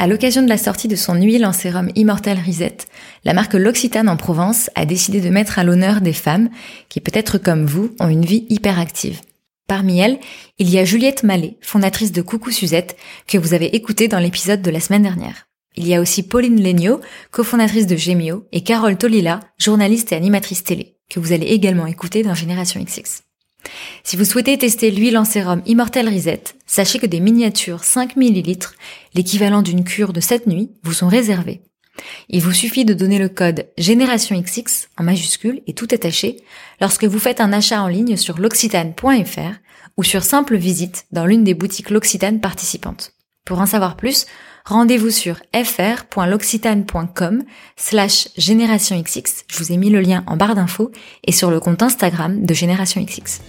À 0.00 0.06
l'occasion 0.06 0.40
de 0.42 0.48
la 0.48 0.56
sortie 0.56 0.88
de 0.88 0.96
son 0.96 1.14
huile 1.16 1.44
en 1.44 1.52
sérum 1.52 1.90
Immortal 1.94 2.38
Reset, 2.38 2.78
la 3.26 3.34
marque 3.34 3.52
L'Occitane 3.52 4.08
en 4.08 4.16
Provence 4.16 4.70
a 4.74 4.86
décidé 4.86 5.20
de 5.20 5.28
mettre 5.28 5.58
à 5.58 5.62
l'honneur 5.62 6.00
des 6.00 6.14
femmes 6.14 6.48
qui, 6.88 7.02
peut-être 7.02 7.36
comme 7.36 7.66
vous, 7.66 7.94
ont 8.00 8.08
une 8.08 8.24
vie 8.24 8.46
hyperactive. 8.48 9.20
Parmi 9.68 9.98
elles, 10.00 10.18
il 10.56 10.70
y 10.70 10.78
a 10.78 10.86
Juliette 10.86 11.22
Mallet, 11.22 11.58
fondatrice 11.60 12.12
de 12.12 12.22
Coucou 12.22 12.50
Suzette, 12.50 12.96
que 13.26 13.36
vous 13.36 13.52
avez 13.52 13.76
écouté 13.76 14.08
dans 14.08 14.20
l'épisode 14.20 14.62
de 14.62 14.70
la 14.70 14.80
semaine 14.80 15.02
dernière. 15.02 15.48
Il 15.76 15.86
y 15.86 15.94
a 15.94 16.00
aussi 16.00 16.22
Pauline 16.22 16.62
Legnaud, 16.62 17.02
cofondatrice 17.30 17.86
de 17.86 17.96
Gemio, 17.96 18.46
et 18.52 18.62
Carole 18.62 18.96
Tolila, 18.96 19.40
journaliste 19.58 20.12
et 20.12 20.16
animatrice 20.16 20.64
télé, 20.64 20.96
que 21.10 21.20
vous 21.20 21.34
allez 21.34 21.48
également 21.48 21.86
écouter 21.86 22.22
dans 22.22 22.34
Génération 22.34 22.82
XX. 22.82 23.22
Si 24.04 24.16
vous 24.16 24.24
souhaitez 24.24 24.56
tester 24.58 24.90
l'huile 24.90 25.18
en 25.18 25.24
sérum 25.24 25.62
Immortel 25.66 26.08
Reset, 26.08 26.42
sachez 26.66 26.98
que 26.98 27.06
des 27.06 27.20
miniatures 27.20 27.84
5 27.84 28.16
ml, 28.16 28.68
l'équivalent 29.14 29.62
d'une 29.62 29.84
cure 29.84 30.12
de 30.12 30.20
7 30.20 30.46
nuits, 30.46 30.70
vous 30.82 30.92
sont 30.92 31.08
réservées. 31.08 31.62
Il 32.28 32.42
vous 32.42 32.52
suffit 32.52 32.84
de 32.84 32.94
donner 32.94 33.18
le 33.18 33.28
code 33.28 33.66
Génération 33.76 34.40
XX 34.40 34.88
en 34.96 35.02
majuscule 35.02 35.62
et 35.66 35.74
tout 35.74 35.88
attaché 35.90 36.36
lorsque 36.80 37.04
vous 37.04 37.18
faites 37.18 37.40
un 37.40 37.52
achat 37.52 37.82
en 37.82 37.88
ligne 37.88 38.16
sur 38.16 38.38
l'occitane.fr 38.38 39.60
ou 39.96 40.02
sur 40.02 40.22
simple 40.22 40.56
visite 40.56 41.06
dans 41.12 41.26
l'une 41.26 41.44
des 41.44 41.54
boutiques 41.54 41.90
L'Occitane 41.90 42.40
participantes. 42.40 43.12
Pour 43.44 43.60
en 43.60 43.66
savoir 43.66 43.96
plus, 43.96 44.26
rendez-vous 44.70 45.10
sur 45.10 45.36
fr.l'occitane.com 45.52 47.42
slash 47.76 48.28
Génération 48.36 49.00
XX. 49.00 49.44
Je 49.48 49.58
vous 49.58 49.72
ai 49.72 49.76
mis 49.76 49.90
le 49.90 50.00
lien 50.00 50.24
en 50.26 50.36
barre 50.36 50.54
d'infos 50.54 50.90
et 51.26 51.32
sur 51.32 51.50
le 51.50 51.60
compte 51.60 51.82
Instagram 51.82 52.44
de 52.44 52.54
Génération 52.54 53.02
XX. 53.02 53.40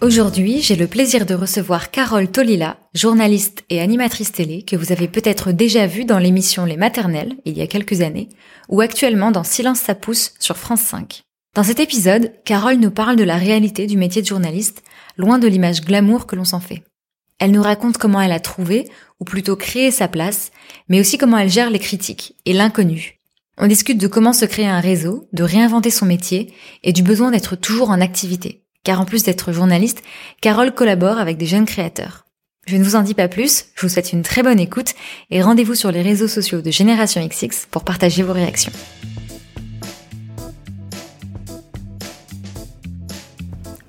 Aujourd'hui, 0.00 0.60
j'ai 0.60 0.76
le 0.76 0.86
plaisir 0.86 1.24
de 1.24 1.34
recevoir 1.34 1.90
Carole 1.90 2.30
Tolila, 2.30 2.76
journaliste 2.94 3.64
et 3.70 3.80
animatrice 3.80 4.32
télé 4.32 4.62
que 4.62 4.76
vous 4.76 4.92
avez 4.92 5.08
peut-être 5.08 5.50
déjà 5.50 5.86
vue 5.86 6.04
dans 6.04 6.18
l'émission 6.18 6.66
Les 6.66 6.76
Maternelles 6.76 7.34
il 7.46 7.56
y 7.56 7.62
a 7.62 7.66
quelques 7.66 8.02
années 8.02 8.28
ou 8.68 8.82
actuellement 8.82 9.30
dans 9.30 9.44
Silence 9.44 9.80
ça 9.80 9.94
pousse 9.94 10.34
sur 10.38 10.58
France 10.58 10.82
5. 10.82 11.24
Dans 11.54 11.62
cet 11.62 11.80
épisode, 11.80 12.32
Carole 12.44 12.76
nous 12.76 12.90
parle 12.90 13.16
de 13.16 13.24
la 13.24 13.36
réalité 13.36 13.86
du 13.86 13.96
métier 13.96 14.22
de 14.22 14.26
journaliste, 14.26 14.82
loin 15.16 15.38
de 15.38 15.48
l'image 15.48 15.82
glamour 15.82 16.26
que 16.26 16.36
l'on 16.36 16.44
s'en 16.44 16.60
fait. 16.60 16.82
Elle 17.38 17.52
nous 17.52 17.62
raconte 17.62 17.98
comment 17.98 18.20
elle 18.20 18.32
a 18.32 18.40
trouvé, 18.40 18.88
ou 19.20 19.24
plutôt 19.24 19.56
créé 19.56 19.90
sa 19.90 20.08
place, 20.08 20.50
mais 20.88 21.00
aussi 21.00 21.18
comment 21.18 21.38
elle 21.38 21.50
gère 21.50 21.70
les 21.70 21.78
critiques 21.78 22.34
et 22.44 22.52
l'inconnu. 22.52 23.20
On 23.58 23.68
discute 23.68 23.98
de 23.98 24.08
comment 24.08 24.32
se 24.32 24.44
créer 24.44 24.66
un 24.66 24.80
réseau, 24.80 25.28
de 25.32 25.44
réinventer 25.44 25.90
son 25.90 26.06
métier 26.06 26.52
et 26.82 26.92
du 26.92 27.02
besoin 27.02 27.30
d'être 27.30 27.54
toujours 27.54 27.90
en 27.90 28.00
activité 28.00 28.64
car 28.84 29.00
en 29.00 29.06
plus 29.06 29.24
d'être 29.24 29.52
journaliste, 29.52 30.02
Carole 30.40 30.72
collabore 30.72 31.18
avec 31.18 31.38
des 31.38 31.46
jeunes 31.46 31.64
créateurs. 31.64 32.26
Je 32.66 32.76
ne 32.76 32.84
vous 32.84 32.96
en 32.96 33.02
dis 33.02 33.14
pas 33.14 33.28
plus, 33.28 33.66
je 33.74 33.82
vous 33.82 33.92
souhaite 33.92 34.12
une 34.12 34.22
très 34.22 34.42
bonne 34.42 34.60
écoute 34.60 34.94
et 35.30 35.42
rendez-vous 35.42 35.74
sur 35.74 35.90
les 35.90 36.02
réseaux 36.02 36.28
sociaux 36.28 36.62
de 36.62 36.70
Génération 36.70 37.26
XX 37.26 37.66
pour 37.70 37.84
partager 37.84 38.22
vos 38.22 38.32
réactions. 38.32 38.72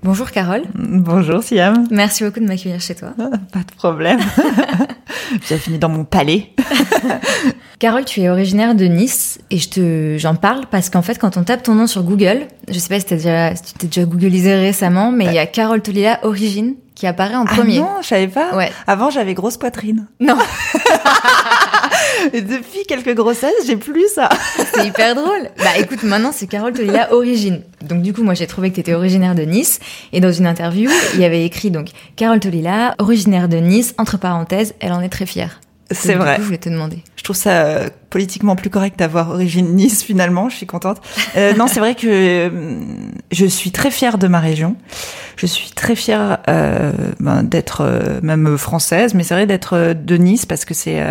Bonjour 0.06 0.30
Carole. 0.30 0.61
Bonjour 0.75 1.42
Siam. 1.42 1.88
Merci 1.89 2.23
beaucoup 2.23 2.39
de 2.39 2.45
m'accueillir 2.45 2.80
chez 2.80 2.93
toi. 2.93 3.16
Ah, 3.20 3.38
pas 3.52 3.61
de 3.61 3.76
problème. 3.76 4.20
J'ai 5.49 5.58
fini 5.58 5.80
dans 5.80 5.89
mon 5.89 6.04
palais. 6.04 6.52
Carole, 7.80 8.05
tu 8.05 8.21
es 8.21 8.30
originaire 8.30 8.76
de 8.76 8.86
Nice 8.86 9.39
et 9.49 9.58
je 9.58 9.67
te, 9.67 10.16
j'en 10.20 10.36
parle 10.36 10.67
parce 10.70 10.92
qu'en 10.92 11.02
fait, 11.02 11.17
quand 11.17 11.38
on 11.38 11.43
tape 11.43 11.64
ton 11.64 11.73
nom 11.73 11.88
sur 11.88 12.04
Google, 12.04 12.45
je 12.70 12.77
sais 12.77 12.88
pas 12.88 12.99
si, 12.99 13.08
déjà, 13.08 13.55
tu 13.55 13.73
t'es 13.80 13.88
déjà 13.88 14.05
googlisé 14.05 14.54
récemment, 14.54 15.11
mais 15.11 15.26
il 15.26 15.33
y 15.33 15.39
a 15.39 15.48
Carole 15.48 15.82
Tolila 15.82 16.20
Origine 16.22 16.76
qui 16.93 17.08
apparaît 17.08 17.33
en 17.33 17.45
premier. 17.45 17.80
Ah 17.80 17.82
non, 17.82 18.02
je 18.04 18.08
savais 18.08 18.27
pas. 18.27 18.55
Ouais. 18.55 18.72
Avant, 18.86 19.10
j'avais 19.10 19.33
grosse 19.33 19.58
poitrine. 19.58 20.05
Non. 20.20 20.37
Depuis 22.33 22.86
quelques 22.88 23.16
grossesses, 23.16 23.66
j'ai 23.66 23.77
plus 23.77 24.08
ça. 24.14 24.30
c'est 24.73 24.88
hyper 24.88 25.16
drôle. 25.16 25.49
Bah 25.58 25.77
écoute, 25.80 26.04
maintenant 26.04 26.32
c'est 26.33 26.48
Carole 26.48 26.73
Tolila 26.73 27.14
Origine. 27.14 27.61
Donc 27.82 28.02
du 28.02 28.14
coup, 28.14 28.23
moi 28.23 28.33
j'ai 28.33 28.48
trouvé 28.48 28.70
que 28.70 28.76
tu 28.76 28.82
étais 28.82 28.93
originaire 28.93 29.36
de 29.36 29.43
Nice 29.43 29.80
et 30.14 30.21
dans 30.21 30.32
une 30.32 30.48
interview, 30.48 30.89
il 31.14 31.21
y 31.21 31.26
avait 31.26 31.45
écrit 31.45 31.71
donc 31.71 31.89
Carole 32.16 32.39
Tolila, 32.39 32.95
originaire 32.99 33.49
de 33.49 33.58
Nice, 33.58 33.93
entre 33.98 34.17
parenthèses, 34.17 34.73
elle 34.80 34.93
en 34.93 35.02
est 35.02 35.10
très 35.10 35.26
fière. 35.26 35.60
C'est 35.92 36.16
vrai. 36.16 36.32
Du 36.32 36.36
coup, 36.38 36.42
je 36.42 36.45
voulais 36.45 36.58
te 36.58 36.70
demander. 36.70 37.04
Je 37.16 37.23
trouve 37.23 37.36
ça 37.36 37.64
euh, 37.64 37.89
politiquement 38.10 38.55
plus 38.55 38.70
correct 38.70 38.98
d'avoir 38.98 39.30
origine 39.30 39.76
Nice 39.76 40.04
finalement. 40.04 40.49
Je 40.49 40.55
suis 40.55 40.66
contente. 40.66 40.99
Euh, 41.37 41.54
non, 41.58 41.67
c'est 41.67 41.80
vrai 41.80 41.95
que 41.95 42.08
euh, 42.08 42.80
je 43.32 43.45
suis 43.45 43.72
très 43.72 43.92
fière 43.92 44.17
de 44.17 44.27
ma 44.27 44.39
région. 44.39 44.76
Je 45.37 45.45
suis 45.45 45.72
très 45.72 45.95
fière 45.95 46.39
ben, 46.48 47.43
d'être 47.43 48.20
même 48.23 48.58
française, 48.58 49.14
mais 49.14 49.23
c'est 49.23 49.33
vrai 49.33 49.45
d'être 49.45 49.93
de 49.93 50.17
Nice 50.17 50.45
parce 50.45 50.64
que 50.64 50.73
c'est 50.73 51.04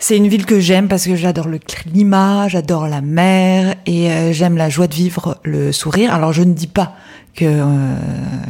c'est 0.00 0.16
une 0.16 0.26
ville 0.26 0.46
que 0.46 0.58
j'aime 0.58 0.88
parce 0.88 1.06
que 1.06 1.14
j'adore 1.14 1.46
le 1.46 1.58
climat, 1.58 2.48
j'adore 2.48 2.88
la 2.88 3.00
mer 3.00 3.76
et 3.86 4.10
euh, 4.10 4.32
j'aime 4.32 4.56
la 4.56 4.68
joie 4.68 4.88
de 4.88 4.94
vivre, 4.94 5.38
le 5.44 5.70
sourire. 5.70 6.12
Alors 6.12 6.32
je 6.32 6.42
ne 6.42 6.52
dis 6.52 6.66
pas 6.66 6.94
que 7.34 7.44
euh, 7.44 7.64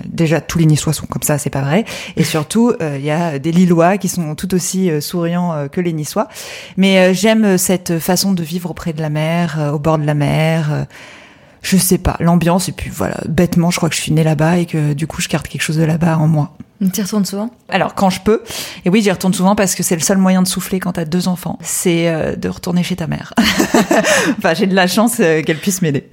déjà 0.06 0.40
tous 0.40 0.58
les 0.58 0.66
Niçois 0.66 0.92
sont 0.92 1.06
comme 1.06 1.22
ça, 1.22 1.38
c'est 1.38 1.50
pas 1.50 1.62
vrai. 1.62 1.84
Et 2.16 2.24
surtout, 2.24 2.72
euh, 2.80 2.96
il 2.98 3.04
y 3.04 3.10
a 3.10 3.38
des 3.38 3.52
Lillois 3.52 3.98
qui 3.98 4.08
sont 4.08 4.34
tout 4.34 4.54
aussi 4.54 4.90
euh, 4.90 5.00
souriants 5.00 5.68
que 5.70 5.80
les 5.80 5.92
Niçois. 5.92 6.28
Mais 6.76 7.14
j'aime 7.14 7.58
cette 7.58 7.98
façon 7.98 8.32
de 8.32 8.42
vivre 8.42 8.70
auprès 8.70 8.92
de 8.92 9.00
la 9.00 9.10
mer, 9.10 9.72
au 9.74 9.78
bord 9.78 9.98
de 9.98 10.06
la 10.06 10.14
mer. 10.14 10.86
Je 11.62 11.76
sais 11.76 11.98
pas, 11.98 12.16
l'ambiance 12.20 12.68
et 12.68 12.72
puis 12.72 12.90
voilà, 12.90 13.16
bêtement, 13.28 13.70
je 13.70 13.76
crois 13.76 13.88
que 13.88 13.94
je 13.94 14.00
suis 14.00 14.12
née 14.12 14.24
là-bas 14.24 14.58
et 14.58 14.66
que 14.66 14.92
du 14.92 15.06
coup, 15.06 15.20
je 15.20 15.28
garde 15.28 15.46
quelque 15.46 15.62
chose 15.62 15.76
de 15.76 15.84
là-bas 15.84 16.18
en 16.18 16.26
moi. 16.26 16.56
Tu 16.92 17.00
y 17.00 17.02
retournes 17.02 17.26
souvent? 17.26 17.50
Alors 17.68 17.94
quand 17.94 18.08
je 18.08 18.22
peux, 18.22 18.42
et 18.86 18.88
oui 18.88 19.02
j'y 19.02 19.10
retourne 19.10 19.34
souvent 19.34 19.54
parce 19.54 19.74
que 19.74 19.82
c'est 19.82 19.96
le 19.96 20.00
seul 20.00 20.16
moyen 20.16 20.40
de 20.40 20.48
souffler 20.48 20.80
quand 20.80 20.92
t'as 20.92 21.04
deux 21.04 21.28
enfants, 21.28 21.58
c'est 21.60 22.08
euh, 22.08 22.36
de 22.36 22.48
retourner 22.48 22.82
chez 22.82 22.96
ta 22.96 23.06
mère. 23.06 23.34
enfin 24.38 24.54
j'ai 24.54 24.66
de 24.66 24.74
la 24.74 24.86
chance 24.86 25.18
euh, 25.20 25.42
qu'elle 25.42 25.58
puisse 25.58 25.82
m'aider. 25.82 26.08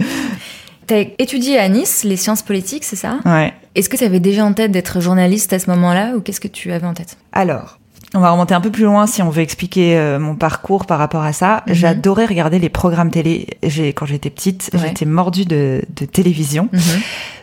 T'as 0.86 1.06
étudié 1.19 1.57
à 1.57 1.69
Nice 1.69 2.03
les 2.03 2.18
sciences 2.18 2.41
politiques, 2.41 2.84
c'est 2.84 2.97
ça? 2.97 3.19
Ouais. 3.25 3.53
Est-ce 3.75 3.88
que 3.88 3.96
tu 3.96 4.03
avais 4.03 4.19
déjà 4.19 4.44
en 4.44 4.52
tête 4.52 4.72
d'être 4.72 5.00
journaliste 5.00 5.53
à 5.53 5.59
ce 5.59 5.69
moment-là 5.69 6.16
ou 6.16 6.22
qu'est-ce 6.22 6.41
que 6.41 6.47
tu 6.50 6.72
avais 6.74 6.88
en 6.88 6.94
tête? 6.94 7.18
Alors, 7.31 7.80
on 8.13 8.19
va 8.19 8.31
remonter 8.31 8.53
un 8.53 8.62
peu 8.62 8.72
plus 8.72 8.85
loin 8.85 9.06
si 9.06 9.22
on 9.22 9.29
veut 9.29 9.41
expliquer 9.41 9.97
euh, 9.97 10.18
mon 10.18 10.35
parcours 10.35 10.85
par 10.85 10.97
rapport 10.97 11.23
à 11.23 11.34
ça. 11.34 11.63
Mhm. 11.68 11.73
J'adorais 11.73 12.25
regarder 12.25 12.57
les 12.57 12.69
programmes 12.69 13.12
télé. 13.12 13.47
J'ai 13.63 13.91
quand 13.94 14.06
j'étais 14.06 14.29
petite, 14.29 14.69
Ouais. 14.73 14.79
j'étais 14.79 15.06
mordue 15.06 15.45
de, 15.45 15.81
de 15.95 16.06
télévision. 16.06 16.69
Mhm. 16.72 16.79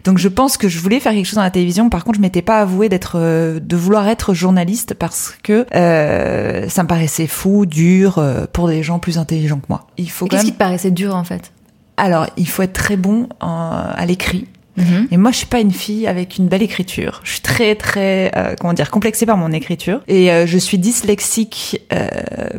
Donc 0.05 0.19
je 0.19 0.29
pense 0.29 0.57
que 0.57 0.69
je 0.69 0.79
voulais 0.79 1.01
faire 1.01 1.13
quelque 1.13 1.27
chose 1.27 1.37
dans 1.37 1.43
la 1.43 1.51
télévision. 1.51 1.91
Par 1.91 2.05
contre, 2.05 2.17
je 2.17 2.23
m'étais 2.23 2.43
pas 2.43 2.61
avouée 2.61 2.89
d'être, 2.89 3.17
euh, 3.17 3.61
de 3.61 3.77
vouloir 3.77 4.09
être 4.09 4.33
journaliste 4.35 4.95
parce 4.95 5.35
que 5.43 5.67
euh, 5.75 6.69
ça 6.69 6.83
me 6.83 6.89
paraissait 6.89 7.27
fou, 7.27 7.67
dur 7.67 8.19
euh, 8.19 8.47
pour 8.53 8.69
des 8.69 8.83
gens 8.83 8.99
plus 8.99 9.19
intelligents 9.19 9.59
que 9.61 9.67
moi. 9.69 9.87
Il 9.99 10.11
faut 10.11 10.27
Qu'est-ce 10.27 10.43
même. 10.43 10.47
qui 10.47 10.53
te 10.55 10.59
paraissait 10.59 10.91
dur 10.91 11.15
en 11.15 11.25
fait? 11.25 11.53
Alors, 11.97 12.27
il 12.37 12.49
faut 12.49 12.63
être 12.63 12.73
très 12.73 12.97
bon 12.97 13.29
en- 13.41 13.71
à 13.95 14.05
l'écrit. 14.07 14.49
Mhm. 14.77 15.09
Et 15.11 15.17
moi, 15.17 15.31
je 15.31 15.37
suis 15.39 15.47
pas 15.47 15.61
une 15.61 15.73
fille 15.73 16.07
avec 16.07 16.37
une 16.39 16.49
belle 16.49 16.63
écriture. 16.63 17.21
Je 17.25 17.33
suis 17.33 17.41
très, 17.41 17.75
très, 17.75 18.33
euh, 18.37 18.55
comment 18.61 18.73
dire, 18.73 18.91
complexée 18.91 19.27
par 19.27 19.37
mon 19.37 19.53
écriture. 19.53 20.01
Et 20.09 20.31
euh, 20.33 20.47
je 20.47 20.59
suis 20.59 20.79
dyslexique 20.79 21.81
euh, 21.93 22.09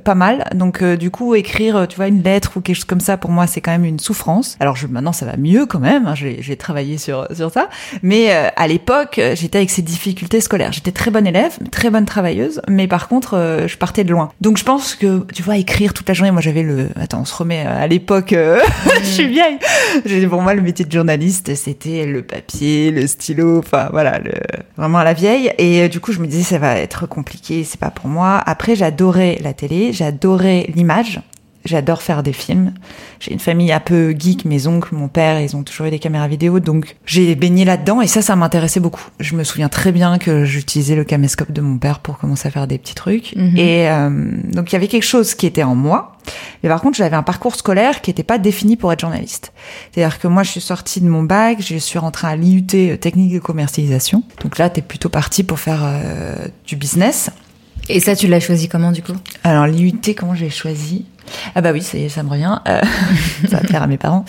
pas 0.04 0.16
mal. 0.16 0.46
Donc, 0.56 0.82
euh, 0.82 0.96
du 0.96 1.12
coup, 1.12 1.36
écrire, 1.36 1.88
tu 1.90 1.98
vois, 1.98 2.08
une 2.08 2.24
lettre 2.24 2.54
ou 2.56 2.62
quelque 2.62 2.76
chose 2.76 2.86
comme 2.86 3.00
ça, 3.00 3.18
pour 3.18 3.32
moi, 3.32 3.48
c'est 3.48 3.62
quand 3.62 3.72
même 3.72 3.86
une 3.86 4.00
souffrance. 4.00 4.56
Alors, 4.60 4.76
je, 4.76 4.88
maintenant, 4.88 5.12
ça 5.14 5.26
va 5.26 5.36
mieux 5.38 5.66
quand 5.66 5.80
même. 5.80 6.06
hein, 6.08 6.14
J'ai 6.16 6.56
travaillé 6.56 6.98
sur 6.98 7.28
sur 7.36 7.52
ça. 7.52 7.70
Mais 8.02 8.32
euh, 8.34 8.48
à 8.56 8.68
l'époque, 8.68 9.20
euh, 9.20 9.36
j'étais 9.36 9.58
avec 9.58 9.70
ces 9.70 9.82
difficultés 9.82 10.40
scolaires. 10.42 10.72
J'étais 10.72 10.92
très 10.92 11.12
bonne 11.12 11.28
élève, 11.28 11.58
très 11.72 11.90
bonne 11.90 12.06
travailleuse. 12.06 12.62
Mais 12.70 12.88
par 12.88 13.08
contre, 13.08 13.34
euh, 13.36 13.68
je 13.68 13.78
partais 13.78 14.04
de 14.04 14.12
loin. 14.12 14.32
Donc, 14.42 14.58
je 14.58 14.64
pense 14.64 14.96
que, 14.96 15.26
tu 15.34 15.44
vois, 15.44 15.58
écrire 15.58 15.94
toute 15.94 16.08
la 16.08 16.14
journée, 16.14 16.32
moi, 16.32 16.42
j'avais 16.42 16.64
le... 16.64 16.90
Attends, 16.96 17.22
on 17.22 17.26
se 17.26 17.36
remet 17.36 17.62
à 17.66 17.88
l'époque... 17.88 18.34
euh, 18.34 18.60
je 19.02 19.06
suis 19.06 19.28
vieille. 19.28 19.58
J'ai- 20.06 20.28
Pour 20.28 20.42
moi, 20.42 20.54
le 20.54 20.62
métier 20.62 20.86
de 20.86 20.92
journaliste, 20.92 21.54
c'était 21.56 22.05
le 22.06 22.24
papier, 22.24 22.92
le 22.92 23.08
stylo, 23.08 23.60
enfin 23.60 23.90
voilà, 23.92 24.20
le... 24.20 24.34
vraiment 24.78 25.00
à 25.00 25.04
la 25.04 25.14
vieille. 25.14 25.52
Et 25.58 25.82
euh, 25.82 25.88
du 25.88 26.00
coup, 26.00 26.12
je 26.12 26.20
me 26.20 26.28
disais, 26.28 26.44
ça 26.44 26.60
va 26.60 26.78
être 26.78 27.08
compliqué, 27.08 27.64
c'est 27.64 27.80
pas 27.80 27.92
pour 27.92 28.08
moi. 28.08 28.42
Après, 28.46 28.76
j'adorais 28.76 29.38
la 29.42 29.54
télé, 29.54 29.94
j'adorais 29.94 30.68
l'image. 30.76 31.22
J'adore 31.66 32.02
faire 32.02 32.24
des 32.24 32.34
films. 32.34 32.74
J'ai 33.20 33.34
une 33.34 33.40
famille 33.40 33.72
un 33.72 33.80
peu 33.80 34.16
geek, 34.18 34.46
mes 34.46 34.68
oncles, 34.68 34.94
mon 34.94 35.08
père, 35.08 35.40
ils 35.42 35.56
ont 35.56 35.64
toujours 35.64 35.88
eu 35.88 35.90
des 35.90 36.00
caméras 36.00 36.28
vidéo, 36.28 36.60
donc 36.60 36.96
j'ai 37.06 37.34
baigné 37.36 37.66
là-dedans 37.66 38.02
et 38.02 38.08
ça, 38.08 38.22
ça 38.22 38.36
m'intéressait 38.36 38.80
beaucoup. 38.80 39.04
Je 39.20 39.36
me 39.36 39.44
souviens 39.44 39.70
très 39.70 39.92
bien 39.92 40.18
que 40.20 40.46
j'utilisais 40.46 40.96
le 40.96 41.04
caméscope 41.04 41.52
de 41.52 41.62
mon 41.62 41.78
père 41.78 42.00
pour 42.00 42.20
commencer 42.20 42.48
à 42.48 42.52
faire 42.52 42.68
des 42.68 42.78
petits 42.78 42.96
trucs. 42.96 43.36
Mhm. 43.36 43.58
Et 43.58 43.90
euh, 43.90 44.10
donc 44.54 44.72
il 44.72 44.74
y 44.74 44.76
avait 44.76 44.88
quelque 44.88 45.04
chose 45.04 45.34
qui 45.34 45.46
était 45.46 45.64
en 45.64 45.76
moi. 45.76 46.16
Mais 46.64 46.70
par 46.70 46.82
contre, 46.82 46.98
j'avais 46.98 47.16
un 47.16 47.24
parcours 47.24 47.56
scolaire 47.56 48.02
qui 48.02 48.10
n'était 48.10 48.24
pas 48.24 48.38
défini 48.38 48.78
pour 48.78 48.92
être 48.92 49.00
journaliste. 49.02 49.54
C'est-à-dire 49.92 50.20
que 50.20 50.28
moi, 50.28 50.44
je 50.44 50.52
suis 50.52 50.62
sortie 50.62 51.02
de 51.02 51.08
mon 51.08 51.24
bac, 51.24 51.58
je 51.60 51.78
suis 51.78 52.00
rentrée 52.00 52.28
à 52.28 52.36
l'IUT 52.36 52.66
euh, 52.74 52.98
technique 52.98 53.34
de 53.34 53.40
commercialisation. 53.40 54.24
Donc 54.42 54.58
là, 54.58 54.70
t'es 54.70 54.82
plutôt 54.82 55.10
parti 55.10 55.44
pour 55.44 55.60
faire 55.60 55.82
euh, 55.84 56.48
du 56.66 56.76
business. 56.76 57.30
Et 57.90 58.00
ça, 58.00 58.16
tu 58.16 58.28
l'as 58.28 58.40
choisi 58.40 58.68
comment 58.68 58.92
du 58.92 59.04
coup? 59.04 59.14
Alors 59.44 59.68
l'IUT, 59.68 60.16
comment 60.18 60.34
j'ai 60.34 60.50
choisi? 60.50 61.06
Ah 61.56 61.62
bah 61.62 61.72
oui, 61.72 61.82
ça 61.82 61.98
y 61.98 62.06
est, 62.06 62.10
ça 62.10 62.24
me 62.24 62.30
revient. 62.30 62.60
Euh, 62.68 62.82
ça 63.50 63.58
va 63.58 63.64
plaire 63.64 63.84
à 63.84 63.88
mes 63.88 63.98
parents. 63.98 64.26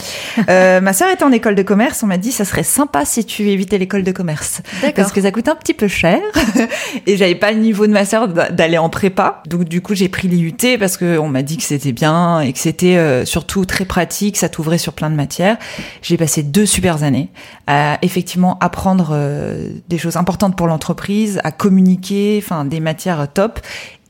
Euh, 0.48 0.80
ma 0.80 0.92
sœur 0.92 1.10
était 1.10 1.24
en 1.24 1.32
école 1.32 1.54
de 1.54 1.62
commerce. 1.62 2.02
On 2.02 2.06
m'a 2.06 2.18
dit 2.18 2.32
ça 2.32 2.44
serait 2.44 2.62
sympa 2.62 3.04
si 3.04 3.24
tu 3.24 3.48
évitais 3.50 3.78
l'école 3.78 4.02
de 4.04 4.12
commerce 4.12 4.62
parce 4.94 5.12
que 5.12 5.20
ça 5.20 5.30
coûte 5.30 5.48
un 5.48 5.54
petit 5.56 5.74
peu 5.74 5.88
cher 5.88 6.18
et 7.06 7.16
j'avais 7.16 7.34
pas 7.34 7.52
le 7.52 7.58
niveau 7.58 7.86
de 7.86 7.92
ma 7.92 8.04
sœur 8.04 8.28
d'a- 8.28 8.50
d'aller 8.50 8.78
en 8.78 8.88
prépa. 8.88 9.42
Donc 9.46 9.64
du 9.64 9.80
coup 9.80 9.94
j'ai 9.94 10.08
pris 10.08 10.28
l'IUT 10.28 10.78
parce 10.78 10.96
que 10.96 11.18
on 11.18 11.28
m'a 11.28 11.42
dit 11.42 11.56
que 11.56 11.62
c'était 11.62 11.92
bien 11.92 12.40
et 12.40 12.52
que 12.52 12.58
c'était 12.58 12.96
euh, 12.96 13.24
surtout 13.24 13.64
très 13.64 13.84
pratique. 13.84 14.36
Ça 14.36 14.48
t'ouvrait 14.48 14.78
sur 14.78 14.92
plein 14.92 15.10
de 15.10 15.16
matières. 15.16 15.56
J'ai 16.02 16.16
passé 16.16 16.42
deux 16.42 16.66
super 16.66 17.02
années 17.02 17.30
à 17.66 17.98
effectivement 18.02 18.58
apprendre 18.60 19.10
euh, 19.12 19.68
des 19.88 19.98
choses 19.98 20.16
importantes 20.16 20.56
pour 20.56 20.66
l'entreprise, 20.66 21.40
à 21.44 21.50
communiquer, 21.52 22.40
enfin 22.42 22.64
des 22.64 22.80
matières 22.80 23.26
top 23.32 23.60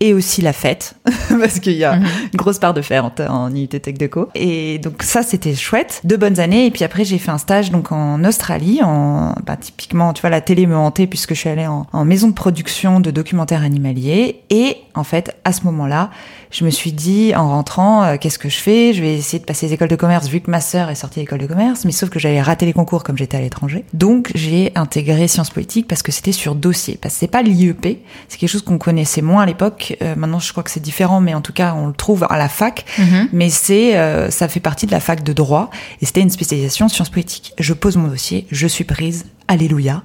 et 0.01 0.13
aussi 0.13 0.43
la 0.43 0.53
fête 0.53 0.95
parce 1.41 1.59
qu'il 1.61 1.73
y 1.73 1.85
a 1.85 1.97
Mhm. 1.97 2.05
une 2.33 2.37
grosse 2.37 2.59
part 2.59 2.75
de 2.75 2.83
faire 2.83 3.05
en, 3.07 3.13
en 3.29 3.55
IUT 3.55 3.69
Tech 3.69 3.95
Deco. 3.99 4.29
Et 4.35 4.79
donc 4.79 5.03
ça, 5.03 5.23
c'était 5.23 5.55
chouette. 5.55 6.01
Deux 6.05 6.17
bonnes 6.17 6.39
années. 6.41 6.67
Et 6.67 6.71
puis 6.71 6.85
après, 6.85 7.05
j'ai 7.05 7.19
fait 7.19 7.31
un 7.31 7.39
stage 7.39 7.71
donc 7.71 7.93
en 7.93 8.23
Australie. 8.25 8.81
En, 8.83 9.35
bah, 9.47 9.57
typiquement, 9.57 10.13
tu 10.13 10.21
vois, 10.21 10.31
la 10.31 10.41
télé 10.41 10.67
me 10.67 10.77
hantait 10.77 11.07
puisque 11.07 11.35
je 11.35 11.41
suis 11.41 11.49
allée 11.49 11.67
en, 11.67 11.87
en 11.93 12.05
maison 12.05 12.29
de 12.29 12.35
production 12.35 13.01
de 13.01 13.11
documentaires 13.11 13.63
animaliers. 13.63 14.41
Et 14.51 14.77
en 14.95 15.05
fait, 15.05 15.35
à 15.45 15.53
ce 15.53 15.63
moment-là, 15.65 16.11
je 16.51 16.65
me 16.65 16.71
suis 16.71 16.93
dit, 16.93 17.35
en 17.35 17.49
rentrant, 17.51 18.05
euh, 18.05 18.17
qu'est-ce 18.21 18.39
que 18.39 18.49
je 18.49 18.57
fais? 18.57 18.93
Je 18.93 19.03
vais 19.03 19.15
essayer 19.15 19.39
de 19.39 19.45
passer 19.45 19.67
les 19.67 19.73
écoles 19.75 19.89
de 19.89 19.97
commerce 19.97 20.29
vu 20.29 20.41
que 20.41 20.51
ma 20.51 20.61
sœur 20.61 20.89
est 20.91 20.95
sortie 20.95 21.21
d'école 21.21 21.41
de 21.41 21.47
commerce. 21.47 21.85
Mais 21.85 21.93
sauf 21.93 22.09
que 22.09 22.19
j'avais 22.19 22.41
raté 22.41 22.67
les 22.67 22.73
concours 22.73 23.03
comme 23.05 23.17
j'étais 23.19 23.37
à 23.37 23.41
l'étranger. 23.41 23.85
Donc, 23.95 24.31
j'ai 24.35 24.73
intégré 24.75 25.27
sciences 25.29 25.51
politiques 25.51 25.89
parce 25.89 26.03
que 26.03 26.13
c'était 26.13 26.33
sur 26.33 26.55
dossier. 26.55 26.99
Parce 27.01 27.15
que 27.15 27.21
c'est 27.21 27.27
pas 27.27 27.43
l'IEP. 27.43 28.05
C'est 28.29 28.39
quelque 28.39 28.49
chose 28.49 28.63
qu'on 28.63 28.79
connaissait 28.79 29.23
moins 29.23 29.43
à 29.43 29.47
l'époque. 29.47 29.97
Euh, 30.03 30.15
maintenant, 30.17 30.39
je 30.39 30.51
crois 30.53 30.63
que 30.63 30.71
c'est 30.71 30.81
différent, 30.81 31.21
mais 31.21 31.35
en 31.35 31.41
tout 31.41 31.53
cas, 31.53 31.75
on 31.77 31.87
le 31.89 31.93
trouve 31.95 32.27
à 32.31 32.39
la 32.39 32.49
fac 32.49 32.85
Mhm. 32.99 33.29
mais 33.33 33.51
c'est 33.51 33.97
euh, 33.97 34.31
ça 34.31 34.49
fait 34.49 34.61
partie 34.61 34.87
de 34.87 34.93
la 34.93 35.01
fac 35.01 35.23
de 35.23 35.33
droit 35.33 35.71
et 36.01 36.07
c'était 36.07 36.21
une 36.21 36.31
spécialisation 36.31 36.89
sciences 36.89 37.11
politiques. 37.11 37.53
Je 37.59 37.73
pose 37.73 37.97
mon 37.97 38.09
dossier, 38.09 38.47
je 38.51 38.67
suis 38.67 38.85
prise, 38.85 39.27
alléluia. 39.49 40.03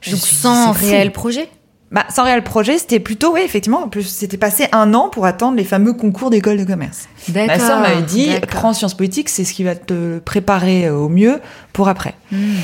Je 0.00 0.12
Donc 0.12 0.20
suis- 0.20 0.36
sans 0.36 0.72
fou. 0.74 0.84
réel 0.86 1.12
projet? 1.12 1.48
Bah, 1.92 2.06
sans 2.08 2.24
réel 2.24 2.42
projet, 2.42 2.78
c'était 2.78 3.00
plutôt, 3.00 3.34
oui, 3.34 3.42
effectivement, 3.44 3.82
en 3.82 3.88
plus, 3.88 4.04
c'était 4.04 4.38
passé 4.38 4.66
un 4.72 4.94
an 4.94 5.10
pour 5.10 5.26
attendre 5.26 5.56
les 5.56 5.64
fameux 5.64 5.92
concours 5.92 6.30
d'école 6.30 6.56
de 6.56 6.64
commerce. 6.64 7.06
Ma 7.34 7.58
sœur 7.58 7.80
m'avait 7.80 8.02
dit, 8.02 8.30
prends 8.48 8.72
sciences 8.72 8.94
politiques, 8.94 9.28
c'est 9.28 9.44
ce 9.44 9.52
qui 9.52 9.62
va 9.62 9.74
te 9.74 10.18
préparer 10.18 10.86
euh, 10.86 10.94
au 10.94 11.10
mieux 11.10 11.40
pour 11.74 11.88
après. 11.88 12.14
Hmm. 12.30 12.54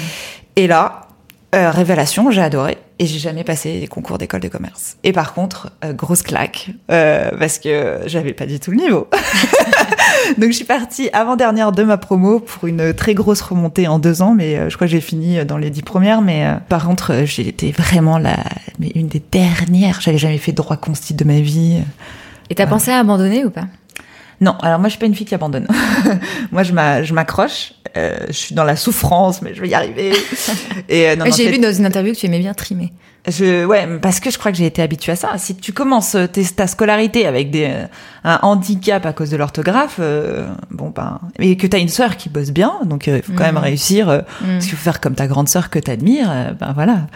Et 0.56 0.66
là, 0.66 1.08
euh, 1.54 1.70
révélation, 1.70 2.30
j'ai 2.30 2.42
adoré. 2.42 2.78
Et 2.98 3.06
j'ai 3.06 3.19
jamais 3.19 3.44
passé 3.44 3.78
les 3.78 3.86
concours 3.86 4.19
d'école 4.19 4.40
de 4.40 4.48
commerce. 4.48 4.96
Et 5.04 5.12
par 5.12 5.32
contre, 5.32 5.70
euh, 5.84 5.92
grosse 5.92 6.22
claque, 6.22 6.70
euh, 6.90 7.31
parce 7.38 7.58
que 7.58 8.00
j'avais 8.06 8.32
pas 8.32 8.44
du 8.44 8.58
tout 8.58 8.72
le 8.72 8.78
niveau. 8.78 9.08
Donc 10.38 10.50
je 10.50 10.56
suis 10.56 10.65
partie 10.65 11.09
avant-dernière 11.12 11.73
de 11.73 11.82
ma 11.82 11.97
promo 11.97 12.41
pour 12.41 12.69
une 12.69 12.93
très 12.94 13.15
grosse 13.15 13.41
remontée 13.41 13.88
en 13.88 13.99
deux 13.99 14.23
ans, 14.23 14.35
mais 14.35 14.56
euh, 14.56 14.70
je 14.70 14.76
crois 14.76 14.87
que 14.87 14.93
j'ai 14.93 15.00
fini 15.00 15.44
dans 15.44 15.59
les 15.59 15.70
dix 15.70 15.82
premières. 15.82 16.23
Mais 16.23 16.47
euh, 16.47 16.55
par 16.69 16.87
contre, 16.87 17.12
euh, 17.12 17.26
j'ai 17.26 17.49
été 17.49 17.73
vraiment 17.73 18.19
la, 18.19 18.37
mais 18.79 18.91
une 18.94 19.09
des 19.09 19.23
dernières. 19.31 20.00
J'avais 20.00 20.19
jamais 20.19 20.38
fait 20.38 20.53
droit 20.53 20.76
consti 20.76 21.15
de 21.15 21.25
ma 21.25 21.41
vie. 21.41 21.79
Et 22.50 22.55
t'as 22.55 22.67
pensé 22.67 22.91
à 22.91 22.99
abandonner 22.99 23.44
ou 23.44 23.50
pas? 23.50 23.67
Non, 24.40 24.55
alors 24.62 24.79
moi 24.79 24.88
je 24.88 24.93
suis 24.93 25.00
pas 25.00 25.06
une 25.06 25.14
fille 25.14 25.26
qui 25.26 25.35
abandonne. 25.35 25.67
moi 26.52 26.62
je 26.62 26.73
m'a- 26.73 27.02
je 27.02 27.12
m'accroche, 27.12 27.73
euh, 27.96 28.17
je 28.29 28.32
suis 28.32 28.55
dans 28.55 28.64
la 28.64 28.76
souffrance, 28.76 29.43
mais 29.43 29.52
je 29.55 29.61
vais 29.61 29.69
y 29.69 29.75
arriver. 29.75 30.12
Et 30.88 31.08
euh, 31.08 31.17
non, 31.17 31.25
non, 31.25 31.31
J'ai 31.37 31.50
lu 31.50 31.58
dans 31.58 31.73
une 31.73 31.87
interview 31.87 32.12
que 32.14 32.19
tu 32.19 32.26
aimais 32.26 32.38
bien 32.38 32.55
trimer. 32.55 32.93
Je, 33.26 33.64
ouais, 33.67 33.87
parce 34.00 34.20
que 34.20 34.31
je 34.31 34.38
crois 34.38 34.52
que 34.52 34.56
j'ai 34.58 34.64
été 34.67 34.81
habituée 34.81 35.12
à 35.12 35.17
ça. 35.17 35.31
Si 35.37 35.56
tu 35.56 35.73
commences 35.73 36.14
euh, 36.14 36.26
tes- 36.29 36.44
ta 36.44 36.67
scolarité 36.69 37.26
avec 37.26 37.50
des, 37.50 37.64
euh, 37.64 37.85
un 38.25 38.38
handicap 38.43 39.05
à 39.05 39.12
cause 39.12 39.31
de 39.31 39.37
l'orthographe, 39.37 39.96
euh, 39.99 40.46
bon 40.70 40.91
ben, 40.94 41.19
et 41.41 41.56
que 41.56 41.67
t'as 41.67 41.79
une 41.81 41.88
sœur 41.88 42.17
qui 42.17 42.29
bosse 42.29 42.50
bien, 42.52 42.73
donc 42.84 43.08
il 43.08 43.20
faut 43.23 43.32
quand 43.32 43.44
même 43.44 43.58
réussir. 43.58 44.06
Mm. 44.06 44.46
Parce 44.46 44.67
qu'il 44.67 44.76
faut 44.76 44.84
faire 44.84 45.00
comme 45.00 45.14
ta 45.17 45.26
grande 45.26 45.49
sœur 45.49 45.69
que 45.69 45.79
t'admires. 45.81 46.55
ben 46.58 46.73
voilà, 46.75 47.08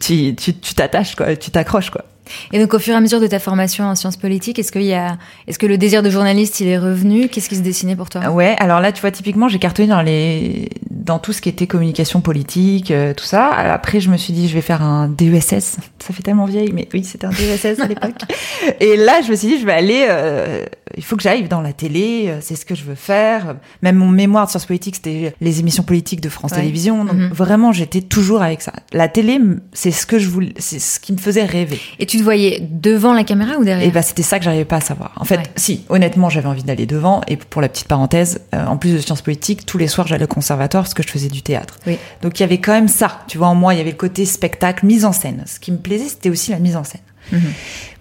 tu 0.00 0.34
tu 0.34 0.54
tu 0.54 0.74
t'attaches 0.74 1.14
quoi, 1.14 1.36
tu 1.36 1.50
t'accroches 1.52 1.90
quoi. 1.90 2.04
Et 2.52 2.58
donc 2.58 2.74
au 2.74 2.78
fur 2.78 2.94
et 2.94 2.96
à 2.96 3.00
mesure 3.00 3.20
de 3.20 3.26
ta 3.26 3.38
formation 3.38 3.84
en 3.84 3.94
sciences 3.94 4.16
politiques, 4.16 4.58
est-ce 4.58 4.72
qu'il 4.72 4.82
y 4.82 4.94
a, 4.94 5.18
est-ce 5.46 5.58
que 5.58 5.66
le 5.66 5.78
désir 5.78 6.02
de 6.02 6.10
journaliste 6.10 6.60
il 6.60 6.68
est 6.68 6.78
revenu? 6.78 7.28
Qu'est-ce 7.28 7.48
qui 7.48 7.56
se 7.56 7.62
dessinait 7.62 7.96
pour 7.96 8.10
toi? 8.10 8.30
Ouais, 8.30 8.56
alors 8.58 8.80
là, 8.80 8.92
tu 8.92 9.00
vois, 9.00 9.10
typiquement, 9.10 9.48
j'ai 9.48 9.58
cartonné 9.58 9.88
dans 9.88 10.02
les, 10.02 10.68
dans 10.90 11.18
tout 11.18 11.32
ce 11.32 11.40
qui 11.40 11.48
était 11.48 11.66
communication 11.66 12.20
politique, 12.20 12.90
euh, 12.90 13.14
tout 13.14 13.24
ça. 13.24 13.48
Après, 13.48 14.00
je 14.00 14.10
me 14.10 14.16
suis 14.16 14.32
dit, 14.32 14.48
je 14.48 14.54
vais 14.54 14.62
faire 14.62 14.82
un 14.82 15.08
DESS. 15.08 15.76
Ça 15.98 16.12
fait 16.12 16.22
tellement 16.22 16.46
vieille, 16.46 16.72
mais 16.72 16.88
oui, 16.92 17.04
c'était 17.04 17.26
un 17.26 17.30
DESS 17.30 17.80
à 17.80 17.86
l'époque. 17.86 18.14
Et 18.80 18.96
là, 18.96 19.20
je 19.22 19.30
me 19.30 19.36
suis 19.36 19.48
dit, 19.48 19.58
je 19.58 19.66
vais 19.66 19.72
aller, 19.72 20.06
euh, 20.08 20.64
il 20.96 21.04
faut 21.04 21.16
que 21.16 21.22
j'aille 21.22 21.48
dans 21.48 21.60
la 21.60 21.72
télé, 21.72 22.26
euh, 22.28 22.38
c'est 22.40 22.56
ce 22.56 22.64
que 22.64 22.74
je 22.74 22.84
veux 22.84 22.94
faire. 22.94 23.56
Même 23.82 23.96
mon 23.96 24.08
mémoire 24.08 24.46
de 24.46 24.50
sciences 24.50 24.66
politiques, 24.66 24.96
c'était 24.96 25.34
les 25.40 25.60
émissions 25.60 25.82
politiques 25.82 26.20
de 26.20 26.28
France 26.28 26.52
Ouais. 26.52 26.58
Télévisions. 26.58 27.04
Donc 27.04 27.14
Mhm. 27.16 27.28
vraiment, 27.32 27.72
j'étais 27.72 28.00
toujours 28.00 28.42
avec 28.42 28.62
ça. 28.62 28.72
La 28.92 29.08
télé, 29.08 29.38
c'est 29.72 29.90
ce 29.90 30.06
que 30.06 30.18
je 30.18 30.28
voulais, 30.28 30.54
c'est 30.58 30.78
ce 30.78 31.00
qui 31.00 31.12
me 31.12 31.18
faisait 31.18 31.44
rêver. 31.44 31.80
Et 31.98 32.06
tu 32.06 32.18
te 32.18 32.22
voyais 32.22 32.60
devant 32.70 33.12
la 33.12 33.24
caméra 33.24 33.56
ou 33.58 33.64
derrière? 33.64 33.86
Et 33.86 33.90
bah 33.90 34.02
c'était 34.02 34.22
ça 34.22 34.38
que 34.38 34.44
j'arrivais 34.44 34.64
pas 34.64 34.76
à 34.76 34.80
savoir. 34.80 35.12
En 35.16 35.24
fait, 35.24 35.36
Ouais. 35.38 35.42
si, 35.56 35.84
honnêtement, 35.88 36.28
j'avais 36.28 36.48
envie 36.48 36.62
d'aller 36.64 36.86
devant. 36.86 37.20
Et 37.28 37.36
pour 37.36 37.60
la 37.62 37.68
petite 37.68 37.88
parenthèse, 37.88 38.40
euh, 38.54 38.66
en 38.66 38.76
plus 38.76 38.92
de 38.92 38.98
sciences 38.98 39.22
politiques, 39.22 39.66
tous 39.66 39.78
les 39.78 39.88
soirs 39.88 40.06
j'allais 40.06 40.24
au 40.24 40.28
conservatoire 40.28 40.84
parce 40.84 40.94
que 40.94 41.02
je 41.02 41.08
faisais 41.08 41.28
du 41.28 41.42
théâtre. 41.42 41.78
Oui. 41.86 41.98
Donc 42.22 42.38
il 42.38 42.42
y 42.42 42.44
avait 42.44 42.58
quand 42.58 42.72
même 42.72 42.88
ça. 42.88 43.20
Tu 43.28 43.38
vois, 43.38 43.48
en 43.48 43.54
moi, 43.54 43.74
il 43.74 43.78
y 43.78 43.80
avait 43.80 43.90
le 43.90 43.96
côté 43.96 44.24
spectacle, 44.24 44.86
mise 44.86 45.04
en 45.04 45.12
scène. 45.12 45.42
Ce 45.46 45.58
qui 45.60 45.72
me 45.72 45.78
plaisait, 45.78 46.08
c'était 46.08 46.30
aussi 46.30 46.50
la 46.50 46.58
mise 46.58 46.76
en 46.76 46.84
scène. 46.84 47.00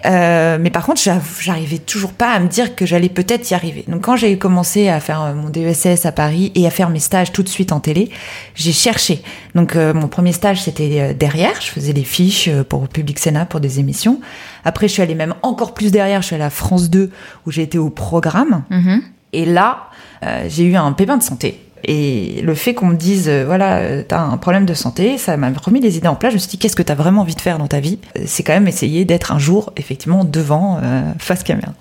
Euh, 0.06 0.58
mais 0.60 0.70
par 0.70 0.86
contre, 0.86 1.02
j'arrivais 1.40 1.78
toujours 1.78 2.12
pas 2.12 2.32
à 2.32 2.40
me 2.40 2.48
dire 2.48 2.76
que 2.76 2.86
j'allais 2.86 3.10
peut-être 3.10 3.50
y 3.50 3.54
arriver. 3.54 3.86
Donc 3.88 4.02
quand 4.02 4.18
j'ai 4.18 4.38
commencé 4.38 4.90
à 4.90 5.00
faire 5.00 5.22
euh, 5.22 5.34
mon 5.34 5.50
DESS 5.50 6.06
à 6.06 6.12
Paris 6.12 6.52
et 6.56 6.68
à 6.68 6.70
faire 6.70 6.90
mes 6.90 7.00
stages 7.00 7.32
tout 7.32 7.42
de 7.42 7.48
suite 7.50 7.72
en 7.72 7.80
télé, 7.80 8.10
j'ai 8.54 8.74
cherché. 8.74 9.22
Donc 9.56 9.76
euh, 9.76 9.94
mon 9.94 10.10
premier 10.10 10.34
stage 10.34 10.62
c'était 10.62 11.14
derrière, 11.14 11.62
je 11.62 11.68
faisais 11.68 11.94
des 11.94 12.04
fiches 12.04 12.50
pour 12.68 12.88
Public 12.90 13.18
Sénat 13.18 13.46
pour 13.46 13.62
des 13.62 13.80
émissions. 13.80 14.20
Après 14.66 14.90
je 14.90 14.94
suis 14.94 15.02
allée 15.02 15.16
même 15.16 15.36
encore 15.42 15.74
plus 15.74 15.92
derrière, 15.92 16.22
je 16.22 16.28
suis 16.28 16.36
allée 16.36 16.44
à 16.44 16.50
France 16.50 16.90
2 16.90 17.10
où 17.46 17.52
j'ai 17.52 17.62
été 17.62 17.78
au 17.78 17.90
programme. 17.90 18.64
Mhm. 18.70 19.04
Et 19.34 19.46
là, 19.46 19.90
euh, 20.24 20.46
j'ai 20.48 20.64
eu 20.64 20.76
un 20.76 20.94
pépin 20.94 21.18
de 21.18 21.24
santé. 21.24 21.60
Et 21.86 22.42
le 22.42 22.56
fait 22.56 22.74
qu'on 22.74 22.88
me 22.88 22.96
dise, 22.96 23.28
euh, 23.28 23.44
voilà, 23.46 23.78
euh, 23.78 24.04
t'as 24.08 24.20
un 24.22 24.38
problème 24.38 24.66
de 24.66 24.74
santé, 24.74 25.18
ça 25.18 25.36
m'a 25.36 25.52
remis 25.52 25.82
les 25.82 25.98
idées 25.98 26.08
en 26.08 26.16
place. 26.16 26.32
Je 26.32 26.36
me 26.36 26.40
suis 26.40 26.50
dit, 26.50 26.58
qu'est-ce 26.58 26.76
que 26.78 26.82
t'as 26.84 26.96
vraiment 26.96 27.22
envie 27.22 27.36
de 27.36 27.42
faire 27.42 27.58
dans 27.58 27.68
ta 27.68 27.80
vie? 27.82 28.00
Euh, 28.18 28.24
C'est 28.26 28.44
quand 28.44 28.54
même 28.54 28.68
essayer 28.68 29.04
d'être 29.06 29.32
un 29.34 29.40
jour, 29.40 29.74
effectivement, 29.76 30.24
devant, 30.24 30.80
euh, 30.82 31.02
face 31.20 31.44
caméra. 31.44 31.74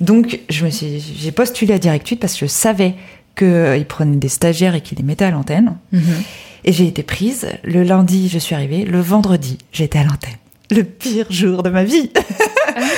Donc, 0.00 0.40
je 0.50 0.64
me 0.64 0.70
suis, 0.70 0.98
j'ai 1.18 1.30
postulé 1.32 1.74
à 1.74 1.78
Direct 1.78 2.08
8 2.08 2.16
parce 2.16 2.32
que 2.34 2.40
je 2.40 2.46
savais 2.46 2.94
qu'ils 3.36 3.86
prenaient 3.88 4.16
des 4.16 4.28
stagiaires 4.28 4.74
et 4.74 4.80
qu'ils 4.80 4.98
les 4.98 5.04
mettaient 5.04 5.24
à 5.24 5.30
l'antenne. 5.30 5.76
Mhm. 5.92 6.02
Et 6.64 6.72
j'ai 6.72 6.86
été 6.86 7.02
prise. 7.02 7.46
Le 7.62 7.82
lundi, 7.82 8.28
je 8.28 8.38
suis 8.38 8.54
arrivée. 8.54 8.84
Le 8.84 9.00
vendredi, 9.00 9.58
j'étais 9.70 9.98
à 9.98 10.04
l'antenne. 10.04 10.34
Le 10.70 10.82
pire 10.82 11.26
jour 11.30 11.62
de 11.62 11.68
ma 11.70 11.84
vie. 11.84 12.10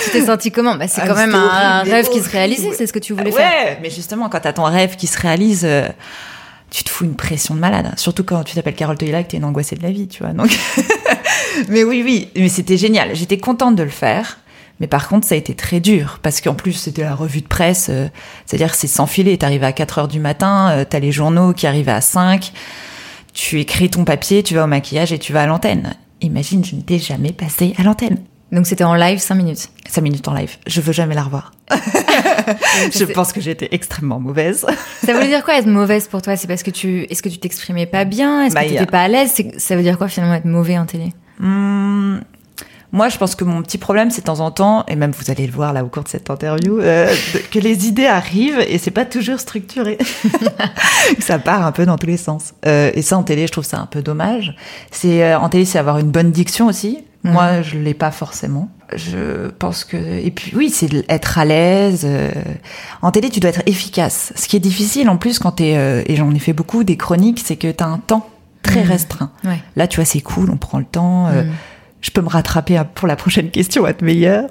Tu 0.04 0.10
t'es 0.12 0.24
senti 0.24 0.50
comment? 0.52 0.76
Bah, 0.76 0.86
C'est 0.88 1.00
Ah, 1.02 1.08
quand 1.08 1.16
même 1.16 1.34
un, 1.34 1.82
rêve 1.82 2.08
qui 2.08 2.20
se 2.20 2.30
réalisait, 2.30 2.70
c'est 2.72 2.86
ce 2.86 2.92
que 2.92 2.98
tu 3.00 3.12
voulais 3.12 3.32
ouais, 3.32 3.36
faire. 3.42 3.78
mais 3.82 3.90
justement, 3.90 4.28
quand 4.28 4.40
t'as 4.40 4.52
ton 4.52 4.62
rêve 4.64 4.96
qui 4.96 5.06
se 5.06 5.18
réalise, 5.20 5.62
euh, 5.64 5.88
tu 6.70 6.84
te 6.84 6.90
fous 6.90 7.04
une 7.04 7.14
pression 7.14 7.54
de 7.54 7.60
malade. 7.60 7.92
Surtout 7.96 8.24
quand 8.24 8.42
tu 8.44 8.54
t'appelles 8.54 8.74
Carole 8.74 8.98
Toyla 8.98 9.22
que 9.22 9.30
t'es 9.30 9.36
une 9.36 9.44
angoissée 9.44 9.76
de 9.76 9.82
la 9.82 9.90
vie, 9.90 10.08
tu 10.08 10.22
vois. 10.22 10.32
Donc, 10.32 10.56
mais 11.68 11.84
oui, 11.84 12.02
oui, 12.04 12.28
mais 12.36 12.48
c'était 12.48 12.76
génial. 12.76 13.14
J'étais 13.14 13.38
contente 13.38 13.76
de 13.76 13.82
le 13.82 13.88
faire. 13.90 14.38
Mais 14.78 14.86
par 14.86 15.08
contre, 15.08 15.26
ça 15.26 15.34
a 15.34 15.38
été 15.38 15.54
très 15.54 15.80
dur 15.80 16.18
parce 16.22 16.42
qu'en 16.42 16.52
plus, 16.54 16.72
c'était 16.74 17.02
la 17.02 17.14
revue 17.14 17.40
de 17.40 17.46
presse. 17.46 17.86
euh, 17.88 18.08
C'est-à-dire 18.44 18.74
c'est 18.74 18.86
sans 18.88 19.06
filet. 19.06 19.36
T'arrives 19.38 19.64
à 19.64 19.72
4 19.72 19.98
heures 20.00 20.08
du 20.08 20.20
matin, 20.20 20.70
euh, 20.70 20.84
t'as 20.88 20.98
les 20.98 21.12
journaux 21.12 21.54
qui 21.54 21.66
arrivent 21.66 21.88
à 21.88 22.02
5. 22.02 22.52
Tu 23.32 23.60
écris 23.60 23.88
ton 23.88 24.04
papier, 24.04 24.42
tu 24.42 24.54
vas 24.54 24.64
au 24.64 24.66
maquillage 24.66 25.12
et 25.12 25.18
tu 25.18 25.32
vas 25.32 25.42
à 25.42 25.46
l'antenne. 25.46 25.94
Imagine, 26.20 26.62
je 26.64 26.74
n'étais 26.74 26.98
jamais 26.98 27.32
passée 27.32 27.74
à 27.78 27.82
l'antenne. 27.84 28.18
Donc 28.52 28.66
c'était 28.66 28.84
en 28.84 28.94
live 28.94 29.18
5 29.18 29.34
minutes. 29.34 29.68
5 29.88 30.00
minutes 30.02 30.28
en 30.28 30.34
live. 30.34 30.56
Je 30.66 30.80
veux 30.80 30.92
jamais 30.92 31.14
la 31.14 31.22
revoir. 31.24 31.52
Je 32.92 33.04
pense 33.12 33.32
que 33.32 33.40
j'étais 33.40 33.68
extrêmement 33.72 34.20
mauvaise. 34.20 34.64
Ça 35.04 35.12
voulait 35.14 35.28
dire 35.28 35.44
quoi 35.44 35.58
être 35.58 35.66
mauvaise 35.66 36.06
pour 36.08 36.22
toi? 36.22 36.36
C'est 36.36 36.46
parce 36.46 36.62
que 36.62 36.70
tu, 36.70 37.02
est-ce 37.10 37.22
que 37.22 37.28
tu 37.28 37.38
t'exprimais 37.38 37.86
pas 37.86 38.04
bien? 38.04 38.44
Est-ce 38.44 38.54
Bah, 38.54 38.62
que 38.62 38.68
tu 38.68 38.74
y 38.74 38.76
a- 38.76 38.80
n'étais 38.80 38.90
pas 38.92 39.02
à 39.02 39.08
l'aise? 39.08 39.32
Ça 39.58 39.74
veut 39.76 39.82
dire 39.82 39.98
quoi 39.98 40.08
finalement 40.08 40.34
être 40.36 40.44
mauvais 40.44 40.78
en 40.78 40.86
télé? 40.86 41.12
Hmm, 41.40 42.18
Moi, 42.92 43.08
je 43.08 43.18
pense 43.18 43.34
que 43.34 43.44
mon 43.44 43.62
petit 43.62 43.78
problème, 43.78 44.10
c'est 44.10 44.20
de 44.22 44.26
temps 44.26 44.40
en 44.40 44.50
temps, 44.50 44.84
et 44.88 44.96
même 44.96 45.10
vous 45.10 45.30
allez 45.30 45.46
le 45.46 45.52
voir 45.52 45.72
là 45.72 45.84
au 45.84 45.88
cours 45.88 46.04
de 46.04 46.08
cette 46.08 46.30
interview, 46.30 46.78
euh, 46.80 47.12
que 47.50 47.58
les 47.58 47.86
idées 47.88 48.06
arrivent 48.06 48.60
et 48.68 48.78
c'est 48.78 48.90
pas 48.92 49.04
toujours 49.04 49.40
structuré. 49.40 49.98
ça 51.18 51.38
part 51.38 51.64
un 51.66 51.72
peu 51.72 51.86
dans 51.86 51.98
tous 51.98 52.06
les 52.06 52.16
sens. 52.16 52.54
Euh, 52.66 52.90
et 52.94 53.02
ça, 53.02 53.18
en 53.18 53.22
télé, 53.22 53.46
je 53.46 53.52
trouve 53.52 53.64
ça 53.64 53.78
un 53.78 53.86
peu 53.86 54.02
dommage. 54.02 54.56
C'est 54.90 55.22
euh, 55.24 55.38
en 55.38 55.48
télé, 55.48 55.64
c'est 55.64 55.78
avoir 55.78 55.98
une 55.98 56.10
bonne 56.10 56.30
diction 56.30 56.66
aussi. 56.66 57.04
Moi, 57.24 57.60
je 57.62 57.76
l'ai 57.76 57.92
pas 57.94 58.12
forcément. 58.12 58.68
Je 58.94 59.48
pense 59.58 59.82
que 59.82 59.96
et 59.96 60.30
puis 60.30 60.52
oui, 60.54 60.70
c'est 60.70 60.88
être 61.08 61.38
à 61.38 61.44
l'aise. 61.44 62.02
euh. 62.04 62.30
En 63.02 63.10
télé, 63.10 63.30
tu 63.30 63.40
dois 63.40 63.50
être 63.50 63.62
efficace. 63.66 64.32
Ce 64.36 64.46
qui 64.46 64.54
est 64.54 64.60
difficile 64.60 65.08
en 65.08 65.16
plus 65.16 65.40
quand 65.40 65.50
t'es 65.50 65.74
euh, 65.76 66.04
et 66.06 66.14
j'en 66.14 66.32
ai 66.32 66.38
fait 66.38 66.52
beaucoup 66.52 66.84
des 66.84 66.96
chroniques, 66.96 67.42
c'est 67.44 67.56
que 67.56 67.72
t'as 67.72 67.86
un 67.86 67.98
temps 67.98 68.28
très 68.62 68.84
Mhm. 68.84 68.88
restreint. 68.90 69.30
Ouais. 69.42 69.58
Là, 69.74 69.88
tu 69.88 69.96
vois, 69.96 70.04
c'est 70.04 70.20
cool, 70.20 70.50
on 70.52 70.56
prend 70.56 70.78
le 70.78 70.84
temps. 70.84 71.26
euh, 71.26 71.42
Mm. 71.42 71.50
Je 72.06 72.12
peux 72.12 72.20
me 72.20 72.28
rattraper 72.28 72.80
pour 72.94 73.08
la 73.08 73.16
prochaine 73.16 73.50
question, 73.50 73.84
être 73.84 74.02
meilleure. 74.02 74.46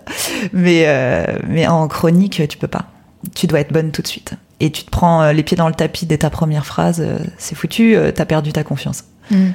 Mais, 0.51 0.83
euh, 0.87 1.23
mais 1.47 1.65
en 1.67 1.87
chronique, 1.87 2.41
tu 2.49 2.57
peux 2.57 2.67
pas. 2.67 2.87
Tu 3.33 3.47
dois 3.47 3.61
être 3.61 3.71
bonne 3.71 3.91
tout 3.91 4.01
de 4.01 4.07
suite. 4.07 4.33
Et 4.59 4.71
tu 4.71 4.83
te 4.83 4.89
prends 4.89 5.21
euh, 5.21 5.31
les 5.31 5.41
pieds 5.41 5.55
dans 5.55 5.69
le 5.69 5.73
tapis 5.73 6.05
dès 6.05 6.17
ta 6.17 6.29
première 6.29 6.65
phrase, 6.65 7.01
euh, 7.01 7.17
c'est 7.37 7.55
foutu, 7.55 7.95
euh, 7.95 8.11
t'as 8.11 8.25
perdu 8.25 8.51
ta 8.51 8.65
confiance. 8.65 9.05
Mm. 9.31 9.47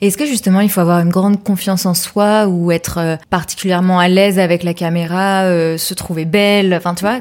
Et 0.00 0.06
Est-ce 0.06 0.16
que 0.16 0.26
justement 0.26 0.60
il 0.60 0.70
faut 0.70 0.80
avoir 0.80 1.00
une 1.00 1.10
grande 1.10 1.42
confiance 1.42 1.84
en 1.84 1.94
soi 1.94 2.46
ou 2.46 2.70
être 2.70 3.18
particulièrement 3.30 3.98
à 3.98 4.08
l'aise 4.08 4.38
avec 4.38 4.62
la 4.62 4.74
caméra, 4.74 5.42
euh, 5.44 5.78
se 5.78 5.94
trouver 5.94 6.24
belle, 6.24 6.74
enfin 6.74 6.94
tu 6.94 7.02
vois, 7.02 7.20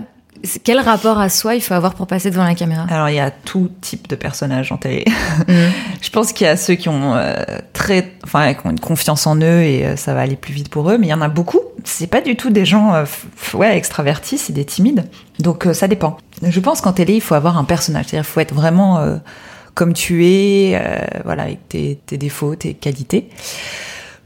quel 0.64 0.80
rapport 0.80 1.20
à 1.20 1.30
soi 1.30 1.56
il 1.56 1.62
faut 1.62 1.74
avoir 1.74 1.94
pour 1.96 2.08
passer 2.08 2.30
devant 2.30 2.44
la 2.44 2.56
caméra? 2.56 2.86
Alors, 2.90 3.10
il 3.10 3.16
y 3.16 3.20
a 3.20 3.32
tout 3.32 3.70
type 3.82 4.08
de 4.08 4.16
personnages 4.16 4.72
en 4.72 4.78
télé. 4.78 5.06
Mm. 5.48 5.54
Je 6.02 6.10
pense 6.10 6.34
qu'il 6.34 6.46
y 6.46 6.50
a 6.50 6.58
ceux 6.58 6.76
qui 6.76 6.90
ont 6.90 7.16
euh, 7.16 7.36
très, 7.74 8.14
enfin, 8.24 8.54
qui 8.54 8.66
ont 8.66 8.72
une 8.72 8.80
confiance 8.80 9.28
en 9.28 9.38
eux 9.38 9.62
et 9.62 9.86
euh, 9.86 9.96
ça 9.96 10.14
va 10.14 10.22
aller 10.22 10.36
plus 10.36 10.54
vite 10.54 10.70
pour 10.70 10.90
eux. 10.90 10.98
Mais 10.98 11.08
il 11.08 11.10
y 11.10 11.14
en 11.14 11.22
a 11.22 11.30
beaucoup. 11.30 11.62
C'est 11.84 12.08
pas 12.08 12.22
du 12.22 12.36
tout 12.36 12.50
des 12.50 12.66
gens, 12.66 12.94
euh, 12.94 13.06
ouais, 13.54 13.78
extravertis, 13.78 14.38
c'est 14.38 14.54
des 14.54 14.66
timides. 14.66 15.06
Donc 15.40 15.68
ça 15.74 15.88
dépend. 15.88 16.18
Je 16.42 16.60
pense 16.60 16.82
qu'en 16.82 16.94
télé, 16.94 17.16
il 17.16 17.22
faut 17.22 17.36
avoir 17.36 17.58
un 17.58 17.64
personnage. 17.64 18.06
C'est-à-dire, 18.06 18.28
il 18.28 18.32
faut 18.32 18.40
être 18.40 18.54
vraiment 18.54 19.20
comme 19.76 19.94
tu 19.94 20.26
es, 20.26 20.82
voilà, 21.24 21.44
avec 21.44 21.68
tes, 21.70 22.00
tes 22.06 22.18
défauts, 22.18 22.56
tes 22.56 22.74
qualités. 22.74 23.30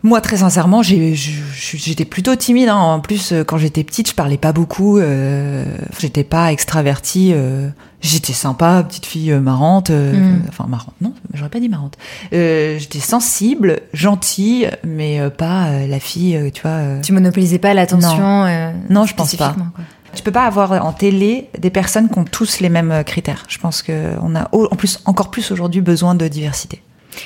Moi, 0.04 0.20
très 0.22 0.38
sincèrement, 0.38 0.82
j'étais 0.82 2.06
plutôt 2.06 2.36
timide. 2.36 2.70
hein. 2.70 2.76
En 2.76 3.00
plus, 3.02 3.32
euh, 3.34 3.44
quand 3.44 3.58
j'étais 3.58 3.84
petite, 3.84 4.10
je 4.10 4.16
parlais 4.16 4.38
pas 4.38 4.52
beaucoup. 4.52 4.98
Euh, 4.98 5.64
j'étais 6.00 6.24
pas 6.24 6.52
extravertie. 6.52 7.32
euh, 7.36 7.70
j'étais 8.02 8.34
sympa, 8.34 8.84
petite 8.88 9.06
fille 9.06 9.32
euh, 9.32 9.40
marrante. 9.40 9.92
euh, 9.92 10.12
Mm. 10.14 10.42
Enfin, 10.50 10.66
marrante, 10.68 10.96
non, 11.02 11.14
j'aurais 11.36 11.50
pas 11.52 11.60
dit 11.60 11.70
marrante. 11.70 11.98
Euh, 12.34 12.80
j'étais 12.80 13.00
sensible, 13.00 13.82
gentille, 13.94 14.70
mais 14.84 15.20
pas 15.38 15.86
la 15.88 16.00
fille, 16.00 16.52
tu 16.54 16.62
vois. 16.64 17.00
Tu 17.04 17.14
monopolisais 17.14 17.60
pas 17.60 17.74
l'attention 17.76 18.46
euh, 18.46 18.72
Non, 18.90 19.06
je 19.06 19.14
pense 19.14 19.36
pas. 19.36 19.54
quoi. 19.54 19.84
Tu 20.14 20.24
peux 20.24 20.32
pas 20.32 20.46
avoir 20.46 20.84
en 20.86 20.92
télé 20.92 21.48
des 21.58 21.70
personnes 21.70 22.10
qui 22.10 22.20
ont 22.20 22.26
tous 22.26 22.60
les 22.60 22.70
mêmes 22.70 23.04
critères. 23.06 23.46
Je 23.48 23.58
pense 23.60 23.82
que 23.82 24.14
on 24.22 24.36
a 24.36 24.50
en 24.52 24.76
plus 24.76 25.00
encore 25.06 25.32
plus 25.32 25.52
aujourd'hui 25.52 25.80
besoin 25.82 26.16
de 26.16 26.28
diversité. 26.28 26.82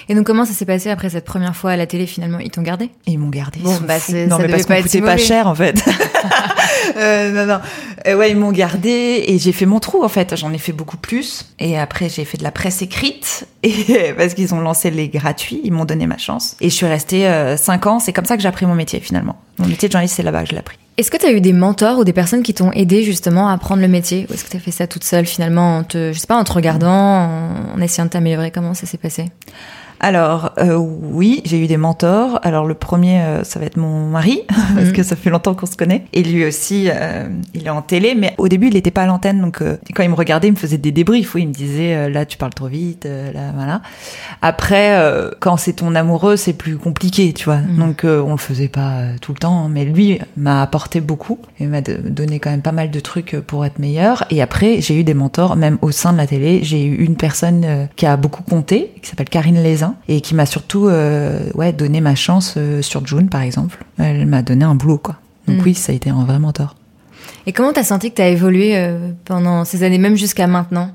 Et 0.10 0.16
donc 0.16 0.26
comment 0.26 0.46
ça 0.46 0.54
s'est 0.54 0.66
passé 0.66 0.90
après 0.90 1.10
cette 1.10 1.26
première 1.26 1.56
fois 1.56 1.72
à 1.72 1.76
la 1.78 1.88
télé 1.88 2.06
finalement? 2.08 2.40
Ils 2.40 2.52
t'ont 2.52 2.62
gardé? 2.62 2.90
Ils 3.08 3.18
m'ont 3.20 3.30
gardé. 3.30 3.60
Bon, 3.62 3.76
bah, 3.88 4.00
c'est- 4.00 4.28
non, 4.28 4.38
ça 4.38 4.44
mais 4.44 4.50
parce 4.50 4.66
pas 4.66 4.78
qu'on 4.78 4.84
coûtait 4.84 5.02
pas 5.02 5.18
cher 5.18 5.48
en 5.48 5.56
fait. 5.56 5.84
Euh, 6.98 7.32
non, 7.32 7.46
non. 7.52 7.60
Euh, 8.08 8.16
ouais, 8.16 8.30
ils 8.32 8.38
m'ont 8.38 8.52
gardé 8.52 9.24
et 9.28 9.38
j'ai 9.40 9.52
fait 9.52 9.66
mon 9.66 9.80
trou 9.80 10.04
en 10.04 10.08
fait. 10.08 10.36
J'en 10.36 10.54
ai 10.54 10.58
fait 10.58 10.72
beaucoup 10.72 10.98
plus. 10.98 11.54
Et 11.60 11.78
après, 11.80 12.10
j'ai 12.10 12.26
fait 12.26 12.38
de 12.38 12.44
la 12.44 12.52
presse 12.52 12.82
écrite 12.82 13.48
et 13.64 14.14
parce 14.18 14.34
qu'ils 14.34 14.54
ont 14.54 14.60
lancé 14.60 14.92
les 14.92 15.10
gratuits, 15.10 15.62
ils 15.64 15.72
m'ont 15.74 15.86
donné 15.86 16.06
ma 16.06 16.18
chance. 16.18 16.56
Et 16.62 16.70
je 16.70 16.76
suis 16.76 16.86
restée 16.86 17.28
euh, 17.28 17.58
cinq 17.58 17.88
ans. 17.88 18.00
C'est 18.00 18.14
comme 18.14 18.26
ça 18.26 18.36
que 18.38 18.44
j'ai 18.44 18.48
appris 18.48 18.66
mon 18.66 18.76
métier 18.76 19.00
finalement. 19.00 19.38
Mon 19.58 19.68
métier 19.68 19.88
de 19.90 19.92
journaliste, 19.94 20.16
c'est 20.16 20.24
là-bas 20.24 20.44
que 20.44 20.48
je 20.50 20.54
l'ai 20.54 20.60
appris. 20.60 20.78
Est-ce 20.98 21.12
que 21.12 21.18
tu 21.18 21.28
eu 21.28 21.42
des 21.42 21.52
mentors 21.52 22.00
ou 22.00 22.04
des 22.06 22.14
personnes 22.14 22.42
qui 22.42 22.54
t'ont 22.54 22.72
aidé 22.72 23.04
justement 23.04 23.50
à 23.50 23.54
apprendre 23.54 23.82
le 23.82 23.90
métier? 23.90 24.26
Ou 24.30 24.34
est-ce 24.34 24.46
que 24.46 24.50
tu 24.50 24.60
fait 24.60 24.72
ça 24.72 24.88
toute 24.88 25.04
seule 25.04 25.26
finalement 25.26 25.80
en 25.80 25.84
te, 25.84 26.14
je 26.14 26.20
sais 26.20 26.28
pas, 26.28 26.38
en 26.38 26.46
te 26.46 26.54
regardant, 26.54 27.30
en 27.76 27.82
essayant 27.82 28.06
de 28.06 28.12
t'améliorer? 28.12 28.50
Comment 28.50 28.74
ça 28.74 28.86
s'est 28.86 28.98
passé? 28.98 29.26
Alors 30.00 30.52
euh, 30.58 30.76
oui, 30.76 31.42
j'ai 31.46 31.60
eu 31.64 31.68
des 31.68 31.78
mentors. 31.78 32.40
Alors 32.44 32.66
le 32.66 32.74
premier, 32.74 33.22
euh, 33.22 33.44
ça 33.44 33.60
va 33.60 33.66
être 33.66 33.78
mon 33.78 34.08
mari 34.08 34.42
parce 34.76 34.88
Mhm. 34.88 34.94
que 34.94 35.04
ça 35.04 35.16
fait 35.16 35.30
longtemps 35.30 35.54
qu'on 35.56 35.66
se 35.66 35.78
connaît. 35.78 36.06
Et 36.14 36.22
lui 36.24 36.46
aussi, 36.46 36.88
euh, 36.90 37.28
il 37.54 37.66
est 37.66 37.70
en 37.70 37.82
télé, 37.82 38.14
mais 38.16 38.34
au 38.38 38.48
début, 38.48 38.68
il 38.68 38.74
n'était 38.74 38.92
pas 38.92 39.04
à 39.04 39.06
l'antenne. 39.06 39.42
Donc 39.42 39.62
euh, 39.62 39.78
quand 39.96 40.04
il 40.04 40.10
me 40.10 40.16
regardait, 40.16 40.48
il 40.50 40.52
me 40.52 40.58
faisait 40.58 40.78
des 40.78 40.92
débriefs. 40.92 41.34
Oui, 41.36 41.44
il 41.44 41.48
me 41.48 41.54
disait 41.54 42.10
là, 42.10 42.26
tu 42.26 42.38
parles 42.38 42.54
trop 42.54 42.68
vite. 42.68 43.06
là, 43.06 43.52
voilà. 43.56 43.82
Après, 44.42 44.98
euh, 45.00 45.32
quand 45.40 45.58
c'est 45.58 45.74
ton 45.74 45.96
amoureux, 45.96 46.36
c'est 46.36 46.54
plus 46.54 46.78
compliqué, 46.78 47.34
tu 47.34 47.46
vois. 47.46 47.58
Mhm. 47.58 47.78
Donc 47.78 48.04
euh, 48.04 48.22
on 48.22 48.32
le 48.32 48.38
faisait 48.38 48.68
pas 48.68 49.02
tout 49.22 49.32
le 49.32 49.40
temps, 49.40 49.70
mais 49.70 49.86
lui 49.86 50.20
m'a 50.38 50.62
apporté 50.62 51.02
beaucoup 51.02 51.40
et 51.60 51.66
m'a 51.68 51.82
donné 51.82 52.40
quand 52.40 52.50
même 52.52 52.62
pas 52.62 52.72
mal 52.72 52.92
de 52.92 53.00
trucs 53.00 53.36
pour 53.48 53.66
être 53.66 53.80
meilleur. 53.80 54.26
Et 54.30 54.42
après, 54.42 54.82
j'ai 54.82 55.00
eu 55.00 55.04
des 55.04 55.14
mentors, 55.14 55.56
même 55.56 55.78
au 55.82 55.92
sein 55.92 56.12
de 56.14 56.18
la 56.18 56.28
télé. 56.28 56.60
J'ai 56.64 56.84
eu 56.86 56.96
une 56.96 57.16
personne 57.16 57.88
qui 57.96 58.06
a 58.06 58.18
beaucoup 58.18 58.44
compté, 58.44 58.92
qui 59.02 59.10
s'appelle 59.10 59.30
Karine 59.30 59.62
Lézin, 59.86 59.96
et 60.08 60.22
qui 60.22 60.36
m'a 60.36 60.46
surtout 60.46 60.88
euh, 60.88 61.50
ouais 61.56 61.74
donné 61.74 62.02
ma 62.02 62.16
chance 62.16 62.56
euh, 62.58 62.82
sur 62.82 63.06
June, 63.06 63.30
par 63.30 63.42
exemple. 63.42 63.84
Elle 63.98 64.26
m'a 64.26 64.42
donné 64.42 64.66
un 64.66 64.76
boulot, 64.76 64.98
quoi. 64.98 65.16
Donc 65.48 65.58
Mhm. 65.58 65.64
oui, 65.64 65.74
ça 65.76 65.92
a 65.92 65.96
été 65.96 66.10
un 66.10 66.24
vrai 66.26 66.40
mentor. 66.40 66.76
Et 67.48 67.54
comment 67.54 67.74
t'as 67.74 67.84
senti 67.84 68.10
que 68.12 68.16
t'as 68.16 68.30
évolué 68.30 68.76
euh, 68.76 69.12
pendant 69.26 69.66
ces 69.66 69.84
années, 69.84 69.98
même 70.00 70.16
jusqu'à 70.16 70.48
maintenant? 70.48 70.92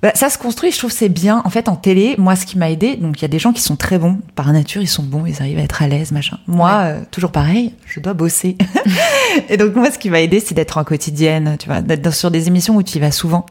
Bah, 0.00 0.12
ça 0.14 0.30
se 0.30 0.38
construit, 0.38 0.70
je 0.70 0.78
trouve 0.78 0.92
c'est 0.92 1.08
bien. 1.08 1.42
En 1.44 1.50
fait, 1.50 1.68
en 1.68 1.74
télé, 1.74 2.14
moi, 2.18 2.36
ce 2.36 2.46
qui 2.46 2.56
m'a 2.56 2.70
aidé, 2.70 2.94
donc 2.94 3.18
il 3.18 3.22
y 3.22 3.24
a 3.24 3.28
des 3.28 3.40
gens 3.40 3.52
qui 3.52 3.62
sont 3.62 3.74
très 3.74 3.98
bons 3.98 4.18
par 4.36 4.52
nature, 4.52 4.80
ils 4.80 4.86
sont 4.86 5.02
bons, 5.02 5.26
ils 5.26 5.40
arrivent 5.40 5.58
à 5.58 5.62
être 5.62 5.82
à 5.82 5.88
l'aise, 5.88 6.12
machin. 6.12 6.38
Moi, 6.46 6.68
Ouais. 6.70 6.84
euh, 6.84 7.00
toujours 7.10 7.32
pareil, 7.32 7.74
je 7.84 7.98
dois 7.98 8.14
bosser. 8.14 8.56
et 9.48 9.56
donc 9.56 9.74
moi, 9.74 9.90
ce 9.90 9.98
qui 9.98 10.08
m'a 10.10 10.20
aidé, 10.20 10.38
c'est 10.38 10.54
d'être 10.54 10.78
en 10.78 10.84
quotidienne, 10.84 11.56
tu 11.58 11.66
vois, 11.68 11.80
d'être 11.80 12.12
sur 12.14 12.30
des 12.30 12.46
émissions 12.46 12.76
où 12.76 12.82
tu 12.84 12.98
y 12.98 13.00
vas 13.00 13.10
souvent. 13.10 13.44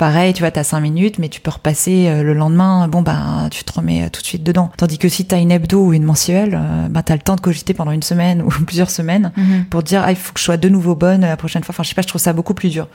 Pareil, 0.00 0.32
tu 0.32 0.40
vois, 0.40 0.50
t'as 0.50 0.64
cinq 0.64 0.80
minutes, 0.80 1.18
mais 1.18 1.28
tu 1.28 1.42
peux 1.42 1.50
repasser 1.50 2.06
euh, 2.08 2.22
le 2.22 2.32
lendemain. 2.32 2.88
Bon, 2.88 3.02
bah, 3.02 3.48
tu 3.50 3.64
te 3.64 3.72
remets 3.74 4.04
euh, 4.04 4.08
tout 4.10 4.22
de 4.22 4.26
suite 4.26 4.42
dedans. 4.42 4.70
Tandis 4.78 4.96
que 4.96 5.10
si 5.10 5.26
t'as 5.26 5.36
une 5.36 5.52
hebdo 5.52 5.78
ou 5.78 5.92
une 5.92 6.04
mensuelle, 6.04 6.58
euh, 6.58 6.88
bah, 6.88 7.02
t'as 7.02 7.12
le 7.12 7.20
temps 7.20 7.36
de 7.36 7.42
cogiter 7.42 7.74
pendant 7.74 7.90
une 7.90 8.02
semaine 8.02 8.40
ou 8.46 8.48
plusieurs 8.48 8.88
semaines 8.88 9.30
pour 9.68 9.82
dire 9.82 10.00
ah 10.02 10.10
il 10.10 10.16
faut 10.16 10.32
que 10.32 10.40
je 10.40 10.44
sois 10.44 10.56
de 10.56 10.70
nouveau 10.70 10.94
bonne 10.94 11.20
la 11.20 11.36
prochaine 11.36 11.62
fois. 11.64 11.74
Enfin 11.74 11.82
je 11.82 11.90
sais 11.90 11.94
pas, 11.94 12.00
je 12.00 12.08
trouve 12.08 12.18
ça 12.18 12.32
beaucoup 12.32 12.54
plus 12.54 12.70
dur. 12.70 12.88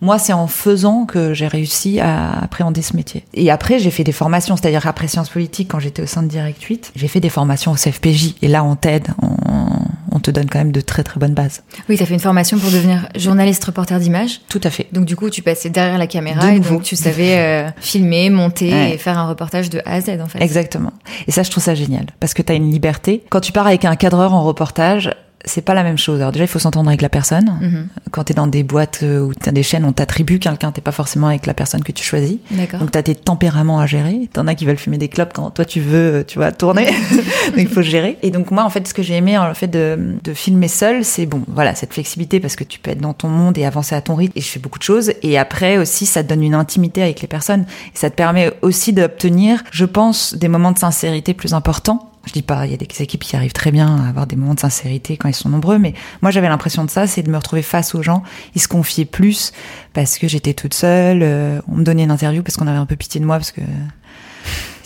Moi, 0.00 0.18
c'est 0.18 0.32
en 0.32 0.48
faisant 0.48 1.06
que 1.06 1.32
j'ai 1.32 1.46
réussi 1.46 2.00
à 2.00 2.40
appréhender 2.40 2.82
ce 2.82 2.96
métier. 2.96 3.24
Et 3.34 3.52
après, 3.52 3.78
j'ai 3.78 3.92
fait 3.92 4.04
des 4.04 4.12
formations, 4.12 4.56
c'est-à-dire 4.56 4.84
après 4.88 5.06
sciences 5.06 5.28
politiques, 5.28 5.68
quand 5.68 5.78
j'étais 5.78 6.02
au 6.02 6.06
sein 6.06 6.24
de 6.24 6.28
Direct 6.28 6.60
8, 6.60 6.92
j'ai 6.96 7.08
fait 7.08 7.20
des 7.20 7.28
formations 7.28 7.70
au 7.70 7.76
CFPJ. 7.76 8.34
Et 8.42 8.48
là, 8.48 8.64
on 8.64 8.74
t'aide, 8.74 9.08
on, 9.22 9.68
on 10.18 10.20
te 10.20 10.30
donne 10.30 10.50
quand 10.50 10.58
même 10.58 10.72
de 10.72 10.80
très 10.80 11.04
très 11.04 11.18
bonnes 11.20 11.34
bases. 11.34 11.62
Oui, 11.88 11.96
t'as 11.96 12.04
fait 12.04 12.14
une 12.14 12.20
formation 12.20 12.58
pour 12.58 12.70
devenir 12.70 13.08
journaliste 13.16 13.64
reporter 13.64 13.98
d'image. 14.00 14.40
Tout 14.48 14.60
à 14.64 14.70
fait. 14.70 14.88
Donc 14.92 15.04
du 15.04 15.14
coup, 15.16 15.30
tu 15.30 15.42
passais 15.42 15.70
derrière 15.70 15.96
la 15.96 16.06
caméra 16.08 16.50
De 16.50 16.56
et 16.56 16.60
donc 16.60 16.82
tu 16.82 16.96
savais 16.96 17.38
euh, 17.38 17.68
filmer, 17.80 18.28
monter 18.30 18.72
Ouais. 18.72 18.94
et 18.94 18.98
faire 18.98 19.16
un 19.18 19.28
reportage 19.28 19.70
de 19.70 19.80
A 19.86 19.94
à 19.94 20.00
Z 20.00 20.10
en 20.20 20.26
fait. 20.26 20.42
Exactement. 20.42 20.92
Et 21.26 21.30
ça, 21.30 21.42
je 21.42 21.50
trouve 21.50 21.62
ça 21.62 21.74
génial. 21.74 22.06
Parce 22.20 22.34
que 22.34 22.42
tu 22.42 22.52
as 22.52 22.56
une 22.56 22.70
liberté. 22.70 23.22
Quand 23.30 23.40
tu 23.40 23.52
pars 23.52 23.66
avec 23.66 23.84
un 23.84 23.96
cadreur 23.96 24.34
en 24.34 24.42
reportage, 24.42 25.10
c'est 25.44 25.62
pas 25.62 25.74
la 25.74 25.82
même 25.82 25.98
chose. 25.98 26.20
Alors 26.20 26.32
déjà, 26.32 26.44
il 26.44 26.48
faut 26.48 26.58
s'entendre 26.58 26.88
avec 26.88 27.00
la 27.00 27.08
personne. 27.08 27.58
Mhm. 27.60 27.88
Quand 28.10 28.24
tu 28.24 28.32
es 28.32 28.34
dans 28.34 28.46
des 28.46 28.62
boîtes 28.62 29.00
euh, 29.02 29.20
ou 29.20 29.34
t'as 29.34 29.52
des 29.52 29.62
chaînes, 29.62 29.84
on 29.84 29.92
t'attribue 29.92 30.38
quelqu'un, 30.38 30.72
t'es 30.72 30.80
pas 30.80 30.92
forcément 30.92 31.28
avec 31.28 31.46
la 31.46 31.54
personne 31.54 31.82
que 31.82 31.92
tu 31.92 32.04
choisis. 32.04 32.38
D'accord. 32.50 32.80
Donc 32.80 32.90
t'as 32.90 33.02
tes 33.02 33.14
tempéraments 33.14 33.78
à 33.78 33.86
gérer. 33.86 34.28
T'en 34.32 34.46
as 34.46 34.54
qui 34.54 34.66
veulent 34.66 34.78
fumer 34.78 34.98
des 34.98 35.08
clopes 35.08 35.32
quand 35.32 35.50
toi 35.50 35.64
tu 35.64 35.80
veux, 35.80 36.14
euh, 36.14 36.24
tu 36.26 36.38
vois, 36.38 36.50
tourner. 36.52 36.86
donc 37.16 37.56
il 37.56 37.68
faut 37.68 37.82
gérer. 37.82 38.18
Et 38.22 38.30
donc 38.30 38.50
moi, 38.50 38.64
en 38.64 38.70
fait, 38.70 38.86
ce 38.88 38.94
que 38.94 39.02
j'ai 39.02 39.14
aimé 39.14 39.38
en 39.38 39.54
fait 39.54 39.68
de, 39.68 40.16
de 40.22 40.34
filmer 40.34 40.68
seul, 40.68 41.04
c'est 41.04 41.26
bon, 41.26 41.42
voilà, 41.48 41.74
cette 41.74 41.94
flexibilité 41.94 42.40
parce 42.40 42.56
que 42.56 42.64
tu 42.64 42.78
peux 42.80 42.90
être 42.90 43.00
dans 43.00 43.14
ton 43.14 43.28
monde 43.28 43.56
et 43.58 43.64
avancer 43.64 43.94
à 43.94 44.00
ton 44.00 44.16
rythme. 44.16 44.32
Et 44.36 44.40
je 44.40 44.48
fais 44.48 44.60
beaucoup 44.60 44.78
de 44.78 44.84
choses. 44.84 45.12
Et 45.22 45.38
après 45.38 45.78
aussi, 45.78 46.06
ça 46.06 46.22
te 46.24 46.28
donne 46.28 46.42
une 46.42 46.54
intimité 46.54 47.02
avec 47.02 47.20
les 47.20 47.28
personnes. 47.28 47.64
Et 47.94 47.98
ça 47.98 48.10
te 48.10 48.16
permet 48.16 48.52
aussi 48.62 48.92
d'obtenir, 48.92 49.62
je 49.70 49.84
pense, 49.84 50.34
des 50.34 50.48
moments 50.48 50.72
de 50.72 50.78
sincérité 50.78 51.32
plus 51.34 51.54
importants. 51.54 52.10
Je 52.28 52.32
dis 52.34 52.42
pas, 52.42 52.66
il 52.66 52.70
y 52.70 52.74
a 52.74 52.76
des 52.76 52.86
équipes 53.02 53.24
qui 53.24 53.36
arrivent 53.36 53.54
très 53.54 53.70
bien 53.70 54.04
à 54.04 54.08
avoir 54.10 54.26
des 54.26 54.36
moments 54.36 54.52
de 54.52 54.60
sincérité 54.60 55.16
quand 55.16 55.28
ils 55.30 55.34
sont 55.34 55.48
nombreux, 55.48 55.78
mais 55.78 55.94
moi 56.20 56.30
j'avais 56.30 56.48
l'impression 56.48 56.84
de 56.84 56.90
ça, 56.90 57.06
c'est 57.06 57.22
de 57.22 57.30
me 57.30 57.38
retrouver 57.38 57.62
face 57.62 57.94
aux 57.94 58.02
gens, 58.02 58.22
ils 58.54 58.60
se 58.60 58.68
confiaient 58.68 59.06
plus 59.06 59.52
parce 59.94 60.18
que 60.18 60.28
j'étais 60.28 60.52
toute 60.52 60.74
seule, 60.74 61.20
euh, 61.22 61.60
on 61.68 61.76
me 61.76 61.84
donnait 61.84 62.04
une 62.04 62.10
interview 62.10 62.42
parce 62.42 62.58
qu'on 62.58 62.66
avait 62.66 62.76
un 62.76 62.84
peu 62.84 62.96
pitié 62.96 63.18
de 63.18 63.24
moi 63.24 63.38
parce 63.38 63.50
que 63.50 63.62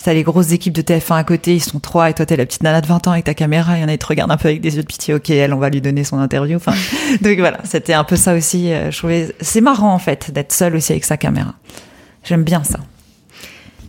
T'as 0.05 0.13
les 0.13 0.23
grosses 0.23 0.51
équipes 0.51 0.73
de 0.73 0.81
TF1 0.81 1.15
à 1.15 1.23
côté, 1.23 1.55
ils 1.55 1.63
sont 1.63 1.79
trois, 1.79 2.09
et 2.09 2.13
toi 2.13 2.25
t'es 2.25 2.35
la 2.35 2.45
petite 2.45 2.61
nana 2.63 2.81
de 2.81 2.87
20 2.87 3.07
ans 3.07 3.11
avec 3.11 3.23
ta 3.23 3.33
caméra, 3.33 3.77
il 3.77 3.81
y 3.81 3.85
en 3.85 3.87
a 3.87 3.91
qui 3.93 3.99
te 3.99 4.05
regardent 4.05 4.31
un 4.31 4.37
peu 4.37 4.49
avec 4.49 4.59
des 4.59 4.75
yeux 4.75 4.81
de 4.81 4.87
pitié, 4.87 5.13
ok, 5.13 5.29
elle, 5.29 5.53
on 5.53 5.59
va 5.59 5.69
lui 5.69 5.79
donner 5.79 6.03
son 6.03 6.17
interview. 6.19 6.57
Enfin, 6.57 6.73
donc 7.21 7.37
voilà, 7.39 7.59
c'était 7.63 7.93
un 7.93 8.03
peu 8.03 8.17
ça 8.17 8.33
aussi. 8.33 8.71
euh, 8.73 8.91
Je 8.91 8.97
trouvais, 8.97 9.33
c'est 9.39 9.61
marrant 9.61 9.93
en 9.93 9.99
fait 9.99 10.31
d'être 10.31 10.51
seule 10.51 10.75
aussi 10.75 10.91
avec 10.91 11.05
sa 11.05 11.15
caméra. 11.15 11.53
J'aime 12.25 12.43
bien 12.43 12.65
ça. 12.65 12.79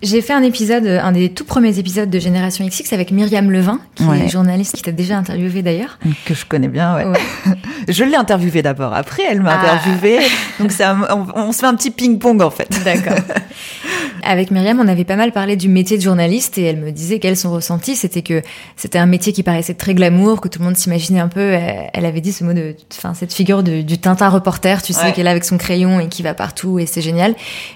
J'ai 0.05 0.21
fait 0.21 0.35
un 0.35 0.43
épisode, 0.43 0.87
un 0.87 1.13
des 1.13 1.31
tout 1.31 1.45
premiers 1.45 1.79
épisodes 1.79 2.11
de 2.11 2.19
Génération 2.19 2.67
XX 2.67 2.93
avec 2.93 3.11
Myriam 3.11 3.51
Levin, 3.51 3.81
qui 3.95 4.05
Ouais. 4.05 4.21
est 4.27 4.29
journaliste 4.29 4.77
qui 4.77 4.83
t'a 4.83 4.93
déjà 4.93 5.17
interviewé 5.17 5.63
d'ailleurs. 5.63 5.99
Que 6.27 6.35
je 6.35 6.45
connais 6.45 6.69
bien, 6.69 6.95
ouais. 6.95 7.05
Ouais. 7.07 7.19
Je 7.89 8.05
l'ai 8.05 8.17
interviewée 8.17 8.61
d'abord, 8.63 8.93
après 8.95 9.23
elle 9.29 9.41
m'a 9.41 9.55
Ah. 9.59 9.73
interviewée, 9.75 10.19
donc 10.61 10.73
ça, 10.73 10.97
on, 11.11 11.27
on 11.35 11.53
se 11.53 11.59
fait 11.61 11.67
un 11.67 11.75
petit 11.75 11.91
ping-pong 11.91 12.43
en 12.43 12.51
fait. 12.51 12.69
D'accord. 12.85 13.17
Avec 14.27 14.51
Myriam, 14.51 14.81
on 14.81 14.89
avait 14.89 15.05
pas 15.05 15.17
mal 15.17 15.33
parlé 15.33 15.55
du 15.55 15.69
métier 15.69 15.99
de 15.99 16.03
journaliste 16.03 16.57
et 16.57 16.63
elle 16.63 16.79
me 16.79 16.91
disait 16.93 17.19
qu'elle, 17.19 17.37
son 17.37 17.53
ressenti, 17.53 17.95
c'était 17.95 18.23
que 18.23 18.41
c'était 18.75 18.97
un 18.99 19.05
métier 19.05 19.35
qui 19.35 19.43
paraissait 19.43 19.75
très 19.75 19.93
glamour, 19.93 20.41
que 20.41 20.49
tout 20.49 20.61
le 20.61 20.65
monde 20.65 20.79
s'imaginait 20.79 21.21
un 21.21 21.29
peu. 21.29 21.53
Elle 21.93 22.07
avait 22.07 22.23
dit 22.23 22.33
ce 22.33 22.43
mot 22.43 22.55
de, 22.55 22.75
enfin, 22.97 23.13
cette 23.13 23.35
figure 23.35 23.63
du 23.63 23.99
Tintin 23.99 24.31
reporter, 24.31 24.81
tu 24.81 24.95
sais, 24.95 25.13
qu'elle 25.13 25.27
a 25.27 25.31
avec 25.31 25.45
son 25.45 25.59
crayon 25.59 26.01
et 26.01 26.09
qui 26.09 26.23
va 26.23 26.33
partout 26.33 26.79
et 26.79 26.87
c'est 26.87 27.03
génial. 27.03 27.33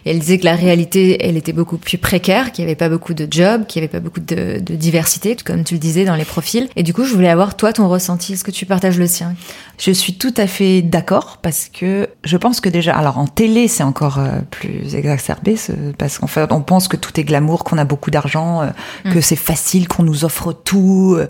Et 0.07 0.11
elle 0.13 0.19
disait 0.21 0.39
que 0.39 0.47
la 0.47 0.55
réalité, 0.55 1.19
elle 1.29 1.37
était 1.37 1.53
beaucoup 1.53 1.77
plus 1.77 1.99
précaire, 1.99 2.18
qu'il 2.21 2.65
n'y 2.65 2.71
avait 2.71 2.77
pas 2.77 2.89
beaucoup 2.89 3.15
de 3.15 3.27
jobs, 3.31 3.67
qu'il 3.67 3.81
n'y 3.81 3.87
avait 3.87 3.93
pas 3.93 4.01
beaucoup 4.01 4.21
de, 4.21 4.61
de 4.61 4.75
diversité, 4.75 5.37
comme 5.37 5.65
tu 5.65 5.75
le 5.75 5.81
disais 5.81 6.05
dans 6.05 6.17
les 6.17 6.25
profils. 6.25 6.69
Et 6.77 6.83
du 6.83 6.93
coup, 6.93 7.05
je 7.05 7.15
voulais 7.15 7.29
avoir 7.29 7.57
toi 7.57 7.73
ton 7.73 7.89
ressenti. 7.89 8.33
Est-ce 8.33 8.45
que 8.45 8.51
tu 8.51 8.67
partages 8.67 8.99
le 8.99 9.07
sien? 9.07 9.35
Je 9.79 9.93
suis 9.93 10.15
tout 10.15 10.35
à 10.37 10.49
fait 10.49 10.83
d'accord 10.83 11.39
parce 11.41 11.69
que 11.73 12.09
je 12.25 12.37
pense 12.37 12.61
que 12.61 12.69
déjà, 12.69 12.97
alors 12.97 13.19
en 13.19 13.29
télé, 13.29 13.69
c'est 13.69 13.85
encore 13.85 14.19
euh, 14.19 14.41
plus 14.51 14.97
exacerbé 14.97 15.57
parce 15.97 16.19
qu'en 16.19 16.27
fait, 16.27 16.51
on 16.53 16.63
pense 16.63 16.89
que 16.89 16.97
tout 16.97 17.19
est 17.19 17.25
glamour, 17.25 17.63
qu'on 17.63 17.79
a 17.79 17.85
beaucoup 17.85 18.11
d'argent, 18.11 18.63
euh, 18.63 18.67
mm. 19.05 19.13
que 19.13 19.21
c'est 19.21 19.37
facile, 19.37 19.87
qu'on 19.87 20.03
nous 20.03 20.25
offre 20.25 20.53
tout. 20.53 21.15
Euh. 21.17 21.29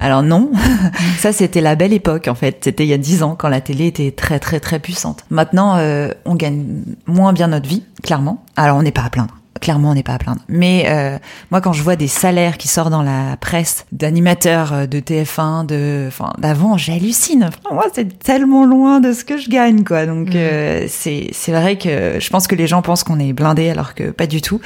Alors 0.00 0.22
non, 0.22 0.50
ça 1.18 1.32
c'était 1.32 1.60
la 1.60 1.76
belle 1.76 1.92
époque 1.92 2.26
en 2.26 2.34
fait. 2.34 2.58
C'était 2.64 2.84
il 2.84 2.88
y 2.88 2.94
a 2.94 2.98
dix 2.98 3.22
ans 3.22 3.36
quand 3.38 3.48
la 3.48 3.60
télé 3.60 3.86
était 3.86 4.10
très 4.10 4.40
très 4.40 4.60
très 4.60 4.78
puissante. 4.78 5.24
Maintenant, 5.30 5.78
on 6.24 6.34
gagne 6.34 6.64
moins 7.06 7.32
bien 7.32 7.48
notre 7.48 7.68
vie, 7.68 7.84
clairement. 8.02 8.44
Alors 8.56 8.76
on 8.76 8.82
n'est 8.82 8.92
pas 8.92 9.02
à 9.02 9.10
plaindre 9.10 9.34
clairement 9.60 9.90
on 9.90 9.94
n'est 9.94 10.02
pas 10.02 10.14
à 10.14 10.18
plaindre. 10.18 10.40
Mais 10.48 10.86
euh, 10.88 11.18
moi 11.50 11.60
quand 11.60 11.72
je 11.72 11.82
vois 11.82 11.96
des 11.96 12.08
salaires 12.08 12.58
qui 12.58 12.68
sortent 12.68 12.90
dans 12.90 13.02
la 13.02 13.36
presse 13.36 13.86
d'animateurs 13.92 14.72
euh, 14.72 14.86
de 14.86 15.00
TF1, 15.00 15.66
de 15.66 16.04
enfin 16.08 16.32
d'avant, 16.38 16.76
j'hallucine. 16.76 17.50
moi 17.72 17.86
c'est 17.92 18.18
tellement 18.18 18.66
loin 18.66 19.00
de 19.00 19.12
ce 19.12 19.24
que 19.24 19.36
je 19.38 19.48
gagne 19.48 19.84
quoi. 19.84 20.06
Donc 20.06 20.28
mmh. 20.28 20.36
euh, 20.36 20.84
c'est 20.88 21.28
c'est 21.32 21.52
vrai 21.52 21.76
que 21.78 22.18
je 22.18 22.30
pense 22.30 22.46
que 22.46 22.54
les 22.54 22.66
gens 22.66 22.82
pensent 22.82 23.04
qu'on 23.04 23.18
est 23.18 23.32
blindé 23.32 23.70
alors 23.70 23.94
que 23.94 24.10
pas 24.10 24.26
du 24.26 24.40
tout. 24.42 24.60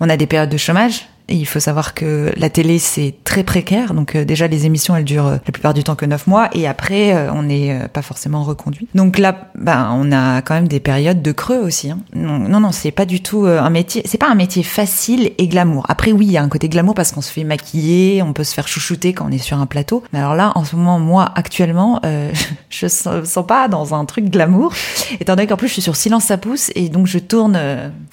On 0.00 0.08
a 0.08 0.16
des 0.16 0.26
périodes 0.26 0.50
de 0.50 0.56
chômage, 0.56 1.08
il 1.36 1.46
faut 1.46 1.60
savoir 1.60 1.94
que 1.94 2.32
la 2.36 2.50
télé 2.50 2.78
c'est 2.78 3.14
très 3.24 3.42
précaire, 3.42 3.94
donc 3.94 4.14
euh, 4.14 4.24
déjà 4.24 4.46
les 4.46 4.66
émissions 4.66 4.96
elles 4.96 5.04
durent 5.04 5.26
euh, 5.26 5.36
la 5.46 5.52
plupart 5.52 5.74
du 5.74 5.82
temps 5.82 5.94
que 5.94 6.06
neuf 6.06 6.26
mois 6.26 6.48
et 6.52 6.66
après 6.66 7.14
euh, 7.14 7.32
on 7.32 7.42
n'est 7.42 7.88
pas 7.92 8.02
forcément 8.02 8.42
reconduit. 8.42 8.88
Donc 8.94 9.18
là, 9.18 9.50
ben 9.54 9.90
on 9.94 10.12
a 10.12 10.42
quand 10.42 10.54
même 10.54 10.68
des 10.68 10.80
périodes 10.80 11.22
de 11.22 11.32
creux 11.32 11.58
aussi. 11.58 11.90
Hein. 11.90 12.00
Non, 12.14 12.38
non, 12.38 12.60
non 12.60 12.72
c'est 12.72 12.90
pas 12.90 13.06
du 13.06 13.22
tout 13.22 13.46
un 13.46 13.70
métier, 13.70 14.02
c'est 14.04 14.18
pas 14.18 14.28
un 14.28 14.34
métier 14.34 14.62
facile 14.62 15.32
et 15.38 15.48
glamour. 15.48 15.86
Après 15.88 16.12
oui, 16.12 16.26
il 16.26 16.32
y 16.32 16.36
a 16.36 16.42
un 16.42 16.48
côté 16.48 16.68
glamour 16.68 16.94
parce 16.94 17.12
qu'on 17.12 17.20
se 17.20 17.32
fait 17.32 17.44
maquiller, 17.44 18.22
on 18.22 18.32
peut 18.32 18.44
se 18.44 18.54
faire 18.54 18.68
chouchouter 18.68 19.12
quand 19.12 19.26
on 19.26 19.32
est 19.32 19.38
sur 19.38 19.58
un 19.58 19.66
plateau. 19.66 20.02
Mais 20.12 20.18
alors 20.18 20.34
là, 20.34 20.52
en 20.54 20.64
ce 20.64 20.76
moment, 20.76 20.98
moi 20.98 21.30
actuellement, 21.34 22.00
je 22.70 22.86
sens, 22.86 23.24
sens 23.24 23.46
pas 23.46 23.68
dans 23.68 23.94
un 23.94 24.04
truc 24.04 24.26
glamour, 24.26 24.72
étant 25.20 25.36
donné 25.36 25.46
qu'en 25.46 25.56
plus 25.56 25.68
je 25.68 25.74
suis 25.74 25.82
sur 25.82 25.96
silence 25.96 26.24
ça 26.24 26.36
pousse 26.36 26.70
et 26.74 26.88
donc 26.88 27.06
je 27.06 27.18
tourne, 27.18 27.58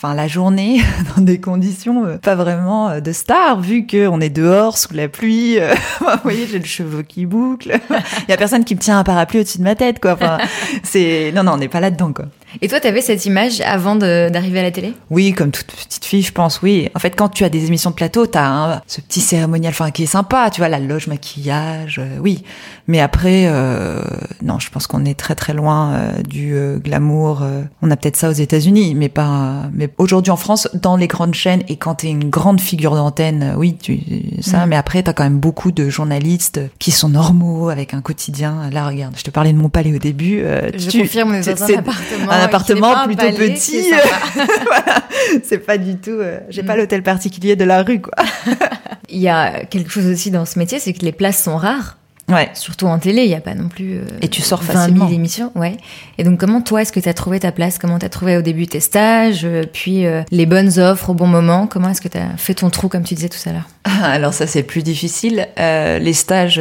la 0.04 0.28
journée 0.28 0.82
dans 1.16 1.22
des 1.22 1.40
conditions 1.40 2.18
pas 2.22 2.36
vraiment 2.36 3.00
de 3.00 3.09
star, 3.14 3.60
vu 3.62 3.86
qu'on 3.88 4.22
est 4.22 4.30
dehors 4.30 4.78
sous 4.78 4.94
la 4.94 5.08
pluie. 5.08 5.58
Vous 6.00 6.08
voyez, 6.24 6.48
j'ai 6.48 6.60
le 6.60 6.66
cheveu 6.66 7.04
qui 7.04 7.26
boucle. 7.26 7.80
Il 8.28 8.32
y 8.32 8.34
a 8.34 8.38
personne 8.38 8.64
qui 8.64 8.76
me 8.76 8.80
tient 8.80 9.00
un 9.00 9.04
parapluie 9.04 9.40
au-dessus 9.40 9.60
de 9.60 9.64
ma 9.64 9.76
tête, 9.76 10.00
quoi. 10.00 10.14
Enfin, 10.14 10.38
c'est 10.84 11.32
non, 11.36 11.44
non, 11.44 11.54
on 11.54 11.58
n'est 11.58 11.68
pas 11.68 11.80
là-dedans, 11.80 12.14
quoi. 12.14 12.26
Et 12.62 12.68
toi, 12.68 12.80
tu 12.80 12.88
avais 12.88 13.02
cette 13.02 13.26
image 13.26 13.62
avant 13.62 13.96
d'arriver 13.96 14.60
à 14.60 14.64
la 14.64 14.72
télé? 14.72 14.94
Oui, 15.10 15.34
comme 15.34 15.52
toute 15.52 15.68
petite 15.68 16.04
fille, 16.04 16.24
je 16.24 16.32
pense, 16.32 16.62
oui. 16.62 16.90
En 16.96 17.00
fait, 17.00 17.12
quand 17.12 17.30
tu 17.30 17.44
as 17.44 17.50
des 17.50 17.68
émissions 17.68 17.92
de 17.92 17.96
plateau, 17.96 18.26
tu 18.26 18.38
as 18.38 18.82
ce 18.88 19.02
petit 19.02 19.22
cérémonial 19.22 19.72
enfin, 19.72 19.92
qui 19.92 20.04
est 20.04 20.08
sympa, 20.08 20.50
tu 20.50 20.62
vois, 20.62 20.70
la 20.70 20.80
loge, 20.80 21.08
maquillage, 21.08 22.00
euh, 22.00 22.18
oui. 22.20 22.44
Mais 22.90 23.00
après, 23.00 23.46
euh, 23.46 24.02
non, 24.42 24.60
je 24.60 24.70
pense 24.70 24.88
qu'on 24.88 25.06
est 25.06 25.18
très 25.18 25.36
très 25.36 25.54
loin 25.54 25.94
euh, 25.94 26.22
du 26.24 26.56
glamour. 26.84 27.44
on 27.82 27.92
a 27.92 27.96
peut-être 27.96 28.18
ça 28.18 28.30
aux 28.30 28.34
États-Unis, 28.34 28.96
mais 28.96 29.10
pas. 29.10 29.70
Mais 29.74 29.90
aujourd'hui 29.98 30.32
en 30.32 30.38
France, 30.38 30.68
dans 30.74 30.98
les 30.98 31.08
grandes 31.08 31.36
chaînes, 31.36 31.64
et 31.70 31.78
quand 31.78 31.96
tu 31.96 32.08
es 32.08 32.10
une 32.10 32.30
grande 32.30 32.60
figure 32.60 32.96
d'antenne, 32.96 33.54
oui, 33.58 33.76
tu 33.80 34.00
ça. 34.42 34.66
Mm. 34.66 34.70
Mais 34.70 34.76
après, 34.76 35.04
tu 35.04 35.10
as 35.10 35.14
quand 35.14 35.24
même 35.24 35.40
beaucoup 35.40 35.72
de 35.72 35.90
journalistes 35.90 36.60
qui 36.80 36.92
sont 36.92 37.10
normaux, 37.10 37.70
avec 37.70 37.94
un 37.94 38.02
quotidien. 38.02 38.70
Là, 38.72 38.88
regarde, 38.88 39.14
je 39.18 39.24
te 39.24 39.32
parlais 39.32 39.54
de 39.54 39.58
mon 39.58 39.70
palais 39.70 39.94
au 39.94 40.00
début. 40.00 40.44
je 40.76 41.00
confirme, 41.00 41.32
on 41.32 41.34
est 41.36 41.48
dans 41.48 41.64
un 41.64 41.78
appartement 41.78 42.32
un 42.32 42.40
appartement 42.42 43.06
plutôt 43.06 43.32
petit. 43.32 43.90
voilà. 44.66 45.04
C'est 45.44 45.60
pas 45.60 45.78
du 45.78 45.98
tout. 45.98 46.12
Euh, 46.12 46.40
j'ai 46.50 46.64
pas 46.64 46.76
mm. 46.76 46.80
l'hôtel 46.80 47.04
particulier 47.04 47.56
de 47.56 47.64
la 47.64 47.84
rue, 47.84 48.02
quoi. 48.02 48.14
Il 49.10 49.20
y 49.20 49.28
a 49.28 49.66
quelque 49.66 49.90
chose 49.90 50.06
aussi 50.06 50.30
dans 50.32 50.46
ce 50.46 50.60
métier, 50.60 50.80
c'est 50.80 50.94
que 50.94 51.04
les 51.04 51.12
places 51.12 51.44
sont 51.44 51.58
rares. 51.58 51.98
Ouais. 52.30 52.50
Surtout 52.54 52.86
en 52.88 53.00
télé, 53.00 53.24
il 53.24 53.28
n'y 53.28 53.36
a 53.36 53.42
pas 53.42 53.56
non 53.56 53.68
plus. 53.68 53.98
Euh, 53.98 54.04
et 54.22 54.28
tu 54.28 54.42
sors 54.42 54.64
facilement. 54.64 55.06
000 55.06 55.16
émissions, 55.16 55.52
ouais. 55.56 55.78
Et 56.18 56.24
donc, 56.24 56.40
comment 56.40 56.62
toi, 56.62 56.82
est-ce 56.82 56.92
que 56.92 57.00
tu 57.00 57.10
as 57.10 57.14
trouvé 57.14 57.40
ta 57.40 57.52
place? 57.52 57.78
Comment 57.78 58.00
tu 58.00 58.06
as 58.06 58.10
trouvé 58.10 58.38
au 58.38 58.42
début 58.42 58.68
tes 58.68 58.80
stages, 58.80 59.46
euh, 59.46 59.64
puis 59.72 60.06
les 60.32 60.46
bonnes 60.46 60.80
offres 60.80 61.10
au 61.10 61.14
bon 61.14 61.28
moment? 61.28 61.68
Comment 61.68 61.90
est-ce 61.90 62.02
que 62.02 62.08
tu 62.08 62.18
as 62.18 62.38
fait 62.38 62.56
ton 62.56 62.70
trou, 62.70 62.88
comme 62.88 63.04
tu 63.04 63.16
disais 63.16 63.30
tout 63.30 63.50
à 63.50 63.52
l'heure? 63.52 63.68
Alors, 64.04 64.34
ça, 64.34 64.48
c'est 64.48 64.64
plus 64.64 64.84
difficile. 64.84 65.48
les 65.58 66.14
stages, 66.14 66.60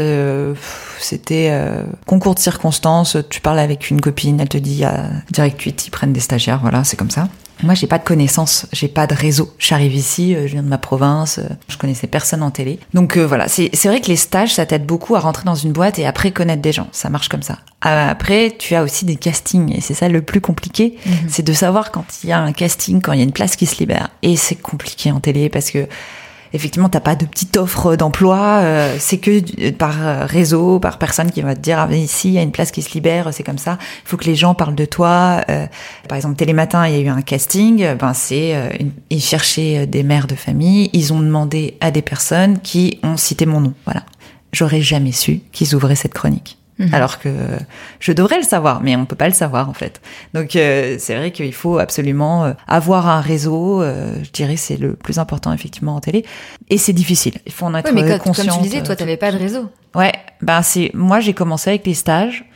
c'était 0.99 1.49
euh, 1.51 1.83
concours 2.07 2.35
de 2.35 2.40
circonstances. 2.40 3.16
Tu 3.31 3.40
parles 3.40 3.59
avec 3.59 3.90
une 3.90 4.01
copine, 4.01 4.40
elle 4.40 4.49
te 4.49 4.59
dit 4.59 4.85
à 4.85 5.07
direct 5.31 5.61
8, 5.61 5.87
ils 5.87 5.90
prennent 5.90 6.12
des 6.12 6.21
stagiaires. 6.21 6.61
Voilà, 6.61 6.85
c'est 6.85 6.97
comme 6.97 7.11
ça. 7.11 7.29
Moi, 7.62 7.75
j'ai 7.75 7.87
pas 7.87 7.99
de 7.99 8.05
connaissances, 8.05 8.66
j'ai 8.73 8.88
pas 8.88 9.07
de 9.07 9.14
réseau. 9.14 9.53
J'arrive 9.59 9.94
ici, 9.94 10.35
euh, 10.35 10.47
je 10.47 10.53
viens 10.53 10.62
de 10.62 10.68
ma 10.68 10.79
province, 10.79 11.38
euh, 11.38 11.49
je 11.68 11.77
connaissais 11.77 12.07
personne 12.07 12.42
en 12.42 12.51
télé. 12.51 12.79
Donc 12.94 13.16
voilà, 13.16 13.49
c'est 13.49 13.71
vrai 13.85 14.01
que 14.01 14.09
les 14.09 14.16
stages, 14.16 14.55
ça 14.55 14.66
t'aide 14.66 14.87
beaucoup 14.87 15.16
à 15.16 15.21
rentrer 15.21 15.44
dans 15.44 15.55
une 15.55 15.73
boîte 15.73 15.99
et 15.99 16.07
après 16.07 16.31
connaître 16.31 16.62
des 16.62 16.73
gens. 16.73 16.88
Ça 16.92 17.11
marche 17.11 17.29
comme 17.29 17.42
ça. 17.42 17.59
Après, 17.81 18.55
tu 18.59 18.75
as 18.75 18.83
aussi 18.83 19.05
des 19.05 19.16
castings 19.16 19.75
et 19.77 19.81
c'est 19.81 19.94
ça 19.94 20.09
le 20.09 20.23
plus 20.23 20.40
compliqué, 20.40 20.97
mhm. 21.07 21.12
c'est 21.29 21.44
de 21.44 21.53
savoir 21.53 21.90
quand 21.90 22.05
il 22.23 22.31
y 22.31 22.33
a 22.33 22.38
un 22.38 22.53
casting, 22.53 23.01
quand 23.01 23.12
il 23.12 23.18
y 23.18 23.23
a 23.23 23.25
une 23.25 23.33
place 23.33 23.57
qui 23.57 23.66
se 23.66 23.79
libère. 23.79 24.09
Et 24.23 24.37
c'est 24.37 24.57
compliqué 24.57 25.12
en 25.12 25.21
télé 25.21 25.49
parce 25.49 25.71
que 25.71 25.87
effectivement, 26.53 26.89
t'as 26.89 27.01
pas 27.01 27.15
de 27.15 27.27
petite 27.27 27.57
offre 27.57 27.97
d'emploi. 27.97 28.39
Euh, 28.39 28.97
c'est 28.99 29.19
que 29.19 29.71
par 29.71 29.97
euh, 30.01 30.27
réseau, 30.27 30.79
par 30.79 30.99
personne 30.99 31.31
qui 31.31 31.43
va 31.43 31.55
te 31.55 31.61
dire 31.61 31.79
ah, 31.79 31.93
ici 31.95 32.29
il 32.29 32.35
y 32.35 32.39
a 32.39 32.43
une 32.43 32.53
place 32.53 32.71
qui 32.71 32.83
se 32.83 32.93
libère, 32.95 33.33
c'est 33.33 33.43
comme 33.43 33.59
ça. 33.59 33.79
Il 34.05 34.09
faut 34.09 34.17
que 34.17 34.25
les 34.25 34.35
gens 34.35 34.55
parlent 34.55 34.75
de 34.75 34.85
toi. 34.85 35.43
Euh, 35.49 35.67
par 36.09 36.17
exemple, 36.17 36.37
Télématin, 36.37 36.87
il 36.89 36.95
y 36.95 36.99
a 36.99 37.01
eu 37.01 37.09
un 37.09 37.23
casting. 37.23 37.95
Ben 37.97 38.15
c'est 38.15 38.55
ils 39.11 39.23
cherchaient 39.23 39.87
des 39.87 40.03
mères 40.03 40.27
de 40.27 40.35
famille. 40.35 40.91
Ils 40.93 41.13
ont 41.13 41.21
demandé 41.21 41.77
à 41.81 41.91
des 41.91 42.03
personnes 42.03 42.59
qui 42.61 42.99
ont 43.03 43.17
cité 43.17 43.47
mon 43.47 43.61
nom. 43.61 43.75
Voilà. 43.85 44.05
J'aurais 44.53 44.81
jamais 44.81 45.13
su 45.13 45.41
qu'ils 45.53 45.75
ouvraient 45.75 45.95
cette 45.95 46.15
chronique. 46.15 46.58
Mhm. 46.79 46.95
Alors 46.95 47.19
que 47.19 47.29
je 47.99 48.12
devrais 48.12 48.37
le 48.37 48.45
savoir, 48.45 48.81
mais 48.83 48.95
on 48.95 49.05
peut 49.05 49.17
pas 49.17 49.29
le 49.29 49.35
savoir 49.35 49.69
en 49.69 49.73
fait. 49.73 50.01
Donc 50.33 50.55
euh, 50.55 50.97
c'est 50.99 51.17
vrai 51.17 51.33
qu'il 51.33 51.53
faut 51.53 51.79
absolument 51.79 52.45
euh, 52.45 52.53
avoir 52.69 53.09
un 53.09 53.21
réseau. 53.21 53.83
Euh, 53.83 54.14
je 54.23 54.31
dirais 54.31 54.57
c'est 54.57 54.77
le 54.77 54.95
plus 54.95 55.19
important 55.19 55.53
effectivement 55.53 55.97
en 55.97 56.01
télé. 56.01 56.25
Et 56.71 56.79
c'est 56.79 56.93
difficile. 56.93 57.35
Il 57.47 57.53
faut 57.53 57.67
en 57.67 57.75
être 57.75 57.93
oui, 57.93 58.03
mais 58.03 58.19
conscient. 58.19 58.45
Comme 58.45 58.62
tu 58.62 58.69
disais, 58.69 58.83
toi 58.83 58.95
t'avais 58.95 59.17
pas 59.17 59.33
de 59.33 59.38
réseau. 59.38 59.69
Ouais, 59.95 60.12
ben 60.41 60.62
c'est 60.62 60.91
moi 60.95 61.19
j'ai 61.19 61.35
commencé 61.35 61.71
avec 61.71 61.87
les 61.87 61.95
stages 61.95 62.48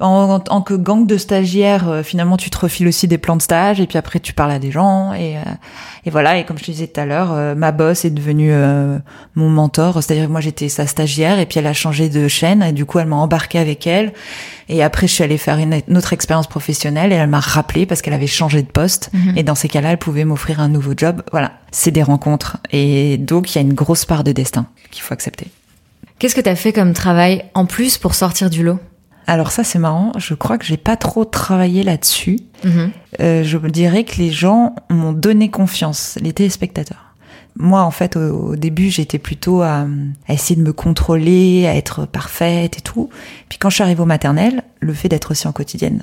en, 0.00 0.38
tant 0.38 0.62
que 0.62 0.74
gang 0.74 1.06
de 1.06 1.16
stagiaires, 1.16 1.88
euh, 1.88 2.02
finalement, 2.02 2.36
tu 2.36 2.50
te 2.50 2.58
refiles 2.58 2.86
aussi 2.86 3.08
des 3.08 3.18
plans 3.18 3.36
de 3.36 3.42
stage 3.42 3.80
et 3.80 3.86
puis 3.86 3.98
après 3.98 4.20
tu 4.20 4.32
parles 4.32 4.52
à 4.52 4.60
des 4.60 4.70
gens 4.70 5.12
et, 5.12 5.36
euh, 5.36 5.40
et 6.04 6.10
voilà. 6.10 6.38
Et 6.38 6.44
comme 6.44 6.56
je 6.56 6.64
te 6.64 6.70
disais 6.70 6.86
tout 6.86 7.00
à 7.00 7.04
l'heure, 7.06 7.32
euh, 7.32 7.54
ma 7.56 7.72
boss 7.72 8.04
est 8.04 8.10
devenue 8.10 8.52
mon 9.34 9.48
mentor. 9.48 10.02
C'est-à-dire 10.02 10.28
moi 10.28 10.40
j'étais 10.40 10.68
sa 10.68 10.86
stagiaire 10.86 11.40
et 11.40 11.46
puis 11.46 11.58
elle 11.58 11.66
a 11.66 11.72
changé 11.72 12.08
de 12.08 12.28
chaîne 12.28 12.62
et 12.62 12.72
du 12.72 12.84
coup 12.84 13.00
elle 13.00 13.08
m'a 13.08 13.16
embarqué 13.16 13.58
avec 13.58 13.86
elle. 13.86 14.12
Et 14.68 14.82
après 14.82 15.08
je 15.08 15.14
suis 15.14 15.24
allée 15.24 15.38
faire 15.38 15.58
une, 15.58 15.82
autre 15.96 16.12
expérience 16.12 16.46
professionnelle 16.46 17.12
et 17.12 17.16
elle 17.16 17.28
m'a 17.28 17.40
rappelé 17.40 17.84
parce 17.84 18.00
qu'elle 18.02 18.14
avait 18.14 18.26
changé 18.26 18.62
de 18.62 18.70
poste 18.70 19.10
mhm. 19.12 19.36
et 19.36 19.42
dans 19.42 19.54
ces 19.54 19.68
cas-là 19.68 19.92
elle 19.92 19.98
pouvait 19.98 20.24
m'offrir 20.24 20.60
un 20.60 20.68
nouveau 20.68 20.92
job. 20.96 21.22
Voilà, 21.32 21.52
c'est 21.72 21.90
des 21.90 22.02
rencontres 22.02 22.58
et 22.70 23.16
donc 23.18 23.52
il 23.52 23.56
y 23.56 23.58
a 23.58 23.62
une 23.62 23.74
grosse 23.74 24.04
part 24.04 24.22
de 24.22 24.32
destin 24.32 24.66
qu'il 24.90 25.02
faut 25.02 25.14
accepter. 25.14 25.48
Qu'est-ce 26.18 26.34
que 26.34 26.40
tu 26.40 26.48
as 26.48 26.56
fait 26.56 26.72
comme 26.72 26.92
travail 26.92 27.44
en 27.54 27.64
plus 27.64 27.98
pour 27.98 28.14
sortir 28.14 28.50
du 28.50 28.62
lot? 28.62 28.78
Alors 29.28 29.52
ça 29.52 29.62
c'est 29.62 29.78
marrant, 29.78 30.12
je 30.16 30.32
crois 30.32 30.56
que 30.56 30.64
j'ai 30.64 30.78
pas 30.78 30.96
trop 30.96 31.26
travaillé 31.26 31.84
là-dessus. 31.84 32.40
Mhm. 32.64 32.90
Euh, 33.20 33.44
je 33.44 33.58
dirais 33.58 34.04
que 34.04 34.16
les 34.16 34.30
gens 34.30 34.74
m'ont 34.90 35.12
donné 35.12 35.50
confiance, 35.50 36.18
les 36.22 36.32
téléspectateurs. 36.32 37.04
Moi, 37.60 37.82
en 37.82 37.90
fait, 37.90 38.16
au, 38.16 38.54
début, 38.54 38.88
j'étais 38.88 39.18
plutôt 39.18 39.62
à, 39.62 39.84
essayer 40.28 40.54
de 40.54 40.64
me 40.64 40.72
contrôler, 40.72 41.66
à 41.66 41.74
être 41.74 42.06
parfaite 42.06 42.78
et 42.78 42.80
tout. 42.80 43.10
Puis 43.48 43.58
quand 43.58 43.68
je 43.68 43.74
suis 43.74 43.82
arrivée 43.82 44.00
au 44.00 44.06
maternel, 44.06 44.62
le 44.78 44.94
fait 44.94 45.08
d'être 45.08 45.32
aussi 45.32 45.48
en 45.48 45.52
quotidienne, 45.52 46.02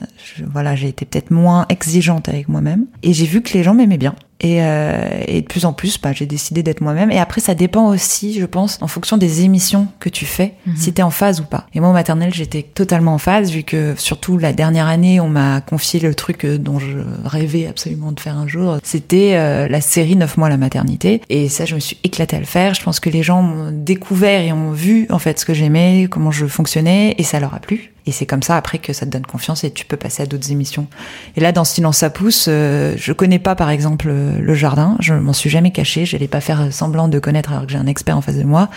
voilà, 0.51 0.75
j'ai 0.75 0.89
été 0.89 1.05
peut-être 1.05 1.31
moins 1.31 1.65
exigeante 1.69 2.27
avec 2.27 2.49
moi-même. 2.49 2.85
Et 3.03 3.13
j'ai 3.13 3.25
vu 3.25 3.41
que 3.41 3.53
les 3.53 3.63
gens 3.63 3.73
m'aimaient 3.73 3.97
bien. 3.97 4.15
Et, 4.45 4.61
euh, 4.61 5.09
et, 5.27 5.41
de 5.41 5.47
plus 5.47 5.65
en 5.65 5.73
plus, 5.73 5.99
bah, 5.99 6.11
j'ai 6.13 6.27
décidé 6.27 6.61
d'être 6.61 6.81
moi-même. 6.81 7.09
Et 7.09 7.17
après, 7.17 7.41
ça 7.41 7.55
dépend 7.55 7.87
aussi, 7.87 8.39
je 8.39 8.45
pense, 8.45 8.77
en 8.79 8.87
fonction 8.87 9.17
des 9.17 9.41
émissions 9.43 9.87
que 9.99 10.07
tu 10.07 10.25
fais, 10.25 10.53
mhm. 10.67 10.75
si 10.77 10.93
t'es 10.93 11.01
en 11.01 11.09
phase 11.09 11.41
ou 11.41 11.45
pas. 11.45 11.65
Et 11.73 11.79
moi, 11.79 11.89
au 11.89 11.93
maternel, 11.93 12.31
j'étais 12.31 12.61
totalement 12.61 13.15
en 13.15 13.17
phase, 13.17 13.49
vu 13.49 13.63
que 13.63 13.95
surtout 13.97 14.37
la 14.37 14.53
dernière 14.53 14.85
année, 14.85 15.19
on 15.19 15.29
m'a 15.29 15.61
confié 15.61 15.99
le 15.99 16.13
truc 16.13 16.45
euh, 16.45 16.59
dont 16.59 16.77
je 16.77 16.99
rêvais 17.23 17.65
absolument 17.65 18.11
de 18.11 18.19
faire 18.19 18.37
un 18.37 18.47
jour. 18.47 18.77
C'était 18.83 19.31
euh, 19.33 19.67
la 19.67 19.81
série 19.81 20.15
9 20.15 20.37
mois 20.37 20.47
la 20.47 20.57
maternité. 20.57 21.21
Et 21.29 21.49
ça, 21.49 21.65
je 21.65 21.73
me 21.73 21.79
suis 21.79 21.97
éclatée 22.03 22.35
à 22.35 22.39
le 22.39 22.45
faire. 22.45 22.75
Je 22.75 22.83
pense 22.83 22.99
que 22.99 23.09
les 23.09 23.23
gens 23.23 23.41
m'ont 23.41 23.71
découvert 23.71 24.41
et 24.41 24.53
ont 24.53 24.73
vu, 24.73 25.07
en 25.09 25.17
fait, 25.17 25.39
ce 25.39 25.45
que 25.45 25.55
j'aimais, 25.55 26.07
comment 26.11 26.29
je 26.29 26.45
fonctionnais, 26.45 27.15
et 27.17 27.23
ça 27.23 27.39
leur 27.39 27.55
a 27.55 27.59
plu. 27.59 27.94
Et 28.07 28.11
c'est 28.11 28.25
comme 28.25 28.43
ça 28.43 28.55
après 28.57 28.77
que 28.77 28.93
ça 28.93 29.05
te 29.05 29.11
donne 29.11 29.25
confiance 29.25 29.63
et 29.63 29.71
tu 29.71 29.85
peux 29.85 29.97
passer 29.97 30.23
à 30.23 30.25
d'autres 30.25 30.51
émissions. 30.51 30.87
Et 31.35 31.41
là, 31.41 31.51
dans 31.51 31.63
Silence 31.63 31.97
ça 31.97 32.09
pousse, 32.09 32.45
euh, 32.47 32.93
je 32.97 33.13
connais 33.13 33.39
pas 33.39 33.55
par 33.55 33.69
exemple 33.69 34.09
le 34.09 34.53
jardin, 34.53 34.95
je 34.99 35.13
m'en 35.13 35.33
suis 35.33 35.49
jamais 35.49 35.71
caché, 35.71 36.05
j'allais 36.05 36.27
pas 36.27 36.41
faire 36.41 36.71
semblant 36.71 37.07
de 37.07 37.19
connaître 37.19 37.51
alors 37.51 37.65
que 37.65 37.71
j'ai 37.71 37.77
un 37.77 37.87
expert 37.87 38.17
en 38.17 38.21
face 38.21 38.37
de 38.37 38.43
moi. 38.43 38.69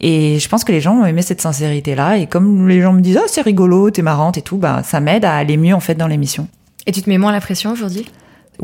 Et 0.00 0.38
je 0.38 0.48
pense 0.48 0.64
que 0.64 0.72
les 0.72 0.80
gens 0.80 0.94
ont 0.96 1.06
aimé 1.06 1.22
cette 1.22 1.40
sincérité-là. 1.40 2.18
Et 2.18 2.26
comme 2.26 2.68
les 2.68 2.82
gens 2.82 2.92
me 2.92 3.00
disent, 3.00 3.18
ah, 3.18 3.26
c'est 3.26 3.42
rigolo, 3.42 3.90
t'es 3.90 4.02
marrante 4.02 4.36
et 4.38 4.42
tout, 4.42 4.58
bah, 4.58 4.82
ça 4.84 5.00
m'aide 5.00 5.24
à 5.24 5.34
aller 5.34 5.56
mieux, 5.56 5.74
en 5.74 5.80
fait, 5.80 5.94
dans 5.94 6.06
l'émission. 6.06 6.48
Et 6.86 6.92
tu 6.92 7.02
te 7.02 7.08
mets 7.08 7.18
moins 7.18 7.32
la 7.32 7.40
pression 7.40 7.72
aujourd'hui? 7.72 8.06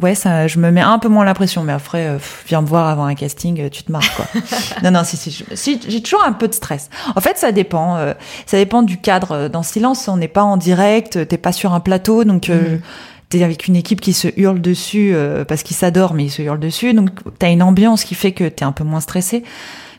Ouais, 0.00 0.14
ça, 0.14 0.46
je 0.46 0.58
me 0.58 0.70
mets 0.70 0.80
un 0.80 0.98
peu 0.98 1.08
moins 1.08 1.24
la 1.24 1.34
pression, 1.34 1.62
mais 1.62 1.72
après, 1.72 2.06
euh, 2.06 2.18
viens 2.46 2.62
me 2.62 2.66
voir 2.66 2.88
avant 2.88 3.04
un 3.04 3.14
casting, 3.14 3.60
euh, 3.60 3.68
tu 3.68 3.82
te 3.82 3.92
marres, 3.92 4.14
quoi. 4.14 4.26
non, 4.82 4.90
non, 4.90 5.04
si, 5.04 5.16
si, 5.16 5.44
si 5.54 5.80
j'ai 5.86 6.02
toujours 6.02 6.24
un 6.24 6.32
peu 6.32 6.48
de 6.48 6.54
stress. 6.54 6.88
En 7.14 7.20
fait, 7.20 7.36
ça 7.36 7.52
dépend, 7.52 7.96
euh, 7.96 8.14
ça 8.46 8.56
dépend 8.56 8.82
du 8.82 8.96
cadre. 8.96 9.48
Dans 9.48 9.62
Silence, 9.62 10.08
on 10.08 10.16
n'est 10.16 10.28
pas 10.28 10.42
en 10.42 10.56
direct, 10.56 11.28
t'es 11.28 11.36
pas 11.36 11.52
sur 11.52 11.74
un 11.74 11.80
plateau, 11.80 12.24
donc 12.24 12.48
euh, 12.48 12.76
mm. 12.76 12.80
t'es 13.28 13.42
avec 13.42 13.68
une 13.68 13.76
équipe 13.76 14.00
qui 14.00 14.14
se 14.14 14.28
hurle 14.36 14.60
dessus 14.60 15.14
parce 15.46 15.62
qu'ils 15.62 15.76
s'adorent, 15.76 16.14
mais 16.14 16.24
ils 16.24 16.30
se 16.30 16.40
hurlent 16.40 16.60
dessus, 16.60 16.94
donc 16.94 17.10
t'as 17.38 17.50
une 17.50 17.62
ambiance 17.62 18.04
qui 18.04 18.14
fait 18.14 18.32
que 18.32 18.48
t'es 18.48 18.64
un 18.64 18.72
peu 18.72 18.84
moins 18.84 19.00
stressé 19.00 19.44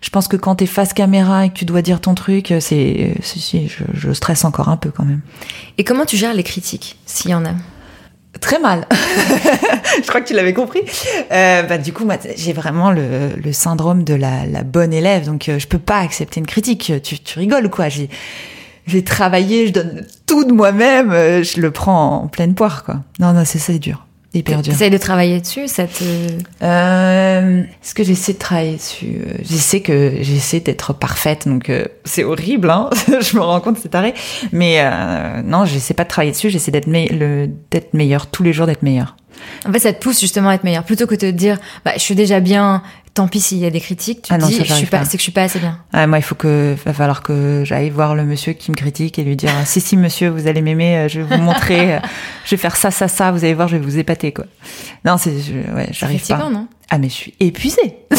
je 0.01 0.10
pense 0.10 0.27
que 0.27 0.36
quand 0.36 0.56
t'es 0.56 0.65
face 0.65 0.91
caméra 0.91 1.45
et 1.45 1.49
que 1.49 1.53
tu 1.53 1.63
dois 1.63 1.82
dire 1.82 2.01
ton 2.01 2.13
truc, 2.13 2.53
c'est, 2.60 3.13
si, 3.21 3.69
je, 3.69 3.86
je 3.93 4.12
stresse 4.12 4.43
encore 4.43 4.67
un 4.67 4.75
peu 4.75 4.91
quand 4.91 5.06
même. 5.06 5.21
Et 5.77 5.86
comment 5.86 6.03
tu 6.03 6.17
gères 6.17 6.34
les 6.34 6.43
critiques, 6.43 6.97
s'il 7.06 7.32
y 7.32 7.34
en 7.34 7.45
a? 7.45 7.53
Très 8.41 8.60
mal. 8.60 8.88
je 8.91 10.08
crois 10.08 10.22
que 10.22 10.28
tu 10.28 10.34
l'avais 10.34 10.54
compris. 10.54 10.82
Euh, 11.32 11.63
bah, 11.63 11.78
du 11.78 11.93
coup, 11.93 12.08
j'ai 12.36 12.54
vraiment 12.54 12.91
le, 12.91 13.52
syndrome 13.52 14.04
de 14.04 14.15
la, 14.15 14.63
bonne 14.63 14.93
élève, 14.93 15.26
donc 15.26 15.50
euh, 15.50 15.60
je 15.60 15.67
peux 15.67 15.80
pas 15.80 16.00
accepter 16.00 16.39
une 16.39 16.48
critique. 16.48 16.93
Tu, 17.04 17.19
tu 17.19 17.39
rigoles 17.39 17.69
quoi 17.69 17.89
J'ai 17.89 18.10
j'ai 18.86 19.04
travaillé, 19.04 19.67
je 19.67 19.74
donne 19.74 20.06
tout 20.26 20.43
de 20.43 20.52
moi-même, 20.52 21.12
euh, 21.12 21.43
je 21.43 21.62
le 21.62 21.72
prends 21.72 22.24
en 22.24 22.28
pleine 22.28 22.54
poire, 22.54 22.84
quoi. 22.84 23.02
Non, 23.19 23.34
non, 23.34 23.43
c'est 23.46 23.60
ça, 23.60 23.72
c'est 23.74 23.80
dur 23.80 24.06
hyper 24.34 24.62
dur. 24.62 24.74
T'essayes 24.74 24.89
de 24.89 24.98
travailler 24.98 25.39
dessus, 25.39 25.67
cette. 25.67 26.02
Euh, 26.62 27.63
Est-ce 27.84 27.93
que 27.93 28.04
j'essaie 28.04 28.34
de 28.34 28.39
travailler 28.39 28.76
dessus 28.76 29.17
euh, 29.28 29.34
J'essaie 29.43 29.82
que 29.82 30.17
j'essaie 30.22 30.60
d'être 30.60 30.93
parfaite, 30.93 31.48
donc 31.48 31.69
euh, 31.69 31.86
c'est 32.06 32.24
horrible. 32.24 32.69
Hein 32.69 32.89
je 33.08 33.36
me 33.36 33.41
rends 33.41 33.62
compte, 33.62 33.78
c'est 33.82 33.89
taré. 33.89 34.13
Mais 34.52 34.78
euh, 34.80 35.41
non, 35.43 35.65
j'essaie 35.65 35.93
pas 35.93 36.04
de 36.04 36.10
travailler 36.10 36.32
dessus. 36.32 36.50
J'essaie 36.50 36.72
d'être 36.72 36.88
me 36.88 37.48
d'être 37.72 37.93
meilleur 37.93 38.28
tous 38.28 38.43
les 38.43 38.54
jours, 38.54 38.65
d'être 38.65 38.84
meilleur. 38.84 39.15
En 39.67 39.72
fait, 39.74 39.80
ça 39.80 39.93
te 39.93 40.02
pousse 40.02 40.19
justement 40.19 40.50
à 40.50 40.56
être 40.56 40.63
meilleur, 40.63 40.84
plutôt 40.84 41.08
que 41.08 41.15
de 41.15 41.19
te 41.19 41.26
dire, 41.26 41.58
bah, 41.86 41.91
je 41.96 42.02
suis 42.02 42.15
déjà 42.15 42.39
bien, 42.39 42.82
tant 43.13 43.28
pis 43.28 43.41
s'il 43.41 43.60
y 43.60 43.65
a 43.65 43.69
des 43.69 43.80
critiques, 43.80 44.23
tu 44.23 44.34
ah 44.34 44.38
dis, 44.38 44.54
je 44.54 44.73
suis 44.73 44.88
pas, 44.88 45.06
c'est 45.06 45.12
que 45.12 45.17
je 45.17 45.23
suis 45.23 45.32
pas 45.32 45.43
assez 45.43 45.60
bien. 45.60 45.80
Ah, 45.91 46.08
moi, 46.08 46.17
il 46.17 46.23
faut 46.23 46.36
que, 46.36 46.76
va 46.86 46.93
falloir 46.93 47.21
que 47.21 47.63
j'aille 47.63 47.89
voir 47.89 48.15
le 48.15 48.23
monsieur 48.23 48.54
qui 48.54 48.71
me 48.71 48.76
critique 48.76 49.19
et 49.19 49.23
lui 49.23 49.36
dire, 49.36 49.52
si, 49.65 49.82
si, 49.82 49.97
monsieur, 49.97 50.30
vous 50.30 50.47
allez 50.47 50.62
m'aimer, 50.62 50.97
euh, 50.97 51.08
je 51.08 51.21
vais 51.21 51.36
vous 51.36 51.43
montrer, 51.43 51.95
euh, 51.95 51.99
je 52.45 52.52
vais 52.52 52.58
faire 52.58 52.76
ça, 52.76 52.91
ça, 52.91 53.08
ça, 53.08 53.32
vous 53.32 53.43
allez 53.43 53.54
voir, 53.54 53.67
je 53.67 53.78
vais 53.78 53.84
vous 53.84 53.99
épater, 53.99 54.32
quoi. 54.32 54.45
Non, 55.06 55.17
c'est, 55.17 55.32
ouais, 55.32 55.89
j'arrive 55.91 56.26
pas. 56.26 56.49
non? 56.49 56.67
Ah, 56.89 56.97
mais 56.97 57.10
je 57.10 57.13
suis 57.13 57.34
épuisée. 57.39 57.97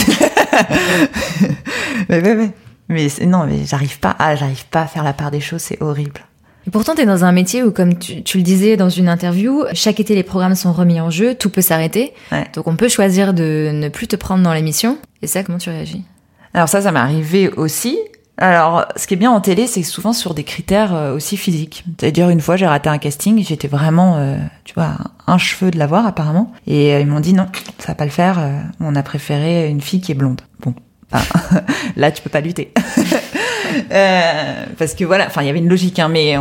mais, 2.08 2.20
mais, 2.20 2.34
mais, 2.34 2.52
mais 2.88 3.08
non, 3.26 3.46
mais 3.46 3.64
j'arrive 3.66 3.98
pas, 3.98 4.14
ah, 4.18 4.36
j'arrive 4.36 4.66
pas 4.66 4.82
à 4.82 4.86
faire 4.86 5.04
la 5.04 5.12
part 5.12 5.30
des 5.30 5.40
choses, 5.40 5.62
c'est 5.62 5.82
horrible. 5.82 6.20
Et 6.66 6.70
pourtant, 6.70 6.94
tu 6.94 7.02
es 7.02 7.06
dans 7.06 7.24
un 7.24 7.32
métier 7.32 7.62
où, 7.62 7.70
comme 7.70 7.98
tu, 7.98 8.22
tu, 8.22 8.38
le 8.38 8.42
disais 8.42 8.76
dans 8.76 8.88
une 8.88 9.08
interview, 9.08 9.64
chaque 9.74 10.00
été, 10.00 10.14
les 10.14 10.22
programmes 10.22 10.54
sont 10.54 10.72
remis 10.72 11.00
en 11.00 11.10
jeu, 11.10 11.34
tout 11.34 11.50
peut 11.50 11.60
s'arrêter. 11.60 12.12
Ouais. 12.32 12.46
Donc, 12.54 12.66
on 12.66 12.76
peut 12.76 12.88
choisir 12.88 13.34
de 13.34 13.70
ne 13.72 13.88
plus 13.88 14.08
te 14.08 14.16
prendre 14.16 14.42
dans 14.42 14.54
l'émission. 14.54 14.98
Et 15.22 15.26
ça, 15.26 15.42
comment 15.42 15.58
tu 15.58 15.70
réagis? 15.70 16.02
Alors 16.54 16.68
ça, 16.68 16.80
ça 16.80 16.92
m'est 16.92 17.00
arrivé 17.00 17.50
aussi. 17.50 17.98
Alors, 18.36 18.86
ce 18.96 19.06
qui 19.06 19.14
est 19.14 19.16
bien 19.16 19.30
en 19.30 19.40
télé, 19.40 19.66
c'est 19.66 19.82
souvent 19.82 20.12
sur 20.12 20.34
des 20.34 20.42
critères 20.42 20.94
euh, 20.94 21.14
aussi 21.14 21.36
physiques. 21.36 21.84
C'est-à-dire, 21.98 22.30
une 22.30 22.40
fois, 22.40 22.56
j'ai 22.56 22.66
raté 22.66 22.88
un 22.88 22.98
casting, 22.98 23.44
j'étais 23.44 23.68
vraiment, 23.68 24.16
euh, 24.16 24.36
tu 24.64 24.74
vois, 24.74 24.96
un 25.26 25.38
cheveu 25.38 25.70
de 25.70 25.78
l'avoir 25.78 26.06
apparemment. 26.06 26.52
Et 26.66 26.94
euh, 26.94 27.00
ils 27.00 27.06
m'ont 27.06 27.20
dit 27.20 27.32
non, 27.32 27.46
ça 27.78 27.88
va 27.88 27.94
pas 27.94 28.04
le 28.04 28.10
faire. 28.10 28.40
On 28.80 28.96
a 28.96 29.02
préféré 29.02 29.68
une 29.68 29.80
fille 29.80 30.00
qui 30.00 30.12
est 30.12 30.16
blonde. 30.16 30.40
Bon, 30.60 30.74
là, 31.96 32.10
tu 32.10 32.22
peux 32.22 32.30
pas 32.30 32.40
lutter. 32.40 32.72
Euh, 33.90 34.64
parce 34.78 34.94
que 34.94 35.04
voilà, 35.04 35.26
enfin, 35.26 35.42
il 35.42 35.46
y 35.46 35.50
avait 35.50 35.58
une 35.58 35.68
logique, 35.68 35.98
hein, 35.98 36.08
mais 36.08 36.36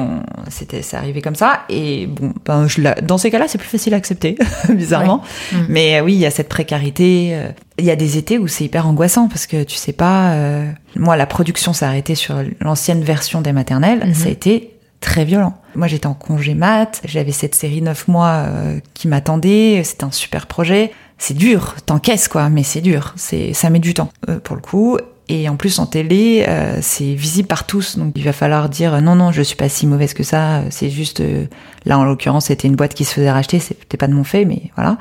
c'était, 0.50 0.82
c'est 0.82 0.98
arrivé 0.98 1.22
comme 1.22 1.36
ça. 1.36 1.62
Et 1.70 2.08
bon, 2.08 2.34
ben, 2.46 2.68
je 2.68 2.82
dans 3.02 3.18
ces 3.18 3.32
cas-là, 3.32 3.46
c'est 3.48 3.58
plus 3.58 3.68
facile 3.68 3.94
à 3.94 3.98
accepter, 3.98 4.36
bizarrement. 4.70 5.22
Ouais. 5.52 5.58
Mmh. 5.60 5.66
Mais 5.70 6.00
euh, 6.00 6.04
oui, 6.04 6.14
il 6.14 6.20
y 6.20 6.26
a 6.26 6.32
cette 6.32 6.50
précarité. 6.50 7.32
euh, 7.34 7.50
Il 7.78 7.86
y 7.86 7.92
a 7.92 7.96
des 7.96 8.18
étés 8.18 8.38
où 8.40 8.48
c'est 8.48 8.64
hyper 8.66 8.88
angoissant 8.88 9.28
parce 9.28 9.48
que 9.48 9.64
tu 9.64 9.76
sais 9.76 9.94
pas. 9.94 10.34
euh, 10.34 10.70
moi, 10.96 11.16
la 11.16 11.26
production 11.26 11.74
s'est 11.74 11.86
arrêtée 11.86 12.16
sur 12.16 12.36
l'ancienne 12.60 13.04
version 13.04 13.42
des 13.42 13.52
maternelles. 13.54 14.04
Mhm. 14.08 14.14
Ça 14.14 14.28
a 14.28 14.32
été 14.32 14.72
très 15.00 15.26
violent. 15.26 15.56
Moi, 15.76 15.88
j'étais 15.88 16.08
en 16.08 16.14
congé 16.14 16.54
mat. 16.54 17.02
J'avais 17.06 17.32
cette 17.32 17.56
série 17.56 17.82
9 17.82 18.08
mois 18.08 18.46
euh, 18.48 18.80
qui 18.94 19.08
m'attendait. 19.08 19.82
C'était 19.84 20.04
un 20.06 20.12
super 20.12 20.48
projet. 20.48 20.92
C'est 21.18 21.36
dur, 21.36 21.76
t'encaisses 21.86 22.28
quoi, 22.28 22.50
mais 22.50 22.64
c'est 22.64 22.82
dur. 22.82 23.14
C'est, 23.16 23.54
ça 23.54 23.70
met 23.70 23.80
du 23.80 23.94
temps 23.94 24.10
euh, 24.30 24.40
pour 24.40 24.56
le 24.56 24.62
coup. 24.62 24.98
Et 25.30 25.48
en 25.48 25.56
plus 25.56 25.80
en 25.80 25.86
télé, 25.86 26.46
euh, 26.50 26.80
c'est 26.82 27.14
visible 27.14 27.48
par 27.48 27.66
tous, 27.66 27.98
donc 27.98 28.12
il 28.18 28.24
va 28.26 28.34
falloir 28.34 28.68
dire 28.68 29.02
non 29.02 29.16
non, 29.16 29.32
je 29.32 29.42
suis 29.42 29.56
pas 29.56 29.70
si 29.70 29.88
mauvaise 29.88 30.14
que 30.14 30.24
ça. 30.24 30.64
C'est 30.70 30.90
juste 30.90 31.22
euh, 31.22 31.46
là 31.86 31.98
en 31.98 32.04
l'occurrence, 32.04 32.48
c'était 32.48 32.68
une 32.68 32.76
boîte 32.76 32.94
qui 32.94 33.06
se 33.06 33.14
faisait 33.14 33.32
racheter, 33.32 33.60
c'était 33.60 33.96
pas 33.96 34.08
de 34.08 34.14
mon 34.14 34.26
fait, 34.26 34.44
mais 34.44 34.64
voilà. 34.76 34.98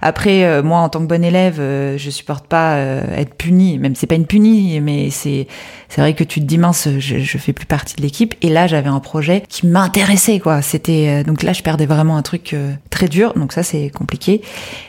Après, 0.00 0.44
euh, 0.44 0.62
moi 0.62 0.78
en 0.78 0.88
tant 0.88 1.00
que 1.00 1.04
bonne 1.04 1.24
élève, 1.24 1.56
euh, 1.60 1.98
je 1.98 2.08
supporte 2.08 2.46
pas 2.46 2.78
être 2.78 3.34
punie, 3.34 3.78
même 3.78 3.94
c'est 3.94 4.06
pas 4.06 4.14
une 4.14 4.26
punie, 4.26 4.80
mais 4.80 5.10
c'est 5.10 5.46
c'est 5.88 6.00
vrai 6.00 6.14
que 6.14 6.24
tu 6.24 6.40
te 6.40 6.44
dis 6.44 6.58
mince, 6.58 6.88
je, 6.98 7.18
je 7.18 7.38
fais 7.38 7.52
plus 7.52 7.66
partie 7.66 7.96
de 7.96 8.02
l'équipe. 8.02 8.34
Et 8.42 8.48
là, 8.48 8.66
j'avais 8.66 8.88
un 8.88 9.00
projet 9.00 9.42
qui 9.48 9.66
m'intéressait 9.66 10.40
quoi. 10.40 10.62
C'était 10.62 11.08
euh, 11.08 11.24
donc 11.24 11.42
là, 11.42 11.52
je 11.52 11.62
perdais 11.62 11.86
vraiment 11.86 12.16
un 12.16 12.22
truc 12.22 12.54
euh, 12.54 12.72
très 12.90 13.08
dur, 13.08 13.34
donc 13.34 13.52
ça 13.52 13.62
c'est 13.62 13.90
compliqué. 13.90 14.42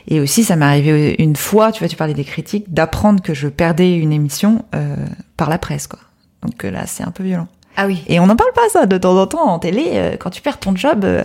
Et 0.08 0.20
aussi, 0.20 0.44
ça 0.44 0.56
m'est 0.56 0.66
arrivé 0.66 1.16
une 1.20 1.36
fois, 1.36 1.72
tu 1.72 1.80
vois, 1.80 1.88
tu 1.88 1.96
parlais 1.96 2.14
des 2.14 2.24
critiques, 2.24 2.74
d'apprendre 2.74 3.22
que 3.22 3.34
je 3.34 3.48
perdais 3.48 3.96
une 3.98 4.12
émission 4.12 4.66
euh, 4.76 4.96
par 5.38 5.50
la 5.50 5.58
presse, 5.58 5.88
quoi. 5.88 6.00
Donc 6.44 6.64
euh, 6.66 6.72
là, 6.72 6.86
c'est 6.86 7.04
un 7.04 7.12
peu 7.12 7.24
violent. 7.24 7.48
Ah 7.76 7.86
oui. 7.86 8.04
Et 8.08 8.20
on 8.20 8.26
n'en 8.28 8.36
parle 8.36 8.54
pas 8.54 8.68
ça 8.72 8.86
de 8.86 8.98
temps 8.98 9.20
en 9.20 9.28
temps 9.28 9.48
en 9.48 9.60
télé. 9.60 9.90
euh, 9.94 10.18
quand 10.18 10.30
tu 10.32 10.42
perds 10.42 10.60
ton 10.60 10.76
job, 10.76 11.06
euh, 11.06 11.24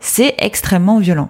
c'est 0.00 0.34
extrêmement 0.38 0.98
violent. 0.98 1.28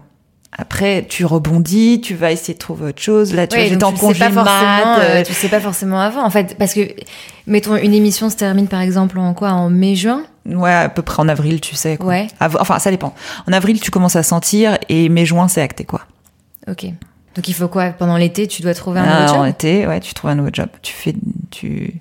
Après, 0.56 1.04
tu 1.08 1.24
rebondis, 1.26 2.00
tu 2.00 2.14
vas 2.14 2.32
essayer 2.32 2.54
de 2.54 2.58
trouver 2.58 2.86
autre 2.88 3.02
chose. 3.02 3.34
Là, 3.34 3.46
tu 3.46 3.58
j'étais 3.60 3.76
donc 3.76 3.90
en 3.90 3.92
tu 3.92 4.00
congé 4.00 4.18
pas 4.18 4.30
forcément, 4.30 4.94
euh, 4.96 5.00
euh, 5.20 5.22
tu 5.22 5.32
sais 5.34 5.48
pas 5.48 5.60
forcément 5.60 6.00
avant, 6.00 6.24
en 6.24 6.30
fait, 6.30 6.56
parce 6.58 6.72
que, 6.74 6.80
mettons, 7.46 7.76
une 7.76 7.92
émission 7.94 8.30
se 8.30 8.36
termine 8.36 8.66
par 8.66 8.80
exemple 8.80 9.18
en 9.18 9.34
quoi, 9.34 9.50
en 9.50 9.68
mai-juin? 9.68 10.22
Ouais, 10.46 10.72
à 10.72 10.88
peu 10.88 11.02
près 11.02 11.20
en 11.20 11.28
avril, 11.28 11.60
tu 11.60 11.76
sais. 11.76 11.98
Quoi. 11.98 12.06
Ouais. 12.08 12.26
Enfin, 12.40 12.78
ça 12.78 12.90
dépend. 12.90 13.14
En 13.46 13.52
avril, 13.52 13.78
tu 13.78 13.90
commences 13.90 14.16
à 14.16 14.22
sentir 14.22 14.78
et 14.88 15.08
mai-juin, 15.10 15.48
c'est 15.48 15.60
acté, 15.60 15.84
quoi. 15.84 16.00
Ok. 16.66 16.86
Donc 17.36 17.46
il 17.46 17.52
faut 17.52 17.68
quoi? 17.68 17.90
Pendant 17.90 18.16
l'été, 18.16 18.48
tu 18.48 18.62
dois 18.62 18.74
trouver 18.74 19.00
un 19.00 19.04
Ah, 19.06 19.20
nouveau 19.26 19.34
en 19.34 19.44
job? 19.44 19.50
été, 19.54 19.86
ouais, 19.86 20.00
tu 20.00 20.14
trouves 20.14 20.30
un 20.30 20.34
nouveau 20.34 20.50
job. 20.52 20.68
Tu 20.82 20.92
fais, 20.92 21.14
tu, 21.50 21.94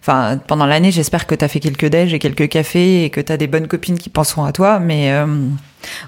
enfin, 0.00 0.38
pendant 0.46 0.66
l'année, 0.66 0.92
j'espère 0.92 1.26
que 1.26 1.34
t'as 1.34 1.48
fait 1.48 1.58
quelques 1.60 1.86
déj 1.86 2.12
et 2.14 2.18
quelques 2.20 2.48
cafés 2.48 3.04
et 3.04 3.10
que 3.10 3.20
t'as 3.22 3.36
des 3.38 3.46
bonnes 3.48 3.66
copines 3.66 3.98
qui 3.98 4.10
penseront 4.10 4.44
à 4.44 4.52
toi, 4.52 4.78
mais 4.78 5.10
euh, 5.12 5.26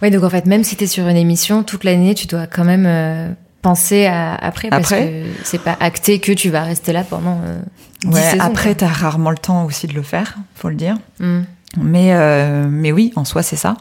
Ouais, 0.02 0.10
donc 0.10 0.24
en 0.24 0.30
fait, 0.30 0.46
même 0.46 0.64
si 0.64 0.76
t'es 0.76 0.86
sur 0.86 1.06
une 1.08 1.16
émission, 1.16 1.62
toute 1.62 1.84
l'année, 1.84 2.14
tu 2.14 2.26
dois 2.26 2.46
quand 2.46 2.64
même 2.64 2.86
euh, 2.86 3.30
penser 3.62 4.06
à 4.06 4.34
après, 4.34 4.68
parce 4.68 4.92
Après 4.92 5.06
que 5.06 5.44
c'est 5.44 5.62
pas 5.62 5.76
acté 5.80 6.20
que 6.20 6.32
tu 6.32 6.50
vas 6.50 6.62
rester 6.62 6.92
là 6.92 7.04
pendant 7.04 7.40
euh, 7.44 7.60
10 8.02 8.08
ouais, 8.08 8.22
saisons, 8.22 8.42
après, 8.42 8.74
t'as 8.74 8.88
rarement 8.88 9.30
le 9.30 9.38
temps 9.38 9.64
aussi 9.64 9.86
de 9.86 9.94
le 9.94 10.02
faire, 10.02 10.36
faut 10.54 10.68
le 10.68 10.76
dire. 10.76 10.96
Hmm. 11.20 11.42
Mais, 11.76 12.14
euh, 12.14 12.66
mais 12.68 12.92
oui, 12.92 13.12
en 13.16 13.24
soi, 13.24 13.42
c'est 13.42 13.56
ça. 13.56 13.76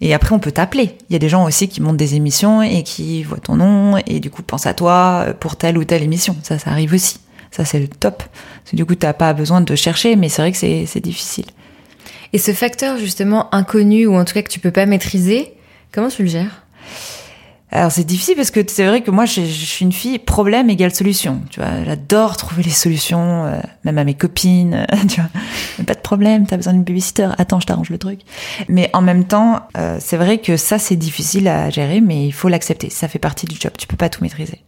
Et 0.00 0.14
après, 0.14 0.34
on 0.34 0.38
peut 0.38 0.52
t'appeler. 0.52 0.96
Il 1.08 1.12
y 1.12 1.16
a 1.16 1.18
des 1.18 1.28
gens 1.28 1.44
aussi 1.44 1.68
qui 1.68 1.80
montent 1.80 1.96
des 1.96 2.14
émissions 2.14 2.62
et 2.62 2.82
qui 2.82 3.22
voient 3.22 3.38
ton 3.38 3.56
nom 3.56 3.96
et 4.06 4.20
du 4.20 4.30
coup 4.30 4.42
pensent 4.42 4.66
à 4.66 4.74
toi 4.74 5.26
pour 5.40 5.56
telle 5.56 5.78
ou 5.78 5.84
telle 5.84 6.02
émission. 6.02 6.36
Ça, 6.42 6.58
ça 6.58 6.70
arrive 6.70 6.92
aussi. 6.92 7.18
Ça, 7.50 7.64
c'est 7.64 7.78
le 7.78 7.88
top. 7.88 8.18
Parce 8.18 8.72
que 8.72 8.76
du 8.76 8.84
coup, 8.84 8.96
t'as 8.96 9.12
pas 9.12 9.32
besoin 9.32 9.60
de 9.60 9.74
chercher, 9.76 10.16
mais 10.16 10.28
c'est 10.28 10.42
vrai 10.42 10.52
que 10.52 10.58
c'est 10.58 10.86
c'est 10.86 11.00
difficile. 11.00 11.46
Et 12.34 12.38
ce 12.38 12.52
facteur 12.52 12.98
justement 12.98 13.54
inconnu 13.54 14.06
ou 14.06 14.16
en 14.16 14.24
tout 14.24 14.34
cas 14.34 14.42
que 14.42 14.50
tu 14.50 14.58
peux 14.58 14.72
pas 14.72 14.86
maîtriser, 14.86 15.54
comment 15.92 16.08
tu 16.08 16.24
le 16.24 16.28
gères? 16.28 16.64
Alors 17.70 17.92
c'est 17.92 18.02
difficile 18.02 18.34
parce 18.34 18.50
que 18.50 18.60
c'est 18.66 18.86
vrai 18.86 19.02
que 19.02 19.12
moi 19.12 19.24
je, 19.24 19.40
suis 19.40 19.84
une 19.84 19.92
fille 19.92 20.18
problème 20.18 20.68
égale 20.68 20.92
solution. 20.92 21.42
Tu 21.50 21.60
vois, 21.60 21.84
j'adore 21.84 22.36
trouver 22.36 22.64
les 22.64 22.70
solutions, 22.70 23.46
euh, 23.46 23.60
même 23.84 23.98
à 23.98 24.04
mes 24.04 24.14
copines. 24.14 24.84
tu 25.08 25.20
vois, 25.20 25.30
pas 25.84 25.94
de 25.94 26.00
problème, 26.00 26.44
t'as 26.44 26.56
besoin 26.56 26.72
d'une 26.72 26.82
babysitter. 26.82 27.30
Attends, 27.38 27.60
je 27.60 27.66
t'arrange 27.66 27.90
le 27.90 27.98
truc. 27.98 28.20
Mais 28.68 28.90
en 28.94 29.00
même 29.00 29.24
temps, 29.24 29.60
euh, 29.76 29.98
c'est 30.00 30.16
vrai 30.16 30.38
que 30.38 30.56
ça 30.56 30.80
c'est 30.80 30.96
difficile 30.96 31.46
à 31.46 31.70
gérer, 31.70 32.00
mais 32.00 32.26
il 32.26 32.32
faut 32.32 32.48
l'accepter. 32.48 32.90
Ça 32.90 33.06
fait 33.06 33.20
partie 33.20 33.46
du 33.46 33.54
job. 33.60 33.72
Tu 33.78 33.86
peux 33.86 33.96
pas 33.96 34.08
tout 34.08 34.24
maîtriser. 34.24 34.60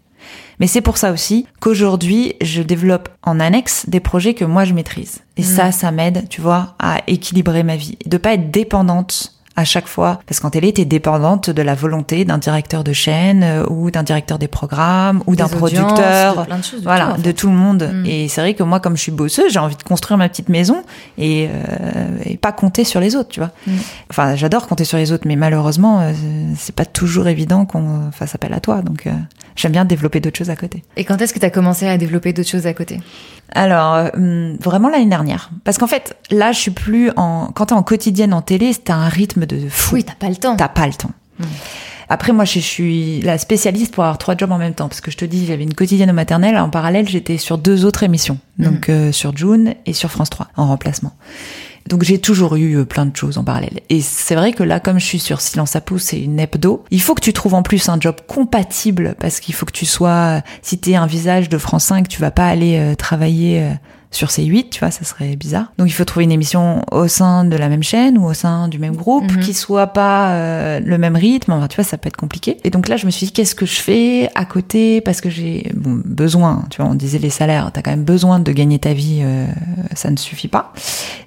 Mais 0.60 0.66
c'est 0.66 0.80
pour 0.80 0.96
ça 0.96 1.12
aussi 1.12 1.46
qu'aujourd'hui, 1.60 2.34
je 2.40 2.62
développe 2.62 3.08
en 3.22 3.40
annexe 3.40 3.88
des 3.88 4.00
projets 4.00 4.34
que 4.34 4.44
moi 4.44 4.64
je 4.64 4.72
maîtrise. 4.74 5.20
Et 5.36 5.42
Mm. 5.42 5.44
ça, 5.44 5.72
ça 5.72 5.90
m'aide, 5.90 6.28
tu 6.30 6.40
vois, 6.40 6.74
à 6.78 7.00
équilibrer 7.06 7.62
ma 7.62 7.76
vie. 7.76 7.98
De 8.06 8.16
pas 8.16 8.32
être 8.34 8.50
dépendante 8.50 9.32
à 9.56 9.64
chaque 9.64 9.88
fois. 9.88 10.20
Parce 10.26 10.40
qu'en 10.40 10.50
télé, 10.50 10.72
t'es 10.72 10.84
dépendante 10.84 11.50
de 11.50 11.62
la 11.62 11.74
volonté 11.74 12.24
d'un 12.24 12.38
directeur 12.38 12.84
de 12.84 12.92
chaîne 12.92 13.42
euh, 13.42 13.64
ou 13.68 13.90
d'un 13.90 14.02
directeur 14.02 14.38
des 14.38 14.48
programmes 14.48 15.22
ou 15.26 15.34
d'un 15.34 15.48
producteur. 15.48 16.36
De 16.36 16.46
plein 16.46 16.58
de 16.58 16.64
choses, 16.64 16.80
de 16.80 16.84
voilà, 16.84 17.06
tout, 17.06 17.12
en 17.12 17.22
de 17.22 17.32
tout 17.32 17.48
le 17.48 17.54
monde. 17.54 17.90
Mm. 17.92 18.06
Et 18.06 18.28
c'est 18.28 18.40
vrai 18.40 18.54
que 18.54 18.62
moi, 18.62 18.80
comme 18.80 18.96
je 18.96 19.02
suis 19.02 19.12
bosseuse, 19.12 19.52
j'ai 19.52 19.58
envie 19.58 19.76
de 19.76 19.82
construire 19.82 20.18
ma 20.18 20.28
petite 20.28 20.48
maison 20.48 20.84
et, 21.18 21.48
euh, 21.50 22.18
et 22.24 22.36
pas 22.36 22.52
compter 22.52 22.84
sur 22.84 23.00
les 23.00 23.16
autres, 23.16 23.30
tu 23.30 23.40
vois. 23.40 23.50
Mm. 23.66 23.72
Enfin, 24.10 24.36
j'adore 24.36 24.66
compter 24.66 24.84
sur 24.84 24.98
les 24.98 25.12
autres, 25.12 25.26
mais 25.26 25.36
malheureusement, 25.36 26.00
euh, 26.00 26.12
c'est 26.56 26.74
pas 26.74 26.84
toujours 26.84 27.28
évident 27.28 27.64
qu'on 27.64 28.10
fasse 28.12 28.34
appel 28.34 28.52
à 28.52 28.60
toi. 28.60 28.82
Donc, 28.82 29.06
euh, 29.06 29.12
j'aime 29.56 29.72
bien 29.72 29.84
développer 29.84 30.20
d'autres 30.20 30.38
choses 30.38 30.50
à 30.50 30.56
côté. 30.56 30.84
Et 30.96 31.04
quand 31.04 31.20
est-ce 31.20 31.32
que 31.32 31.38
tu 31.38 31.46
as 31.46 31.50
commencé 31.50 31.86
à 31.86 31.96
développer 31.96 32.32
d'autres 32.32 32.50
choses 32.50 32.66
à 32.66 32.74
côté? 32.74 33.00
Alors, 33.52 33.94
euh, 33.94 34.08
hum, 34.14 34.56
vraiment 34.60 34.88
l'année 34.88 35.06
dernière. 35.06 35.50
Parce 35.64 35.78
qu'en 35.78 35.86
fait, 35.86 36.16
là, 36.30 36.52
je 36.52 36.58
suis 36.58 36.70
plus 36.70 37.10
en. 37.16 37.50
Quand 37.54 37.66
t'es 37.66 37.74
en 37.74 37.82
quotidienne 37.82 38.34
en 38.34 38.42
télé, 38.42 38.72
c'est 38.72 38.90
un 38.90 39.08
rythme 39.08 39.46
de 39.46 39.68
fou. 39.68 39.96
Oui, 39.96 40.04
t'as 40.04 40.14
pas 40.14 40.28
le 40.28 40.36
temps. 40.36 40.56
T'as 40.56 40.68
pas 40.68 40.86
le 40.86 40.94
temps. 40.94 41.12
Mm. 41.38 41.44
Après, 42.08 42.32
moi, 42.32 42.44
je, 42.44 42.60
suis 42.60 43.20
la 43.22 43.36
spécialiste 43.36 43.92
pour 43.92 44.04
avoir 44.04 44.18
trois 44.18 44.36
jobs 44.36 44.52
en 44.52 44.58
même 44.58 44.74
temps. 44.74 44.88
Parce 44.88 45.00
que 45.00 45.10
je 45.10 45.16
te 45.16 45.24
dis, 45.24 45.46
j'avais 45.46 45.64
une 45.64 45.74
quotidienne 45.74 46.10
au 46.10 46.14
maternel. 46.14 46.56
En 46.56 46.70
parallèle, 46.70 47.08
j'étais 47.08 47.36
sur 47.36 47.58
deux 47.58 47.84
autres 47.84 48.04
émissions. 48.04 48.38
Donc, 48.58 48.88
euh, 48.88 49.10
sur 49.10 49.36
June 49.36 49.74
et 49.86 49.92
sur 49.92 50.10
France 50.10 50.30
3, 50.30 50.48
en 50.56 50.66
remplacement. 50.66 51.12
Donc, 51.88 52.02
j'ai 52.02 52.18
toujours 52.18 52.56
eu 52.56 52.78
euh, 52.78 52.84
plein 52.84 53.06
de 53.06 53.16
choses 53.16 53.38
en 53.38 53.44
parallèle. 53.44 53.80
Et 53.88 54.00
c'est 54.00 54.34
vrai 54.34 54.52
que 54.52 54.62
là, 54.62 54.80
comme 54.80 54.98
je 54.98 55.04
suis 55.04 55.18
sur 55.18 55.40
Silence 55.40 55.76
à 55.76 55.80
pouce 55.80 56.12
et 56.12 56.18
une 56.18 56.38
hebdo, 56.38 56.84
il 56.90 57.00
faut 57.00 57.14
que 57.14 57.20
tu 57.20 57.32
trouves 57.32 57.54
en 57.54 57.62
plus 57.62 57.88
un 57.88 57.98
job 58.00 58.16
compatible. 58.26 59.14
Parce 59.20 59.40
qu'il 59.40 59.54
faut 59.54 59.66
que 59.66 59.72
tu 59.72 59.86
sois. 59.86 60.42
Si 60.62 60.78
t'es 60.78 60.96
un 60.96 61.06
visage 61.06 61.48
de 61.48 61.58
France 61.58 61.84
5, 61.84 62.08
tu 62.08 62.20
vas 62.20 62.30
pas 62.30 62.46
aller 62.46 62.78
euh, 62.78 62.94
travailler. 62.94 63.70
Sur 64.16 64.28
C8, 64.28 64.70
tu 64.70 64.80
vois, 64.80 64.90
ça 64.90 65.04
serait 65.04 65.36
bizarre. 65.36 65.72
Donc 65.78 65.88
il 65.88 65.92
faut 65.92 66.04
trouver 66.04 66.24
une 66.24 66.32
émission 66.32 66.82
au 66.90 67.06
sein 67.08 67.44
de 67.44 67.56
la 67.56 67.68
même 67.68 67.82
chaîne 67.82 68.18
ou 68.18 68.24
au 68.26 68.34
sein 68.34 68.68
du 68.68 68.78
même 68.78 68.96
groupe 68.96 69.30
Mhm. 69.30 69.40
qui 69.40 69.54
soit 69.54 69.88
pas 69.88 70.30
euh, 70.32 70.80
le 70.80 70.98
même 70.98 71.16
rythme. 71.16 71.52
Enfin, 71.52 71.68
tu 71.68 71.76
vois, 71.76 71.84
ça 71.84 71.98
peut 71.98 72.08
être 72.08 72.16
compliqué. 72.16 72.56
Et 72.64 72.70
donc 72.70 72.88
là, 72.88 72.96
je 72.96 73.06
me 73.06 73.10
suis 73.10 73.26
dit, 73.26 73.32
qu'est-ce 73.32 73.54
que 73.54 73.66
je 73.66 73.76
fais 73.80 74.28
à 74.34 74.44
côté? 74.44 75.00
Parce 75.00 75.20
que 75.20 75.30
j'ai 75.30 75.70
bon, 75.74 76.00
besoin, 76.04 76.64
tu 76.70 76.80
vois, 76.80 76.90
on 76.90 76.94
disait 76.94 77.18
les 77.18 77.30
salaires, 77.30 77.70
t'as 77.72 77.82
quand 77.82 77.90
même 77.90 78.04
besoin 78.04 78.40
de 78.40 78.52
gagner 78.52 78.78
ta 78.78 78.92
vie, 78.92 79.20
euh, 79.22 79.46
ça 79.94 80.10
ne 80.10 80.16
suffit 80.16 80.48
pas. 80.48 80.72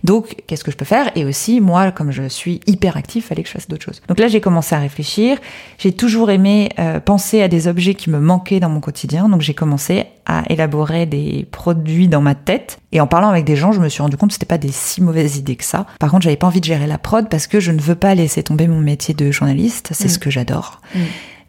Donc, 0.04 0.36
qu'est-ce 0.48 0.64
que 0.64 0.72
je 0.72 0.78
peux 0.78 0.86
faire? 0.86 1.12
Et 1.16 1.26
aussi, 1.26 1.62
moi, 1.62 1.92
comme 1.92 2.12
je 2.12 2.28
suis 2.28 2.62
hyper 2.68 2.98
active, 2.98 3.24
fallait 3.24 3.44
que 3.44 3.50
je 3.50 3.54
fasse 3.54 3.68
d'autres 3.68 3.86
choses. 3.86 4.02
Donc 4.08 4.20
là, 4.20 4.28
j'ai 4.28 4.42
commencé 4.42 4.74
à 4.76 4.80
réfléchir. 4.80 5.38
J'ai 5.78 5.92
toujours 5.92 6.32
aimé 6.32 6.70
euh, 6.80 7.00
penser 7.00 7.42
à 7.42 7.48
des 7.48 7.68
objets 7.68 7.94
qui 7.94 8.10
me 8.10 8.20
manquaient 8.20 8.60
dans 8.60 8.70
mon 8.70 8.80
quotidien. 8.80 9.30
Donc 9.30 9.42
j'ai 9.42 9.54
commencé 9.54 10.06
à 10.26 10.44
élaborer 10.50 11.06
des 11.06 11.48
produits 11.52 12.08
dans 12.08 12.22
ma 12.22 12.36
tête. 12.36 12.79
Et 12.92 13.00
en 13.02 13.08
parlant 13.08 13.30
avec 13.30 13.46
des 13.46 13.56
gens, 13.56 13.72
je 13.72 13.80
me 13.80 13.90
suis 13.90 14.02
rendu 14.02 14.18
compte 14.18 14.30
que 14.30 14.34
c'était 14.34 14.46
pas 14.46 14.58
des 14.58 14.72
si 14.72 15.02
mauvaises 15.02 15.38
idées 15.38 15.56
que 15.56 15.64
ça. 15.66 15.86
Par 16.00 16.10
contre, 16.12 16.24
j'avais 16.24 16.38
pas 16.38 16.48
envie 16.48 16.60
de 16.60 16.66
gérer 16.66 16.88
la 16.88 16.98
prod 16.98 17.30
parce 17.30 17.46
que 17.48 17.60
je 17.60 17.72
ne 17.72 17.80
veux 17.80 17.96
pas 17.96 18.16
laisser 18.16 18.42
tomber 18.44 18.68
mon 18.68 18.80
métier 18.80 19.14
de 19.14 19.32
journaliste. 19.32 19.90
C'est 19.94 20.06
Mm. 20.06 20.10
ce 20.10 20.20
que 20.20 20.30
j'adore. 20.30 20.82
Mm. 20.96 21.00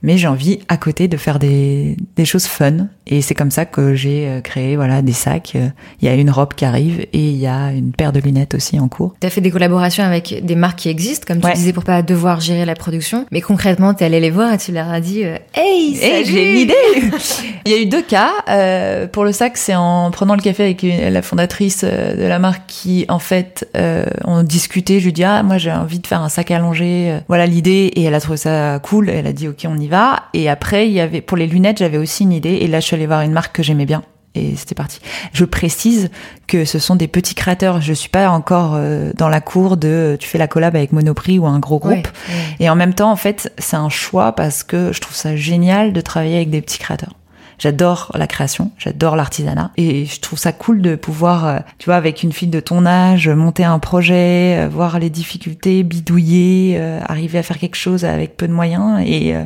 Mais 0.03 0.17
j'ai 0.17 0.29
envie 0.29 0.61
à 0.69 0.77
côté 0.79 1.09
de 1.09 1.17
faire 1.19 1.39
des, 1.39 1.97
des 2.17 2.25
choses 2.25 2.47
fun. 2.47 2.89
Et 3.11 3.21
c'est 3.23 3.35
comme 3.35 3.51
ça 3.51 3.65
que 3.67 3.95
j'ai 3.95 4.29
euh, 4.29 4.41
créé 4.41 4.77
voilà 4.77 5.03
des 5.03 5.13
sacs. 5.13 5.55
Il 5.55 6.07
y 6.07 6.09
a 6.09 6.15
une 6.15 6.31
robe 6.31 6.55
qui 6.55 6.65
arrive 6.65 7.01
et 7.01 7.09
il 7.13 7.37
y 7.37 7.47
a 7.47 7.73
une 7.73 7.93
paire 7.93 8.13
de 8.13 8.21
lunettes 8.21 8.55
aussi 8.55 8.79
en 8.81 8.89
cours. 8.89 9.15
T'as 9.21 9.31
fait 9.31 9.41
des 9.41 9.51
collaborations 9.51 10.05
avec 10.05 10.45
des 10.45 10.55
marques 10.55 10.79
qui 10.79 10.89
existent, 10.89 11.25
comme 11.27 11.41
tu 11.41 11.47
Ouais. 11.47 11.55
disais, 11.55 11.73
pour 11.73 11.85
pas 11.85 12.03
devoir 12.03 12.41
gérer 12.41 12.65
la 12.65 12.75
production. 12.75 13.27
Mais 13.33 13.41
concrètement, 13.41 13.93
t'es 13.95 14.05
allé 14.05 14.21
les 14.21 14.31
voir 14.31 14.53
et 14.55 14.59
tu 14.59 14.73
leur 14.73 14.89
as 14.89 15.01
dit 15.01 15.25
euh, 15.25 15.37
Hey, 15.55 15.99
Hey, 16.01 16.25
j'ai 16.25 16.53
une 16.53 16.59
idée 16.59 16.75
Il 17.67 17.73
y 17.73 17.75
a 17.75 17.79
eu 17.83 17.87
deux 17.87 18.03
cas. 18.03 18.31
Euh, 18.49 19.07
pour 19.07 19.25
le 19.25 19.33
sac, 19.33 19.57
c'est 19.57 19.75
en 19.75 20.11
prenant 20.11 20.35
le 20.37 20.41
café 20.43 20.63
avec 20.65 20.83
une- 20.83 21.09
la 21.11 21.23
fondatrice 21.23 21.83
euh, 21.85 22.15
de 22.17 22.23
la 22.27 22.39
marque 22.39 22.63
qui, 22.69 23.07
en 23.09 23.19
fait, 23.19 23.69
euh, 23.77 24.05
on 24.25 24.43
discutait. 24.43 25.01
Je 25.01 25.07
lui 25.07 25.13
dis 25.13 25.25
ah 25.25 25.43
moi 25.43 25.59
j'ai 25.59 25.73
envie 25.73 25.99
de 25.99 26.07
faire 26.07 26.23
un 26.23 26.29
sac 26.29 26.51
allongé. 26.51 27.19
Voilà 27.29 27.47
l'idée 27.47 27.91
et 27.97 28.05
elle 28.05 28.15
a 28.15 28.21
trouvé 28.21 28.37
ça 28.37 28.79
cool. 28.83 29.11
Elle 29.11 29.27
a 29.27 29.33
dit 29.33 29.49
ok 29.49 29.67
on 29.67 29.79
y 29.79 29.89
va. 29.89 30.25
Et 30.35 30.49
après 30.49 30.87
il 30.87 30.93
y 30.93 31.01
avait 31.01 31.21
pour 31.21 31.37
les 31.37 31.47
lunettes 31.47 31.79
j'avais 31.79 31.99
aussi 31.99 32.23
une 32.25 32.33
idée 32.33 32.55
et 32.61 32.67
là 32.67 32.81
je 32.81 32.87
suis 32.87 32.97
voir 33.07 33.23
une 33.23 33.33
marque 33.33 33.55
que 33.57 33.63
j'aimais 33.63 33.87
bien. 33.87 34.03
Et 34.37 34.55
c'était 34.55 34.77
parti. 34.77 35.01
Je 35.33 35.45
précise 35.45 36.09
que 36.47 36.65
ce 36.65 36.79
sont 36.79 36.95
des 36.95 37.09
petits 37.09 37.35
créateurs. 37.35 37.81
Je 37.81 37.93
suis 37.93 38.09
pas 38.09 38.31
encore 38.31 38.75
euh, 38.77 39.11
dans 39.17 39.29
la 39.29 39.41
cour 39.41 39.77
de 39.77 40.17
tu 40.21 40.29
fais 40.29 40.39
la 40.39 40.47
collab 40.47 40.77
avec 40.77 40.93
Monoprix 40.93 41.41
ou 41.41 41.47
un 41.47 41.59
gros 41.59 41.81
groupe. 41.81 41.93
Ouais, 41.95 42.35
ouais. 42.35 42.57
Et 42.61 42.71
en 42.71 42.77
même 42.77 42.95
temps, 42.95 43.11
en 43.11 43.17
fait, 43.17 43.53
c'est 43.59 43.77
un 43.77 43.89
choix 43.89 44.33
parce 44.33 44.63
que 44.63 44.93
je 44.93 45.01
trouve 45.01 45.17
ça 45.17 45.35
génial 45.35 45.93
de 45.93 46.01
travailler 46.01 46.37
avec 46.37 46.51
des 46.51 46.61
petits 46.61 46.79
créateurs. 46.79 47.15
J'adore 47.61 48.11
la 48.15 48.27
création, 48.27 48.71
j'adore 48.79 49.17
l'artisanat 49.17 49.71
et 49.77 50.07
je 50.07 50.19
trouve 50.21 50.39
ça 50.39 50.51
cool 50.51 50.81
de 50.81 50.97
pouvoir, 50.97 51.47
euh, 51.47 51.59
tu 51.77 51.87
vois, 51.87 51.97
avec 51.97 52.23
une 52.23 52.33
fille 52.33 52.49
de 52.49 52.59
ton 52.59 52.87
âge, 52.87 53.29
monter 53.29 53.65
un 53.65 53.79
projet, 53.79 54.57
euh, 54.57 54.69
voir 54.71 54.99
les 54.99 55.11
difficultés, 55.11 55.83
bidouiller, 55.83 56.81
arriver 57.07 57.39
à 57.39 57.43
faire 57.43 57.59
quelque 57.59 57.77
chose 57.77 58.07
avec 58.07 58.39
peu 58.39 58.49
de 58.49 58.55
moyens 58.55 59.03
et 59.05 59.35
euh, 59.35 59.45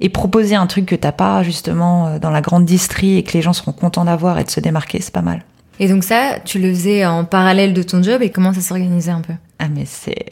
et 0.00 0.08
proposer 0.08 0.54
un 0.54 0.66
truc 0.66 0.86
que 0.86 0.94
t'as 0.94 1.12
pas 1.12 1.42
justement 1.42 2.06
euh, 2.06 2.18
dans 2.18 2.30
la 2.30 2.40
grande 2.40 2.64
distrie 2.64 3.18
et 3.18 3.22
que 3.22 3.32
les 3.32 3.42
gens 3.42 3.52
seront 3.52 3.72
contents 3.72 4.04
d'avoir 4.04 4.38
et 4.38 4.44
de 4.44 4.50
se 4.50 4.60
démarquer, 4.60 5.00
c'est 5.00 5.12
pas 5.12 5.22
mal. 5.22 5.42
Et 5.80 5.88
donc 5.88 6.04
ça, 6.04 6.38
tu 6.44 6.58
le 6.58 6.68
faisais 6.70 7.04
en 7.04 7.24
parallèle 7.24 7.74
de 7.74 7.82
ton 7.82 8.02
job 8.02 8.22
et 8.22 8.30
comment 8.30 8.52
ça 8.52 8.60
s'organisait 8.60 9.10
un 9.10 9.20
peu? 9.20 9.34
Ah 9.64 9.68
mais 9.74 9.84
c'est... 9.86 10.26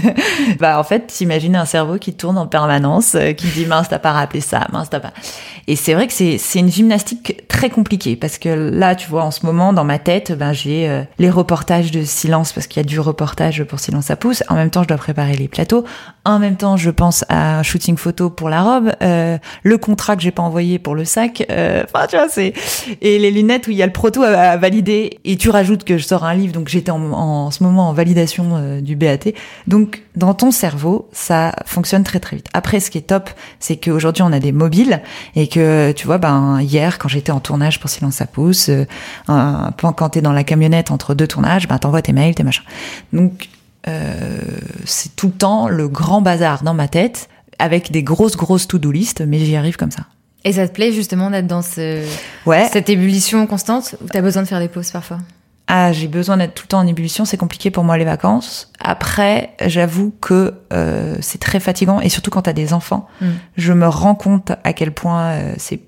bah 0.60 0.78
en 0.78 0.84
fait, 0.84 1.08
t'imagines 1.08 1.56
un 1.56 1.66
cerveau 1.66 1.98
qui 1.98 2.14
tourne 2.14 2.38
en 2.38 2.46
permanence, 2.46 3.14
euh, 3.14 3.32
qui 3.32 3.48
dit 3.48 3.66
mince 3.66 3.88
t'as 3.90 3.98
pas 3.98 4.12
rappelé 4.12 4.40
ça, 4.40 4.66
mince 4.72 4.88
t'as 4.88 5.00
pas... 5.00 5.12
Et 5.66 5.76
c'est 5.76 5.92
vrai 5.92 6.06
que 6.06 6.14
c'est 6.14 6.38
c'est 6.38 6.60
une 6.60 6.70
gymnastique 6.72 7.46
très 7.48 7.68
compliquée 7.68 8.16
parce 8.16 8.38
que 8.38 8.48
là, 8.48 8.94
tu 8.94 9.06
vois, 9.10 9.22
en 9.24 9.30
ce 9.30 9.44
moment, 9.44 9.74
dans 9.74 9.84
ma 9.84 9.98
tête, 9.98 10.32
ben 10.32 10.54
j'ai 10.54 10.88
euh, 10.88 11.02
les 11.18 11.28
reportages 11.28 11.90
de 11.90 12.04
silence 12.04 12.54
parce 12.54 12.66
qu'il 12.66 12.80
y 12.80 12.86
a 12.86 12.88
du 12.88 12.98
reportage 12.98 13.62
pour 13.64 13.78
Silence 13.78 14.10
à 14.10 14.16
pouce. 14.16 14.42
En 14.48 14.54
même 14.54 14.70
temps, 14.70 14.82
je 14.82 14.88
dois 14.88 14.96
préparer 14.96 15.34
les 15.34 15.46
plateaux. 15.46 15.84
En 16.24 16.38
même 16.38 16.56
temps, 16.56 16.78
je 16.78 16.88
pense 16.88 17.24
à 17.28 17.58
un 17.58 17.62
shooting 17.62 17.98
photo 17.98 18.30
pour 18.30 18.48
la 18.48 18.62
robe, 18.62 18.92
euh, 19.02 19.36
le 19.62 19.78
contrat 19.78 20.16
que 20.16 20.22
j'ai 20.22 20.30
pas 20.30 20.42
envoyé 20.42 20.78
pour 20.78 20.94
le 20.94 21.04
sac. 21.04 21.44
euh, 21.50 21.84
Enfin, 21.92 22.06
tu 22.06 22.16
vois, 22.16 22.28
c'est 22.30 22.54
et 23.02 23.18
les 23.18 23.30
lunettes 23.30 23.66
où 23.66 23.70
il 23.70 23.76
y 23.76 23.82
a 23.82 23.86
le 23.86 23.92
proto 23.92 24.22
à, 24.22 24.56
valider. 24.56 25.18
Et 25.26 25.36
tu 25.36 25.50
rajoutes 25.50 25.84
que 25.84 25.98
je 25.98 26.04
sors 26.04 26.24
un 26.24 26.34
livre, 26.34 26.54
donc 26.54 26.68
j'étais 26.68 26.90
en, 26.90 27.12
en 27.12 27.50
ce 27.50 27.62
moment 27.62 27.90
en 27.90 27.92
validation 27.92 28.77
euh, 28.78 28.80
du 28.80 28.96
BAT. 28.96 29.32
Donc, 29.66 30.02
dans 30.16 30.34
ton 30.34 30.50
cerveau, 30.50 31.08
ça 31.12 31.54
fonctionne 31.66 32.04
très 32.04 32.20
très 32.20 32.36
vite. 32.36 32.46
Après, 32.52 32.80
ce 32.80 32.90
qui 32.90 32.98
est 32.98 33.02
top, 33.02 33.30
c'est 33.60 33.76
qu'aujourd'hui 33.76 34.22
on 34.22 34.32
a 34.32 34.40
des 34.40 34.52
mobiles 34.52 35.00
et 35.36 35.48
que 35.48 35.92
tu 35.92 36.06
vois, 36.06 36.18
ben 36.18 36.60
hier 36.60 36.98
quand 36.98 37.08
j'étais 37.08 37.32
en 37.32 37.40
tournage 37.40 37.78
pour 37.80 37.90
Silence 37.90 38.20
à 38.20 38.26
pouce, 38.26 38.68
euh, 38.68 38.84
quand 39.26 40.08
t'es 40.10 40.20
dans 40.22 40.32
la 40.32 40.44
camionnette 40.44 40.90
entre 40.90 41.14
deux 41.14 41.26
tournages, 41.26 41.68
ben 41.68 41.78
t'envoies 41.78 42.02
tes 42.02 42.12
mails, 42.12 42.34
tes 42.34 42.42
machins. 42.42 42.64
Donc 43.12 43.48
euh, 43.86 44.40
c'est 44.84 45.14
tout 45.16 45.28
le 45.28 45.32
temps 45.32 45.68
le 45.68 45.88
grand 45.88 46.20
bazar 46.20 46.62
dans 46.62 46.74
ma 46.74 46.88
tête 46.88 47.28
avec 47.58 47.90
des 47.90 48.02
grosses 48.02 48.36
grosses 48.36 48.66
to-do 48.68 48.90
list, 48.90 49.20
mais 49.26 49.38
j'y 49.38 49.56
arrive 49.56 49.76
comme 49.76 49.90
ça. 49.90 50.02
Et 50.44 50.52
ça 50.52 50.66
te 50.68 50.72
plaît 50.72 50.92
justement 50.92 51.30
d'être 51.30 51.46
dans 51.46 51.62
ce, 51.62 52.04
Ouais. 52.46 52.68
cette 52.72 52.88
ébullition 52.88 53.46
constante 53.46 53.96
ou 54.02 54.06
t'as 54.08 54.20
besoin 54.20 54.42
de 54.42 54.48
faire 54.48 54.60
des 54.60 54.68
pauses 54.68 54.90
parfois? 54.90 55.18
Ah, 55.70 55.92
j'ai 55.92 56.08
besoin 56.08 56.38
d'être 56.38 56.54
tout 56.54 56.64
le 56.64 56.68
temps 56.68 56.78
en 56.78 56.86
ébullition, 56.86 57.26
c'est 57.26 57.36
compliqué 57.36 57.70
pour 57.70 57.84
moi 57.84 57.98
les 57.98 58.04
vacances. 58.06 58.72
Après, 58.80 59.50
j'avoue 59.66 60.14
que 60.20 60.54
euh, 60.72 61.16
c'est 61.20 61.38
très 61.40 61.60
fatigant 61.60 62.00
et 62.00 62.08
surtout 62.08 62.30
quand 62.30 62.42
t'as 62.42 62.54
des 62.54 62.72
enfants, 62.72 63.06
Mm. 63.20 63.26
je 63.58 63.72
me 63.74 63.86
rends 63.86 64.14
compte 64.14 64.52
à 64.64 64.72
quel 64.72 64.92
point 64.92 65.24
euh, 65.32 65.54
c'est 65.58 65.80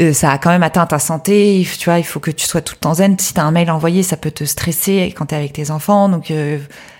euh, 0.00 0.12
ça 0.12 0.30
a 0.30 0.38
quand 0.38 0.50
même 0.50 0.62
atteint 0.62 0.86
ta 0.86 0.98
santé. 0.98 1.66
Tu 1.78 1.84
vois, 1.84 1.98
il 1.98 2.04
faut 2.04 2.20
que 2.20 2.30
tu 2.30 2.46
sois 2.46 2.60
tout 2.60 2.74
le 2.76 2.80
temps 2.80 2.94
zen. 2.94 3.18
Si 3.18 3.34
t'as 3.34 3.42
un 3.42 3.50
mail 3.50 3.68
à 3.68 3.74
envoyer, 3.74 4.02
ça 4.02 4.16
peut 4.16 4.30
te 4.30 4.44
stresser 4.44 5.12
quand 5.16 5.26
t'es 5.26 5.36
avec 5.36 5.52
tes 5.52 5.70
enfants. 5.70 6.08
Donc 6.08 6.30
euh, 6.30 6.58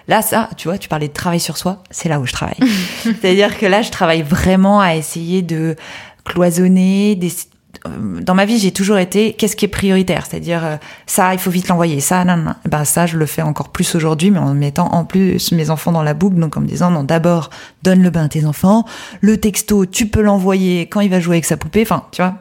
là, 0.08 0.22
ça, 0.22 0.50
tu 0.56 0.68
vois, 0.68 0.76
tu 0.78 0.88
parlais 0.88 1.08
de 1.08 1.12
travail 1.12 1.40
sur 1.40 1.56
soi, 1.56 1.82
c'est 1.90 2.08
là 2.08 2.18
où 2.20 2.26
je 2.26 2.32
travaille. 2.32 2.58
C'est-à-dire 3.02 3.58
que 3.58 3.66
là, 3.66 3.82
je 3.82 3.90
travaille 3.90 4.22
vraiment 4.22 4.80
à 4.80 4.96
essayer 4.96 5.42
de 5.42 5.76
cloisonner 6.24 7.14
dans 7.86 8.34
ma 8.34 8.44
vie, 8.44 8.58
j'ai 8.58 8.72
toujours 8.72 8.98
été 8.98 9.32
qu'est-ce 9.32 9.56
qui 9.56 9.64
est 9.64 9.68
prioritaire, 9.68 10.26
c'est-à-dire 10.26 10.64
euh, 10.64 10.76
ça, 11.06 11.32
il 11.32 11.40
faut 11.40 11.50
vite 11.50 11.68
l'envoyer, 11.68 12.00
ça, 12.00 12.24
non, 12.24 12.36
non. 12.36 12.54
Ben 12.68 12.84
ça, 12.84 13.06
je 13.06 13.16
le 13.16 13.24
fais 13.26 13.42
encore 13.42 13.70
plus 13.70 13.94
aujourd'hui, 13.94 14.30
mais 14.30 14.38
en 14.38 14.52
mettant 14.52 14.88
en 14.88 15.04
plus 15.04 15.52
mes 15.52 15.70
enfants 15.70 15.92
dans 15.92 16.02
la 16.02 16.12
boucle, 16.12 16.36
donc 16.36 16.56
en 16.56 16.60
me 16.60 16.66
disant 16.66 16.90
non, 16.90 17.04
d'abord 17.04 17.48
donne 17.82 18.02
le 18.02 18.10
bain 18.10 18.24
à 18.24 18.28
tes 18.28 18.44
enfants, 18.44 18.84
le 19.22 19.38
texto, 19.38 19.86
tu 19.86 20.06
peux 20.06 20.20
l'envoyer 20.20 20.82
quand 20.82 21.00
il 21.00 21.08
va 21.08 21.20
jouer 21.20 21.36
avec 21.36 21.46
sa 21.46 21.56
poupée, 21.56 21.82
enfin, 21.82 22.04
tu 22.12 22.20
vois, 22.20 22.34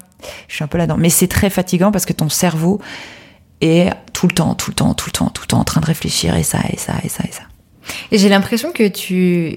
je 0.50 0.56
suis 0.56 0.64
un 0.64 0.68
peu 0.68 0.78
là-dedans, 0.78 0.98
mais 0.98 1.10
c'est 1.10 1.28
très 1.28 1.50
fatigant 1.50 1.92
parce 1.92 2.06
que 2.06 2.14
ton 2.14 2.28
cerveau 2.28 2.82
est 3.62 3.92
tout 4.14 4.28
le 4.28 4.34
temps, 4.34 4.56
tout 4.56 4.72
le 4.72 4.76
temps, 4.76 4.94
tout 4.94 5.08
le 5.08 5.12
temps, 5.12 5.30
tout 5.30 5.44
le 5.44 5.48
temps 5.48 5.60
en 5.60 5.66
train 5.66 5.80
de 5.82 5.86
réfléchir 5.86 6.36
et 6.36 6.44
ça, 6.44 6.60
et 6.70 6.78
ça, 6.78 6.94
et 7.04 7.10
ça, 7.10 7.24
et 7.28 7.32
ça. 7.32 7.44
Et 8.12 8.18
j'ai 8.18 8.28
l'impression 8.28 8.74
que 8.74 8.88
tu 8.88 9.56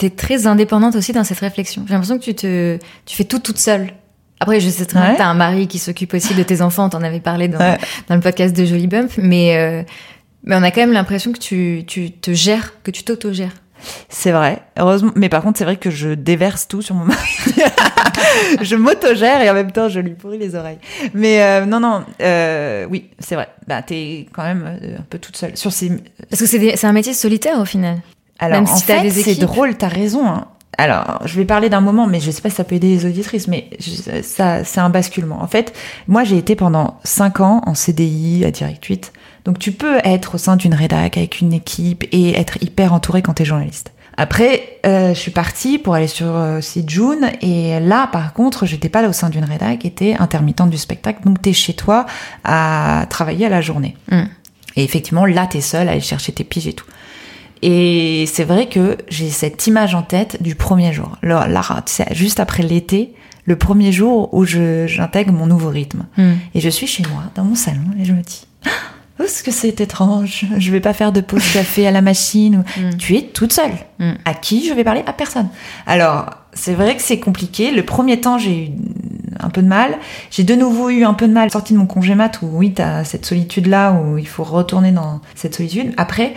es 0.00 0.10
très 0.10 0.46
indépendante 0.46 0.94
aussi 0.94 1.12
dans 1.12 1.24
cette 1.24 1.40
réflexion. 1.40 1.84
J'ai 1.86 1.94
l'impression 1.94 2.18
que 2.18 2.24
tu 2.24 2.34
te 2.34 2.78
tu 3.06 3.16
fais 3.16 3.24
tout 3.24 3.40
toute 3.40 3.58
seule. 3.58 3.92
Après, 4.40 4.60
je 4.60 4.68
sais 4.68 4.84
très 4.86 4.98
bien 5.00 5.08
Ouais. 5.08 5.14
que 5.14 5.18
t'as 5.18 5.26
un 5.28 5.34
mari 5.34 5.66
qui 5.66 5.78
s'occupe 5.78 6.12
aussi 6.14 6.34
de 6.34 6.42
tes 6.42 6.60
enfants. 6.62 6.88
T'en 6.88 7.02
avais 7.02 7.20
parlé 7.20 7.48
dans, 7.48 7.58
Ouais. 7.58 7.78
dans 8.08 8.14
le 8.14 8.20
podcast 8.20 8.54
de 8.56 8.64
Jolie 8.64 8.86
Bump, 8.86 9.10
mais 9.18 9.56
euh, 9.56 9.82
mais 10.44 10.54
on 10.56 10.62
a 10.62 10.70
quand 10.70 10.80
même 10.82 10.92
l'impression 10.92 11.32
que 11.32 11.38
tu 11.38 11.84
tu 11.86 12.10
te 12.12 12.32
gères, 12.32 12.74
que 12.82 12.90
tu 12.90 13.02
t'auto-gères. 13.02 13.54
C'est 14.08 14.32
vrai, 14.32 14.62
heureusement. 14.78 15.12
Mais 15.16 15.28
par 15.28 15.42
contre, 15.42 15.58
c'est 15.58 15.64
vrai 15.64 15.76
que 15.76 15.90
je 15.90 16.08
déverse 16.10 16.66
tout 16.66 16.82
sur 16.82 16.94
mon 16.94 17.04
mari. 17.04 17.20
je 18.62 18.74
m'autogère 18.76 19.40
et 19.42 19.50
en 19.50 19.54
même 19.54 19.70
temps, 19.70 19.88
je 19.88 20.00
lui 20.00 20.12
pourris 20.14 20.38
les 20.38 20.54
oreilles. 20.54 20.78
Mais 21.14 21.42
euh, 21.42 21.66
non, 21.66 21.78
non, 21.80 22.02
euh, 22.22 22.86
oui, 22.90 23.10
c'est 23.18 23.34
vrai. 23.34 23.48
Bah, 23.68 23.82
t'es 23.82 24.26
quand 24.32 24.42
même 24.44 24.64
euh, 24.82 24.98
un 24.98 25.02
peu 25.08 25.18
toute 25.18 25.36
seule. 25.36 25.56
Sur 25.56 25.72
ces... 25.72 25.90
Parce 26.30 26.40
que 26.40 26.46
c'est 26.46 26.84
un 26.86 26.92
métier 26.92 27.12
solitaire 27.14 27.58
au 27.60 27.64
final. 27.64 27.98
Alors, 28.38 28.60
Même 28.62 28.68
en 28.70 28.76
si 28.76 28.84
fait, 28.84 29.08
c'est 29.10 29.34
drôle, 29.36 29.76
t'as 29.76 29.88
raison. 29.88 30.26
hein. 30.26 30.46
Alors, 30.78 31.22
je 31.24 31.36
vais 31.38 31.46
parler 31.46 31.70
d'un 31.70 31.80
moment, 31.80 32.06
mais 32.06 32.20
je 32.20 32.30
sais 32.30 32.42
pas 32.42 32.50
si 32.50 32.56
ça 32.56 32.64
peut 32.64 32.74
aider 32.74 32.88
les 32.88 33.06
auditrices, 33.06 33.48
mais 33.48 33.70
je- 33.80 34.20
ça, 34.22 34.62
c'est 34.62 34.80
un 34.80 34.90
basculement. 34.90 35.42
En 35.42 35.46
fait, 35.46 35.72
moi, 36.06 36.22
j'ai 36.24 36.36
été 36.36 36.54
pendant 36.54 36.98
cinq 37.02 37.40
ans 37.40 37.62
en 37.64 37.74
CDI 37.74 38.44
à 38.44 38.50
Direct 38.50 38.84
8. 38.84 39.12
Donc, 39.46 39.58
tu 39.58 39.72
peux 39.72 39.98
être 40.04 40.34
au 40.34 40.38
sein 40.38 40.56
d'une 40.56 40.74
rédac 40.74 41.16
avec 41.16 41.40
une 41.40 41.52
équipe 41.54 42.04
et 42.12 42.38
être 42.38 42.62
hyper 42.62 42.92
entouré 42.92 43.22
quand 43.22 43.32
t'es 43.34 43.44
journaliste. 43.46 43.92
Après, 44.18 44.78
euh, 44.86 45.14
je 45.14 45.18
suis 45.18 45.30
partie 45.30 45.78
pour 45.78 45.94
aller 45.94 46.06
sur 46.08 46.26
euh, 46.28 46.60
June 46.86 47.30
et 47.42 47.78
là, 47.80 48.06
par 48.06 48.32
contre, 48.32 48.64
j'étais 48.66 48.88
pas 48.88 49.02
là 49.02 49.08
au 49.08 49.12
sein 49.12 49.28
d'une 49.30 49.44
rédac, 49.44 49.80
j'étais 49.82 50.16
intermittente 50.18 50.70
du 50.70 50.78
spectacle, 50.78 51.20
donc 51.24 51.40
t'es 51.42 51.52
chez 51.52 51.74
toi 51.74 52.06
à 52.42 53.04
travailler 53.10 53.44
à 53.46 53.50
la 53.50 53.60
journée. 53.60 53.94
Mm. 54.10 54.22
Et 54.76 54.84
effectivement, 54.84 55.26
là, 55.26 55.46
t'es 55.46 55.60
seule 55.60 55.88
à 55.88 55.92
aller 55.92 56.00
chercher 56.00 56.32
tes 56.32 56.44
piges 56.44 56.66
et 56.66 56.72
tout. 56.72 56.86
Et 57.68 58.26
c'est 58.32 58.44
vrai 58.44 58.68
que 58.68 58.96
j'ai 59.08 59.28
cette 59.28 59.66
image 59.66 59.96
en 59.96 60.02
tête 60.02 60.40
du 60.40 60.54
premier 60.54 60.92
jour. 60.92 61.16
Là, 61.24 61.48
là, 61.48 61.62
c'est 61.86 62.14
juste 62.14 62.38
après 62.38 62.62
l'été, 62.62 63.12
le 63.44 63.56
premier 63.56 63.90
jour 63.90 64.32
où 64.32 64.44
je- 64.44 64.86
j'intègre 64.86 65.32
mon 65.32 65.46
nouveau 65.46 65.70
rythme. 65.70 66.04
Hmm. 66.16 66.34
Et 66.54 66.60
je 66.60 66.68
suis 66.68 66.86
chez 66.86 67.02
moi, 67.12 67.24
dans 67.34 67.42
mon 67.42 67.56
salon, 67.56 67.80
et 68.00 68.04
je 68.04 68.12
me 68.12 68.22
dis, 68.22 68.46
oh, 69.18 69.24
est-ce 69.24 69.42
que 69.42 69.50
c'est 69.50 69.80
étrange 69.80 70.44
Je 70.58 70.70
vais 70.70 70.78
pas 70.80 70.92
faire 70.92 71.10
de 71.10 71.20
pause 71.20 71.42
café 71.52 71.88
à 71.88 71.90
la 71.90 72.02
machine. 72.02 72.58
ou- 72.78 72.80
Mm. 72.80 72.96
Tu 72.98 73.16
es 73.16 73.22
toute 73.22 73.52
seule. 73.52 73.72
Mm. 73.98 74.12
À 74.24 74.34
qui 74.34 74.64
je 74.68 74.72
vais 74.72 74.84
parler? 74.84 75.02
À 75.06 75.12
personne. 75.12 75.48
Alors, 75.88 76.26
c'est 76.52 76.74
vrai 76.74 76.94
que 76.94 77.02
c'est 77.02 77.18
compliqué. 77.18 77.72
Le 77.72 77.82
premier 77.84 78.20
temps, 78.20 78.38
j'ai 78.38 78.66
eu 78.66 78.70
un 79.40 79.50
peu 79.50 79.60
de 79.60 79.66
mal. 79.68 79.98
J'ai 80.30 80.44
de 80.44 80.54
nouveau 80.54 80.88
eu 80.90 81.04
un 81.04 81.14
peu 81.14 81.26
de 81.26 81.32
mal 81.32 81.50
sorti 81.50 81.72
de 81.72 81.78
mon 81.78 81.86
congé 81.86 82.14
mat 82.14 82.38
où 82.42 82.46
oui, 82.52 82.72
t'as 82.72 83.02
cette 83.02 83.26
solitude-là 83.26 83.92
où 83.92 84.18
il 84.18 84.28
faut 84.28 84.44
retourner 84.44 84.92
dans 84.92 85.20
cette 85.34 85.56
solitude. 85.56 85.92
Après, 85.96 86.32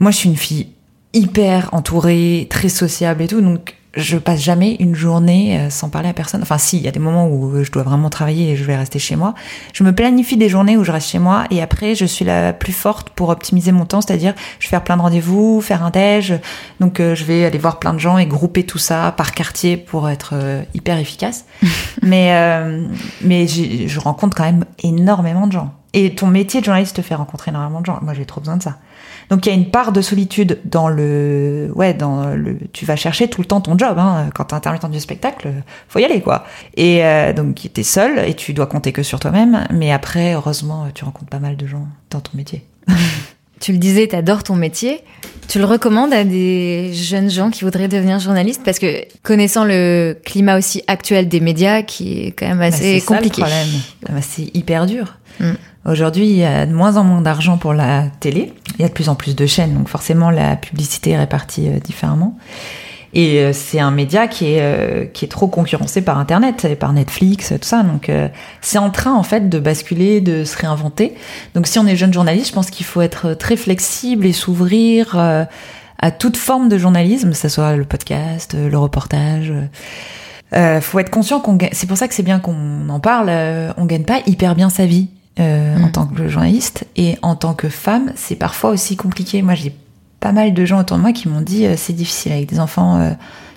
moi, 0.00 0.10
je 0.10 0.16
suis 0.16 0.28
une 0.28 0.36
fille 0.36 0.68
hyper 1.12 1.68
entourée, 1.72 2.46
très 2.50 2.68
sociable 2.68 3.22
et 3.22 3.28
tout, 3.28 3.40
donc 3.40 3.74
je 3.96 4.16
passe 4.18 4.40
jamais 4.40 4.76
une 4.80 4.94
journée 4.94 5.58
euh, 5.58 5.70
sans 5.70 5.88
parler 5.88 6.08
à 6.08 6.12
personne. 6.12 6.42
Enfin, 6.42 6.58
si, 6.58 6.78
il 6.78 6.82
y 6.82 6.88
a 6.88 6.90
des 6.90 6.98
moments 6.98 7.28
où 7.28 7.62
je 7.62 7.70
dois 7.70 7.82
vraiment 7.82 8.10
travailler 8.10 8.50
et 8.50 8.56
je 8.56 8.64
vais 8.64 8.76
rester 8.76 8.98
chez 8.98 9.16
moi. 9.16 9.34
Je 9.72 9.84
me 9.84 9.94
planifie 9.94 10.36
des 10.36 10.48
journées 10.48 10.76
où 10.76 10.84
je 10.84 10.92
reste 10.92 11.08
chez 11.08 11.18
moi 11.18 11.44
et 11.50 11.62
après, 11.62 11.94
je 11.94 12.04
suis 12.04 12.24
la 12.24 12.52
plus 12.52 12.72
forte 12.72 13.10
pour 13.10 13.28
optimiser 13.28 13.72
mon 13.72 13.86
temps, 13.86 14.00
c'est-à-dire 14.00 14.34
je 14.58 14.66
vais 14.66 14.70
faire 14.70 14.84
plein 14.84 14.96
de 14.96 15.02
rendez-vous, 15.02 15.60
faire 15.60 15.84
un 15.84 15.90
déj. 15.90 16.34
Donc, 16.80 16.98
euh, 16.98 17.14
je 17.14 17.24
vais 17.24 17.44
aller 17.44 17.58
voir 17.58 17.78
plein 17.78 17.94
de 17.94 17.98
gens 17.98 18.18
et 18.18 18.26
grouper 18.26 18.64
tout 18.64 18.78
ça 18.78 19.14
par 19.16 19.32
quartier 19.32 19.76
pour 19.76 20.08
être 20.08 20.30
euh, 20.34 20.62
hyper 20.74 20.98
efficace. 20.98 21.44
mais 22.02 22.30
euh, 22.32 22.86
mais 23.22 23.46
je 23.46 24.00
rencontre 24.00 24.36
quand 24.36 24.44
même 24.44 24.64
énormément 24.82 25.46
de 25.46 25.52
gens. 25.52 25.72
Et 25.92 26.16
ton 26.16 26.26
métier 26.26 26.60
de 26.60 26.64
journaliste 26.64 26.96
te 26.96 27.02
fait 27.02 27.14
rencontrer 27.14 27.52
énormément 27.52 27.80
de 27.80 27.86
gens. 27.86 28.00
Moi, 28.02 28.14
j'ai 28.14 28.24
trop 28.24 28.40
besoin 28.40 28.56
de 28.56 28.62
ça. 28.64 28.78
Donc 29.30 29.46
il 29.46 29.48
y 29.48 29.52
a 29.52 29.54
une 29.54 29.70
part 29.70 29.92
de 29.92 30.00
solitude 30.00 30.60
dans 30.64 30.88
le, 30.88 31.70
ouais, 31.74 31.94
dans 31.94 32.34
le, 32.34 32.58
tu 32.72 32.84
vas 32.84 32.96
chercher 32.96 33.28
tout 33.28 33.40
le 33.40 33.46
temps 33.46 33.60
ton 33.60 33.76
job. 33.78 33.98
Hein. 33.98 34.30
Quand 34.34 34.44
t'es 34.44 34.54
intermittent 34.54 34.90
du 34.90 35.00
spectacle, 35.00 35.48
faut 35.88 35.98
y 35.98 36.04
aller 36.04 36.20
quoi. 36.20 36.44
Et 36.76 37.04
euh, 37.04 37.32
donc 37.32 37.68
t'es 37.72 37.82
seul 37.82 38.18
et 38.28 38.34
tu 38.34 38.52
dois 38.52 38.66
compter 38.66 38.92
que 38.92 39.02
sur 39.02 39.20
toi-même. 39.20 39.66
Mais 39.72 39.92
après, 39.92 40.34
heureusement, 40.34 40.86
tu 40.94 41.04
rencontres 41.04 41.30
pas 41.30 41.38
mal 41.38 41.56
de 41.56 41.66
gens 41.66 41.86
dans 42.10 42.20
ton 42.20 42.36
métier. 42.36 42.64
Tu 43.60 43.72
le 43.72 43.78
disais, 43.78 44.06
t'adores 44.08 44.42
ton 44.42 44.56
métier. 44.56 45.00
Tu 45.48 45.58
le 45.58 45.64
recommandes 45.64 46.12
à 46.12 46.24
des 46.24 46.92
jeunes 46.92 47.30
gens 47.30 47.50
qui 47.50 47.64
voudraient 47.64 47.88
devenir 47.88 48.18
journalistes? 48.18 48.60
Parce 48.62 48.78
que 48.78 49.04
connaissant 49.22 49.64
le 49.64 50.18
climat 50.22 50.58
aussi 50.58 50.82
actuel 50.86 51.28
des 51.28 51.40
médias 51.40 51.80
qui 51.82 52.24
est 52.26 52.32
quand 52.32 52.46
même 52.46 52.58
Bah, 52.58 52.64
assez 52.66 52.96
le 52.96 53.06
compliqué. 53.06 53.40
problème. 53.40 53.68
Bah, 54.06 54.20
c'est 54.20 54.54
hyper 54.54 54.84
dur. 54.84 55.14
Mm. 55.40 55.52
Aujourd'hui, 55.86 56.26
il 56.26 56.36
y 56.36 56.44
a 56.44 56.64
de 56.66 56.72
moins 56.72 56.96
en 56.96 57.04
moins 57.04 57.20
d'argent 57.20 57.58
pour 57.58 57.74
la 57.74 58.04
télé. 58.20 58.52
Il 58.78 58.82
y 58.82 58.84
a 58.84 58.88
de 58.88 58.92
plus 58.94 59.08
en 59.08 59.14
plus 59.14 59.36
de 59.36 59.46
chaînes, 59.46 59.74
donc 59.74 59.88
forcément 59.88 60.30
la 60.30 60.56
publicité 60.56 61.10
est 61.10 61.18
répartie 61.18 61.68
euh, 61.68 61.78
différemment. 61.78 62.36
Et 63.12 63.38
euh, 63.38 63.52
c'est 63.52 63.78
un 63.78 63.92
média 63.92 64.26
qui 64.26 64.54
est 64.54 64.60
euh, 64.60 65.04
qui 65.04 65.24
est 65.24 65.28
trop 65.28 65.46
concurrencé 65.46 66.02
par 66.02 66.18
Internet, 66.18 66.64
et 66.64 66.74
par 66.74 66.92
Netflix, 66.92 67.50
tout 67.50 67.68
ça. 67.68 67.82
Donc 67.82 68.08
euh, 68.08 68.28
c'est 68.60 68.78
en 68.78 68.90
train 68.90 69.12
en 69.14 69.22
fait 69.22 69.48
de 69.48 69.58
basculer, 69.60 70.20
de 70.20 70.42
se 70.44 70.56
réinventer. 70.58 71.14
Donc 71.54 71.66
si 71.68 71.78
on 71.78 71.86
est 71.86 71.96
jeune 71.96 72.12
journaliste, 72.12 72.48
je 72.48 72.54
pense 72.54 72.70
qu'il 72.70 72.86
faut 72.86 73.02
être 73.02 73.34
très 73.34 73.56
flexible 73.56 74.26
et 74.26 74.32
s'ouvrir 74.32 75.16
euh, 75.16 75.44
à 76.00 76.10
toute 76.10 76.36
forme 76.36 76.68
de 76.68 76.76
journalisme, 76.76 77.30
que 77.30 77.36
ce 77.36 77.48
soit 77.48 77.76
le 77.76 77.84
podcast, 77.84 78.54
euh, 78.54 78.68
le 78.68 78.78
reportage. 78.78 79.50
euh, 79.50 79.66
euh, 80.54 80.80
faut 80.80 80.98
être 80.98 81.10
conscient 81.10 81.40
qu'on. 81.40 81.56
C'est 81.72 81.86
pour 81.86 81.96
ça 81.96 82.08
que 82.08 82.14
c'est 82.14 82.22
bien 82.24 82.40
qu'on 82.40 82.88
en 82.88 83.00
parle. 83.00 83.28
euh, 83.28 83.72
on 83.76 83.84
gagne 83.84 84.04
pas 84.04 84.20
hyper 84.26 84.56
bien 84.56 84.70
sa 84.70 84.86
vie 84.86 85.08
euh, 85.40 85.76
en 85.78 85.86
Mm. 85.88 85.92
tant 85.92 86.06
que 86.06 86.28
journaliste 86.28 86.84
et 86.96 87.16
en 87.22 87.34
tant 87.36 87.54
que 87.54 87.68
femme, 87.68 88.12
c'est 88.14 88.36
parfois 88.36 88.70
aussi 88.70 88.96
compliqué. 88.96 89.42
Moi, 89.42 89.54
j'ai 89.54 89.74
pas 90.20 90.32
mal 90.32 90.54
de 90.54 90.64
gens 90.64 90.80
autour 90.80 90.96
de 90.96 91.02
moi 91.02 91.12
qui 91.12 91.28
m'ont 91.28 91.40
dit 91.42 91.66
euh, 91.66 91.74
c'est 91.76 91.92
difficile 91.92 92.32
avec 92.32 92.48
des 92.48 92.60
enfants. 92.60 93.00
euh, 93.00 93.10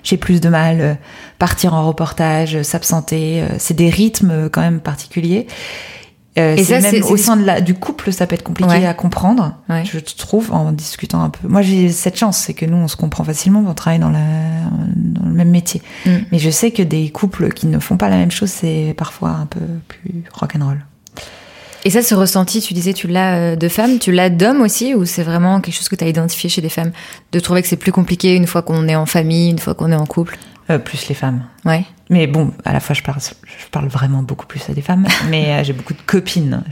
j'ai 0.04 0.16
plus 0.16 0.40
de 0.40 0.48
mal. 0.48 0.80
euh, 0.80 0.94
partir 1.38 1.74
en 1.74 1.86
reportage, 1.86 2.56
euh, 2.56 2.62
s'absenter, 2.62 3.42
euh, 3.42 3.46
c'est 3.58 3.74
des 3.74 3.90
rythmes 3.90 4.48
quand 4.50 4.60
même 4.60 4.80
particuliers. 4.80 5.46
Euh, 6.38 6.54
Et 6.56 6.62
ça, 6.64 6.78
même 6.80 7.02
au 7.04 7.16
sein 7.16 7.36
de 7.36 7.44
la, 7.44 7.60
du 7.60 7.74
couple, 7.74 8.12
ça 8.12 8.26
peut 8.28 8.34
être 8.34 8.44
compliqué 8.44 8.70
Ouais. 8.70 8.86
à 8.86 8.94
comprendre. 8.94 9.56
Ouais. 9.68 9.82
Je 9.84 9.98
trouve 9.98 10.52
en 10.52 10.70
discutant 10.70 11.20
un 11.22 11.30
peu. 11.30 11.48
Moi, 11.48 11.62
j'ai 11.62 11.88
cette 11.88 12.16
chance, 12.16 12.38
c'est 12.38 12.54
que 12.54 12.64
nous, 12.64 12.76
on 12.76 12.86
se 12.86 12.94
comprend 12.96 13.24
facilement. 13.24 13.64
On 13.66 13.74
travaille 13.74 13.98
dans, 13.98 14.10
la, 14.10 14.20
dans 14.94 15.26
le 15.26 15.32
même 15.32 15.50
métier. 15.50 15.82
Mm. 16.06 16.10
Mais 16.30 16.38
je 16.38 16.50
sais 16.50 16.70
que 16.70 16.82
des 16.82 17.10
couples 17.10 17.50
qui 17.52 17.66
ne 17.66 17.78
font 17.80 17.96
pas 17.96 18.08
la 18.08 18.16
même 18.16 18.30
chose, 18.30 18.50
c'est 18.50 18.94
parfois 18.96 19.30
un 19.30 19.46
peu 19.46 19.60
plus 19.88 20.22
rock'n'roll. 20.32 20.84
Et 21.84 21.90
ça, 21.90 22.02
ce 22.02 22.14
ressenti, 22.14 22.60
tu 22.60 22.74
disais, 22.74 22.92
tu 22.92 23.06
l'as 23.06 23.36
euh, 23.36 23.56
de 23.56 23.68
femmes, 23.68 23.98
tu 23.98 24.12
l'as 24.12 24.30
d'hommes 24.30 24.60
aussi, 24.60 24.94
ou 24.94 25.04
c'est 25.04 25.22
vraiment 25.22 25.60
quelque 25.60 25.74
chose 25.74 25.88
que 25.88 25.96
tu 25.96 26.04
as 26.04 26.08
identifié 26.08 26.50
chez 26.50 26.60
des 26.60 26.68
femmes 26.68 26.92
De 27.32 27.40
trouver 27.40 27.62
que 27.62 27.68
c'est 27.68 27.76
plus 27.76 27.92
compliqué 27.92 28.34
une 28.34 28.46
fois 28.46 28.62
qu'on 28.62 28.88
est 28.88 28.96
en 28.96 29.06
famille, 29.06 29.50
une 29.50 29.58
fois 29.58 29.74
qu'on 29.74 29.92
est 29.92 29.96
en 29.96 30.06
couple? 30.06 30.38
Euh, 30.70 30.78
plus 30.78 31.08
les 31.08 31.14
femmes. 31.14 31.44
Ouais. 31.64 31.84
Mais 32.10 32.26
bon, 32.26 32.52
à 32.64 32.72
la 32.72 32.80
fois, 32.80 32.94
je 32.94 33.02
parle, 33.02 33.20
je 33.20 33.66
parle 33.70 33.88
vraiment 33.88 34.22
beaucoup 34.22 34.46
plus 34.46 34.60
à 34.68 34.74
des 34.74 34.82
femmes. 34.82 35.06
mais 35.30 35.52
euh, 35.52 35.64
j'ai 35.64 35.72
beaucoup 35.72 35.94
de 35.94 36.02
copines. 36.04 36.62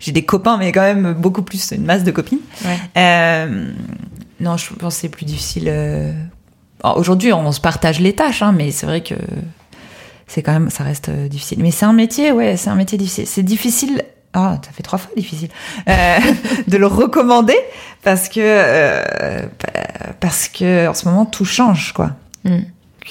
J'ai 0.00 0.12
des 0.12 0.24
copains, 0.24 0.56
mais 0.56 0.72
quand 0.72 0.82
même 0.82 1.12
beaucoup 1.14 1.42
plus, 1.42 1.72
une 1.72 1.84
masse 1.84 2.04
de 2.04 2.10
copines. 2.10 2.40
Ouais. 2.64 2.78
Euh, 2.96 3.70
non, 4.40 4.56
je 4.56 4.72
pense 4.74 4.94
que 4.94 5.00
c'est 5.02 5.08
plus 5.08 5.24
difficile. 5.26 5.64
euh, 5.68 6.12
Aujourd'hui, 6.96 7.32
on 7.32 7.52
se 7.52 7.60
partage 7.60 8.00
les 8.00 8.12
tâches, 8.14 8.42
hein, 8.42 8.52
mais 8.52 8.70
c'est 8.70 8.86
vrai 8.86 9.02
que 9.02 9.14
c'est 10.26 10.42
quand 10.42 10.52
même, 10.52 10.70
ça 10.70 10.82
reste 10.82 11.10
difficile. 11.10 11.58
Mais 11.60 11.70
c'est 11.70 11.84
un 11.84 11.92
métier, 11.92 12.32
ouais, 12.32 12.56
c'est 12.56 12.70
un 12.70 12.74
métier 12.74 12.98
difficile. 12.98 13.26
C'est 13.26 13.42
difficile. 13.42 14.02
Ah, 14.34 14.58
ça 14.64 14.70
fait 14.72 14.82
trois 14.82 14.98
fois 14.98 15.10
difficile 15.16 15.48
euh, 15.88 16.18
de 16.66 16.76
le 16.78 16.86
recommander 16.86 17.56
parce 18.02 18.28
que 18.28 18.40
euh, 18.40 19.42
parce 20.20 20.48
que 20.48 20.88
en 20.88 20.94
ce 20.94 21.06
moment 21.08 21.26
tout 21.26 21.44
change, 21.44 21.92
quoi. 21.92 22.12
Mm. 22.44 22.58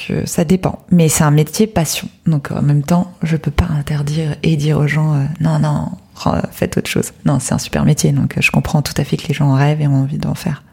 Que 0.07 0.25
ça 0.25 0.45
dépend. 0.45 0.79
Mais 0.89 1.09
c'est 1.09 1.23
un 1.25 1.31
métier 1.31 1.67
passion. 1.67 2.07
Donc 2.25 2.49
en 2.51 2.61
même 2.61 2.81
temps, 2.83 3.11
je 3.23 3.35
peux 3.35 3.51
pas 3.51 3.67
interdire 3.77 4.35
et 4.41 4.55
dire 4.55 4.77
aux 4.79 4.87
gens 4.87 5.13
euh, 5.15 5.23
non 5.41 5.59
non 5.59 5.89
re- 6.15 6.41
faites 6.51 6.77
autre 6.77 6.89
chose. 6.89 7.11
Non, 7.25 7.39
c'est 7.39 7.53
un 7.53 7.57
super 7.59 7.83
métier. 7.83 8.13
Donc 8.13 8.35
je 8.39 8.51
comprends 8.51 8.81
tout 8.81 8.93
à 8.97 9.03
fait 9.03 9.17
que 9.17 9.27
les 9.27 9.33
gens 9.33 9.49
en 9.49 9.55
rêvent 9.55 9.81
et 9.81 9.87
ont 9.87 10.01
envie 10.03 10.17
d'en 10.17 10.33
faire. 10.33 10.63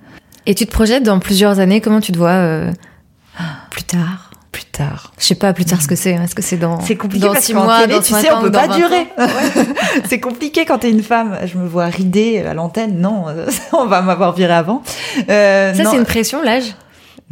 Et 0.47 0.55
tu 0.55 0.65
te 0.67 0.71
projettes 0.71 1.03
dans 1.03 1.19
plusieurs 1.19 1.59
années, 1.59 1.81
comment 1.81 2.01
tu 2.01 2.13
te 2.13 2.17
vois 2.19 2.31
euh, 2.31 2.73
plus 3.71 3.83
tard? 3.83 4.28
Plus 4.59 4.65
tard. 4.73 5.13
Je 5.21 5.25
sais 5.25 5.37
pas 5.37 5.53
plus 5.53 5.65
tard 5.65 5.81
ce 5.81 5.87
que 5.87 5.95
c'est. 5.95 6.11
Est-ce 6.15 6.35
que 6.35 6.43
c'est 6.43 6.57
dans 6.57 6.81
C'est 6.81 6.97
compliqué 6.97 7.27
dans 7.27 7.33
parce 7.33 7.45
six 7.45 7.53
qu'en 7.53 7.63
mois, 7.63 7.83
télé, 7.83 7.95
dans 7.95 8.03
tu 8.03 8.13
sais, 8.13 8.29
on 8.33 8.41
peut 8.41 8.51
pas 8.51 8.67
20 8.67 8.75
ans? 8.75 8.77
Durer. 8.77 9.07
c'est 10.09 10.19
compliqué 10.19 10.65
quand 10.65 10.79
t'es 10.79 10.91
une 10.91 11.05
femme. 11.05 11.39
Je 11.47 11.57
me 11.59 11.69
vois 11.69 11.85
rider 11.87 12.41
à 12.41 12.55
l'antenne. 12.55 12.99
Non, 13.01 13.27
on 13.73 13.87
va 13.87 14.03
m'avoir 14.03 14.33
viré 14.35 14.53
avant. 14.53 14.83
Euh, 15.31 15.73
Ça, 15.75 15.85
c'est 15.85 15.97
une 15.97 16.05
pression, 16.05 16.43
l'âge? 16.43 16.75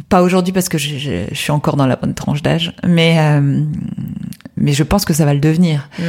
Pas 0.07 0.21
aujourd'hui 0.21 0.53
parce 0.53 0.69
que 0.69 0.77
je, 0.77 0.97
je- 0.97 1.25
je 1.29 1.35
suis 1.35 1.51
encore 1.51 1.75
dans 1.75 1.85
la 1.85 1.97
bonne 1.97 2.13
tranche 2.13 2.41
d'âge, 2.41 2.71
mais 2.85 3.17
euh, 3.19 3.61
mais 4.55 4.71
je 4.71 4.83
pense 4.83 5.03
que 5.03 5.13
ça 5.13 5.25
va 5.25 5.33
le 5.33 5.41
devenir. 5.41 5.89
Mm. 5.99 6.03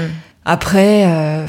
Après, 0.44 1.04
euh, 1.07 1.46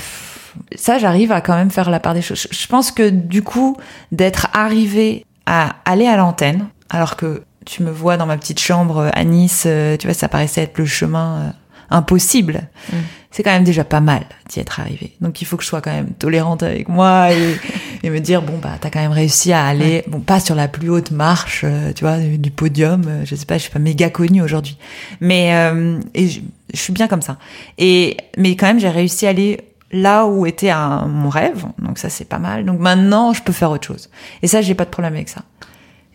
ça, 0.76 0.98
j'arrive 0.98 1.32
à 1.32 1.42
quand 1.42 1.54
même 1.56 1.70
faire 1.70 1.92
la 1.92 2.00
part 2.00 2.16
des 2.16 2.24
choses. 2.24 2.48
Je- 2.52 2.58
Je 2.58 2.66
pense 2.68 2.92
que 2.92 3.08
du 3.10 3.44
coup, 3.44 3.78
d'être 4.12 4.48
arrivé 4.54 5.26
à 5.46 5.76
aller 5.86 6.08
à 6.08 6.18
l'antenne, 6.18 6.66
alors 6.90 7.16
que 7.18 7.44
tu 7.70 7.84
me 7.84 7.92
vois 7.92 8.18
dans 8.18 8.26
ma 8.26 8.38
petite 8.38 8.60
chambre 8.60 9.12
à 9.14 9.24
Nice, 9.24 9.64
euh, 9.68 9.96
tu 9.98 10.08
vois, 10.08 10.14
ça 10.14 10.28
paraissait 10.28 10.64
être 10.64 10.78
le 10.80 10.86
chemin 10.86 11.38
euh, 11.38 11.50
impossible. 11.92 12.68
Mm. 12.92 12.96
C'est 13.32 13.44
quand 13.44 13.52
même 13.52 13.64
déjà 13.64 13.84
pas 13.84 14.00
mal 14.00 14.26
d'y 14.50 14.60
être 14.60 14.80
arrivé. 14.80 15.16
Donc 15.22 15.40
il 15.42 15.46
faut 15.46 15.56
que 15.56 15.62
je 15.64 15.68
sois 15.68 15.82
quand 15.82 15.92
même 15.92 16.10
tolérante 16.14 16.64
avec 16.64 16.90
moi 16.90 17.32
et, 17.32 17.56
et 18.04 18.10
me 18.10 18.20
dire 18.20 18.42
bon 18.42 18.58
bah 18.58 18.72
t'as 18.82 18.90
quand 18.90 19.00
même 19.02 19.12
réussi 19.12 19.54
à 19.54 19.66
aller 19.68 20.04
bon 20.08 20.20
pas 20.20 20.40
sur 20.40 20.56
la 20.56 20.68
plus 20.68 20.90
haute 20.90 21.12
marche, 21.12 21.62
euh, 21.64 21.94
tu 21.94 22.04
vois, 22.06 22.18
du, 22.18 22.40
du 22.40 22.50
podium. 22.50 23.04
euh, 23.08 23.26
je 23.26 23.36
sais 23.36 23.46
pas, 23.46 23.58
je 23.58 23.64
suis 23.64 23.72
pas 23.72 23.78
méga 23.78 24.10
connue 24.10 24.42
aujourd'hui, 24.42 24.78
mais 25.22 25.54
euh, 25.54 26.00
et 26.16 26.28
je, 26.28 26.40
je 26.74 26.80
suis 26.80 26.92
bien 26.94 27.08
comme 27.08 27.22
ça. 27.22 27.38
Et 27.78 28.18
mais 28.36 28.56
quand 28.56 28.66
même 28.66 28.80
j'ai 28.80 28.90
réussi 28.90 29.28
à 29.28 29.30
aller 29.30 29.62
là 29.92 30.26
où 30.26 30.48
était 30.48 30.72
un- 30.72 31.06
mon 31.06 31.30
rêve. 31.30 31.66
Donc 31.78 32.00
ça 32.00 32.10
c'est 32.10 32.26
pas 32.28 32.40
mal. 32.40 32.66
Donc 32.66 32.80
maintenant 32.80 33.32
je 33.34 33.44
peux 33.44 33.54
faire 33.54 33.70
autre 33.70 33.86
chose. 33.86 34.10
Et 34.42 34.48
ça 34.48 34.64
j'ai 34.64 34.74
pas 34.74 34.86
de 34.86 34.90
problème 34.90 35.14
avec 35.14 35.30
ça. 35.30 35.42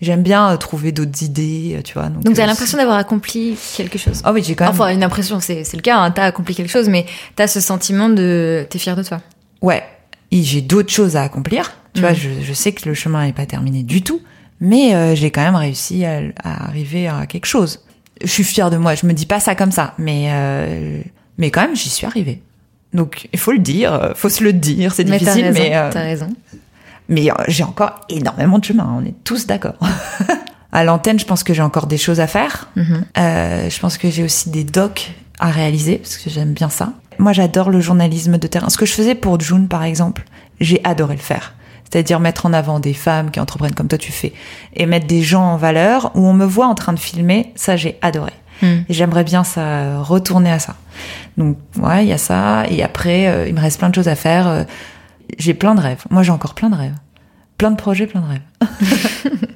J'aime 0.01 0.23
bien 0.23 0.51
euh, 0.51 0.57
trouver 0.57 0.93
d'autres 0.93 1.23
idées, 1.23 1.77
euh, 1.79 1.83
tu 1.83 1.95
vois. 1.95 2.09
Donc, 2.09 2.25
Donc, 2.25 2.35
t'as 2.35 2.43
euh, 2.43 2.47
l'impression 2.47 2.77
d'avoir 2.79 2.97
accompli 2.99 3.57
quelque 3.77 3.97
chose. 3.97 4.21
Ah 4.25 4.33
oui, 4.33 4.43
j'ai 4.45 4.55
quand 4.55 4.65
même. 4.65 4.75
Enfin, 4.75 4.89
une 4.93 5.05
impression, 5.05 5.41
c'est 5.41 5.65
le 5.73 5.81
cas, 5.81 5.99
hein, 5.99 6.11
t'as 6.11 6.25
accompli 6.25 6.55
quelque 6.55 6.71
chose, 6.71 6.89
mais 6.89 7.07
t'as 7.37 7.47
ce 7.47 7.61
sentiment 7.61 8.09
de. 8.09 8.67
T'es 8.69 8.79
fier 8.79 8.97
de 8.97 9.03
toi. 9.03 9.21
Ouais, 9.63 9.83
et 10.31 10.43
j'ai 10.43 10.61
d'autres 10.61 10.93
choses 10.93 11.17
à 11.17 11.23
accomplir. 11.23 11.73
Tu 11.95 12.01
vois, 12.01 12.13
je, 12.13 12.29
je 12.43 12.53
sais 12.53 12.73
que 12.73 12.89
le 12.89 12.95
chemin 12.95 13.25
n'est 13.25 13.33
pas 13.33 13.47
terminé 13.47 13.85
du 13.85 14.03
tout, 14.03 14.21
Mais 14.61 14.95
euh, 14.95 15.15
j'ai 15.15 15.31
quand 15.31 15.43
même 15.43 15.55
réussi 15.55 16.05
à, 16.05 16.23
à, 16.43 16.65
arriver 16.65 17.07
à 17.07 17.27
quelque 17.27 17.47
chose. 17.47 17.85
Je 18.21 18.27
suis 18.27 18.43
fière 18.43 18.71
de 18.71 18.77
moi. 18.77 18.97
Je 18.97 19.07
me 19.07 19.13
dis 19.13 19.27
pas 19.27 19.39
ça 19.39 19.55
comme 19.55 19.71
ça, 19.71 19.95
mais 19.97 20.27
euh, 20.31 21.01
mais 21.39 21.51
quand 21.53 21.63
même, 21.63 21.77
j'y 21.77 21.89
suis 21.89 22.05
arrivée. 22.05 22.43
Donc 22.93 23.29
il 23.33 23.39
faut 23.39 23.53
le 23.53 23.59
dire, 23.59 24.13
faut 24.17 24.29
se 24.29 24.43
le 24.43 24.53
dire. 24.53 24.93
C'est 24.93 25.05
difficile, 25.05 25.53
mais 25.55 25.71
t'as 25.71 26.03
raison. 26.03 26.29
Mais 27.09 27.29
j'ai 27.49 27.65
encore 27.65 28.01
énormément 28.09 28.59
de 28.59 28.65
chemin. 28.65 28.95
On 28.99 29.05
est 29.05 29.15
tous 29.25 29.47
d'accord. 29.47 29.75
à 30.73 30.85
l'antenne, 30.85 31.19
je 31.19 31.27
pense 31.27 31.45
que 31.45 31.55
j'ai 31.55 31.63
encore 31.63 31.87
des 31.87 31.99
choses 31.99 32.21
à 32.21 32.27
faire. 32.27 32.69
Mm 32.77 32.83
-hmm. 32.83 33.71
je 33.71 33.81
pense 33.81 33.99
que 33.99 34.11
j'ai 34.11 34.25
aussi 34.25 34.51
des 34.51 34.65
docs 34.65 35.13
à 35.39 35.51
réaliser 35.51 35.99
parce 35.99 36.17
que 36.17 36.31
j'aime 36.31 36.53
bien 36.53 36.69
ça. 36.69 36.93
Moi, 37.19 37.33
j'adore 37.33 37.71
le 37.71 37.81
journalisme 37.81 38.39
de 38.39 38.47
terrain. 38.47 38.69
Ce 38.69 38.79
que 38.79 38.87
je 38.87 38.93
faisais 38.93 39.15
pour 39.15 39.41
June, 39.41 39.69
par 39.69 39.85
exemple, 39.85 40.25
j'ai 40.61 40.81
adoré 40.85 41.15
le 41.15 41.21
faire. 41.21 41.55
C'est-à-dire 41.85 42.19
mettre 42.19 42.47
en 42.47 42.53
avant 42.53 42.81
des 42.81 42.95
femmes 42.95 43.31
qui 43.31 43.39
entreprennent 43.39 43.75
comme 43.75 43.89
toi 43.89 43.99
tu 43.99 44.11
fais 44.11 44.33
et 44.75 44.87
mettre 44.87 45.07
des 45.07 45.23
gens 45.23 45.45
en 45.45 45.57
valeur 45.57 46.11
où 46.15 46.27
on 46.27 46.33
me 46.33 46.45
voit 46.45 46.67
en 46.67 46.75
train 46.75 46.93
de 46.93 46.99
filmer. 46.99 47.53
Ça, 47.55 47.77
j'ai 47.77 47.99
adoré. 48.03 48.33
Mm. 48.63 48.67
Et 48.89 48.95
j'aimerais 48.95 49.25
bien 49.25 49.45
ça 49.45 50.01
retourner 50.01 50.51
à 50.51 50.59
ça. 50.59 50.75
Donc, 51.37 51.57
ouais, 51.79 52.05
il 52.05 52.09
y 52.09 52.13
a 52.13 52.19
ça. 52.19 52.65
Et 52.69 52.83
après, 52.83 53.29
euh, 53.29 53.49
il 53.49 53.55
me 53.55 53.61
reste 53.61 53.79
plein 53.79 53.91
de 53.91 53.95
choses 53.95 54.09
à 54.09 54.17
faire. 54.17 54.49
Euh, 54.49 54.65
j'ai 55.39 55.55
plein 55.55 55.75
de 55.75 55.81
rêves. 55.81 56.05
Moi, 56.11 56.23
j'ai 56.23 56.33
encore 56.33 56.55
plein 56.55 56.71
de 56.71 56.77
rêves. 56.77 56.95
Plein 57.59 57.71
de 57.71 57.77
projets, 57.77 58.07
plein 58.07 58.21
de 58.21 58.27
rêves. 58.27 58.43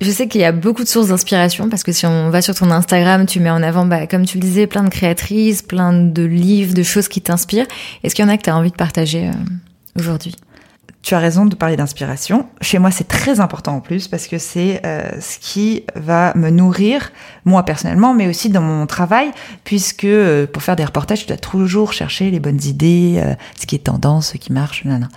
Je 0.00 0.10
sais 0.10 0.26
qu'il 0.26 0.40
y 0.40 0.44
a 0.44 0.50
beaucoup 0.50 0.82
de 0.82 0.88
sources 0.88 1.08
d'inspiration 1.08 1.68
parce 1.68 1.84
que 1.84 1.92
si 1.92 2.06
on 2.06 2.28
va 2.30 2.42
sur 2.42 2.56
ton 2.56 2.72
Instagram, 2.72 3.24
tu 3.24 3.38
mets 3.38 3.50
en 3.50 3.62
avant, 3.62 3.86
bah, 3.86 4.08
comme 4.08 4.26
tu 4.26 4.36
le 4.36 4.42
disais, 4.42 4.66
plein 4.66 4.82
de 4.82 4.88
créatrices, 4.88 5.62
plein 5.62 5.92
de 5.92 6.24
livres, 6.24 6.74
de 6.74 6.82
choses 6.82 7.06
qui 7.06 7.20
t'inspirent. 7.20 7.68
Est-ce 8.02 8.16
qu'il 8.16 8.24
y 8.24 8.28
en 8.28 8.30
a 8.30 8.36
que 8.36 8.42
tu 8.42 8.50
as 8.50 8.56
envie 8.56 8.72
de 8.72 8.76
partager 8.76 9.28
euh, 9.28 9.32
aujourd'hui? 9.96 10.34
Tu 11.02 11.14
as 11.14 11.18
raison 11.18 11.46
de 11.46 11.54
parler 11.56 11.76
d'inspiration. 11.76 12.46
Chez 12.60 12.78
moi, 12.78 12.92
c'est 12.92 13.08
très 13.08 13.40
important 13.40 13.76
en 13.76 13.80
plus 13.80 14.06
parce 14.06 14.28
que 14.28 14.38
c'est 14.38 14.80
euh, 14.86 15.20
ce 15.20 15.38
qui 15.40 15.84
va 15.96 16.32
me 16.36 16.48
nourrir, 16.50 17.12
moi 17.44 17.64
personnellement, 17.64 18.14
mais 18.14 18.28
aussi 18.28 18.50
dans 18.50 18.62
mon 18.62 18.86
travail, 18.86 19.32
puisque 19.64 20.04
euh, 20.04 20.46
pour 20.46 20.62
faire 20.62 20.76
des 20.76 20.84
reportages, 20.84 21.22
tu 21.22 21.26
dois 21.26 21.36
toujours 21.36 21.92
chercher 21.92 22.30
les 22.30 22.38
bonnes 22.38 22.62
idées, 22.64 23.16
euh, 23.18 23.34
ce 23.60 23.66
qui 23.66 23.74
est 23.74 23.80
tendance, 23.80 24.32
ce 24.32 24.36
qui 24.36 24.52
marche, 24.52 24.84
nanana. 24.84 25.08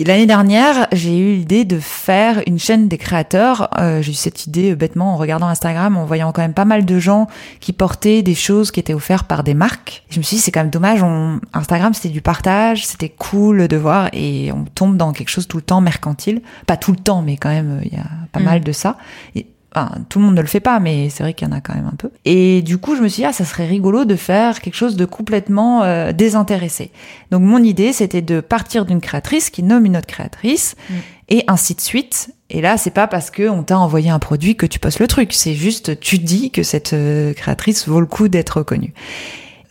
Et 0.00 0.04
l'année 0.04 0.24
dernière, 0.24 0.86
j'ai 0.92 1.18
eu 1.18 1.34
l'idée 1.34 1.66
de 1.66 1.78
faire 1.78 2.42
une 2.46 2.58
chaîne 2.58 2.88
des 2.88 2.96
créateurs. 2.96 3.68
Euh, 3.78 4.00
j'ai 4.00 4.12
eu 4.12 4.14
cette 4.14 4.46
idée 4.46 4.72
euh, 4.72 4.74
bêtement 4.74 5.12
en 5.12 5.16
regardant 5.18 5.46
Instagram, 5.46 5.98
en 5.98 6.06
voyant 6.06 6.32
quand 6.32 6.40
même 6.40 6.54
pas 6.54 6.64
mal 6.64 6.86
de 6.86 6.98
gens 6.98 7.26
qui 7.60 7.74
portaient 7.74 8.22
des 8.22 8.34
choses 8.34 8.70
qui 8.70 8.80
étaient 8.80 8.94
offertes 8.94 9.26
par 9.26 9.44
des 9.44 9.52
marques. 9.52 10.02
je 10.08 10.16
me 10.16 10.22
suis 10.22 10.36
dit, 10.36 10.40
c'est 10.40 10.52
quand 10.52 10.60
même 10.60 10.70
dommage. 10.70 11.02
On... 11.02 11.38
Instagram, 11.52 11.92
c'était 11.92 12.08
du 12.08 12.22
partage, 12.22 12.86
c'était 12.86 13.10
cool 13.10 13.68
de 13.68 13.76
voir, 13.76 14.08
et 14.14 14.50
on 14.52 14.64
tombe 14.64 14.96
dans 14.96 15.12
quelque 15.12 15.28
chose 15.28 15.46
tout 15.46 15.58
le 15.58 15.62
temps 15.62 15.82
mercantile. 15.82 16.40
Pas 16.66 16.78
tout 16.78 16.92
le 16.92 16.98
temps, 16.98 17.20
mais 17.20 17.36
quand 17.36 17.50
même, 17.50 17.82
il 17.84 17.92
y 17.92 18.00
a 18.00 18.06
pas 18.32 18.40
mm. 18.40 18.44
mal 18.44 18.60
de 18.62 18.72
ça. 18.72 18.96
Et 19.34 19.48
Enfin, 19.74 19.92
tout 20.08 20.18
le 20.18 20.24
monde 20.24 20.34
ne 20.34 20.40
le 20.40 20.48
fait 20.48 20.60
pas, 20.60 20.80
mais 20.80 21.10
c'est 21.10 21.22
vrai 21.22 21.32
qu'il 21.32 21.46
y 21.46 21.50
en 21.50 21.54
a 21.54 21.60
quand 21.60 21.74
même 21.74 21.86
un 21.86 21.96
peu. 21.96 22.10
Et 22.24 22.60
du 22.62 22.78
coup, 22.78 22.96
je 22.96 23.02
me 23.02 23.08
suis 23.08 23.22
dit, 23.22 23.26
ah, 23.26 23.32
ça 23.32 23.44
serait 23.44 23.66
rigolo 23.66 24.04
de 24.04 24.16
faire 24.16 24.60
quelque 24.60 24.74
chose 24.74 24.96
de 24.96 25.04
complètement 25.04 25.84
euh, 25.84 26.12
désintéressé. 26.12 26.90
Donc, 27.30 27.42
mon 27.42 27.62
idée, 27.62 27.92
c'était 27.92 28.22
de 28.22 28.40
partir 28.40 28.84
d'une 28.84 29.00
créatrice 29.00 29.48
qui 29.48 29.62
nomme 29.62 29.86
une 29.86 29.96
autre 29.96 30.08
créatrice, 30.08 30.74
mm. 30.88 30.94
et 31.28 31.44
ainsi 31.46 31.74
de 31.74 31.80
suite. 31.80 32.30
Et 32.50 32.60
là, 32.60 32.76
c'est 32.78 32.90
pas 32.90 33.06
parce 33.06 33.30
que 33.30 33.48
on 33.48 33.62
t'a 33.62 33.78
envoyé 33.78 34.10
un 34.10 34.18
produit 34.18 34.56
que 34.56 34.66
tu 34.66 34.80
postes 34.80 34.98
le 34.98 35.06
truc. 35.06 35.32
C'est 35.32 35.54
juste, 35.54 36.00
tu 36.00 36.18
dis 36.18 36.50
que 36.50 36.64
cette 36.64 36.92
euh, 36.92 37.32
créatrice 37.32 37.86
vaut 37.86 38.00
le 38.00 38.06
coup 38.06 38.26
d'être 38.26 38.58
reconnue 38.58 38.92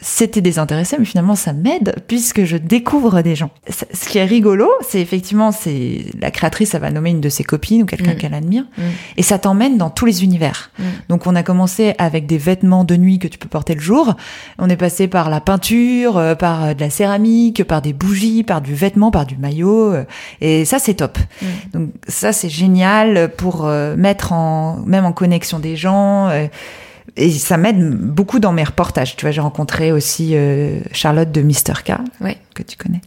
c'était 0.02 0.40
désintéressé, 0.42 0.96
mais 0.98 1.06
finalement 1.06 1.36
ça 1.36 1.52
m'aide 1.52 1.96
puisque 2.08 2.46
je 2.46 2.56
découvre 2.56 3.22
des 3.22 3.36
gens. 3.36 3.50
Ce 3.70 4.08
qui 4.08 4.18
est 4.18 4.26
rigolo, 4.26 4.70
c'est 4.88 5.02
effectivement, 5.02 5.52
c'est 5.52 6.06
la 6.22 6.32
créatrice, 6.32 6.70
ça 6.70 6.80
va 6.80 6.90
nommer 6.90 7.10
une 7.10 7.20
de 7.20 7.28
ses 7.28 7.44
copines 7.44 7.84
ou 7.84 7.86
quelqu'un 7.86 8.14
mm. 8.14 8.18
qu'elle 8.18 8.34
admire, 8.34 8.64
mm. 8.78 8.82
et 9.18 9.24
ça 9.24 9.40
t'emmène 9.40 9.78
dans 9.78 9.90
tous 9.90 10.06
les 10.06 10.24
univers. 10.24 10.72
Mm. 10.80 10.84
Donc 11.10 11.28
on 11.28 11.36
a 11.36 11.44
commencé 11.44 11.96
avec 11.98 12.28
des 12.28 12.38
vêtements 12.38 12.86
de 12.86 12.96
nuit 12.96 13.20
que 13.20 13.28
tu 13.28 13.38
peux 13.38 13.50
porter 13.50 13.76
le 13.76 13.82
jour, 13.82 14.16
on 14.58 14.70
est 14.70 14.78
passé 14.78 15.10
par 15.10 15.30
la 15.30 15.42
peinture, 15.42 16.18
euh, 16.18 16.36
par 16.36 16.64
euh, 16.64 16.74
de 16.74 16.80
la 16.80 16.90
céramique, 16.90 17.66
par 17.66 17.82
des 17.82 17.92
bougies, 17.92 18.44
par 18.44 18.62
du 18.62 18.74
vêtement, 18.74 19.12
par 19.12 19.26
du 19.26 19.36
maillot, 19.36 19.94
euh, 19.94 20.06
et 20.40 20.64
ça 20.64 20.80
c'est 20.80 20.94
top. 20.94 21.18
Donc 21.74 21.90
ça 22.08 22.32
c'est 22.32 22.50
génial 22.50 23.32
pour 23.36 23.66
mettre 23.98 24.32
en 24.32 24.78
même 24.86 25.06
en 25.06 25.12
connexion 25.12 25.60
des 25.60 25.76
gens 25.76 26.30
et 27.16 27.32
ça 27.32 27.58
m'aide 27.58 27.96
beaucoup 27.96 28.40
dans 28.40 28.52
mes 28.52 28.64
reportages. 28.64 29.16
Tu 29.16 29.26
vois, 29.26 29.32
j'ai 29.32 29.42
rencontré 29.42 29.92
aussi 29.92 30.32
euh, 30.34 30.80
Charlotte 30.92 31.32
de 31.32 31.42
Mister 31.42 31.74
K, 31.84 31.94
que 32.54 32.64
tu 32.64 32.78
connais. 32.78 33.02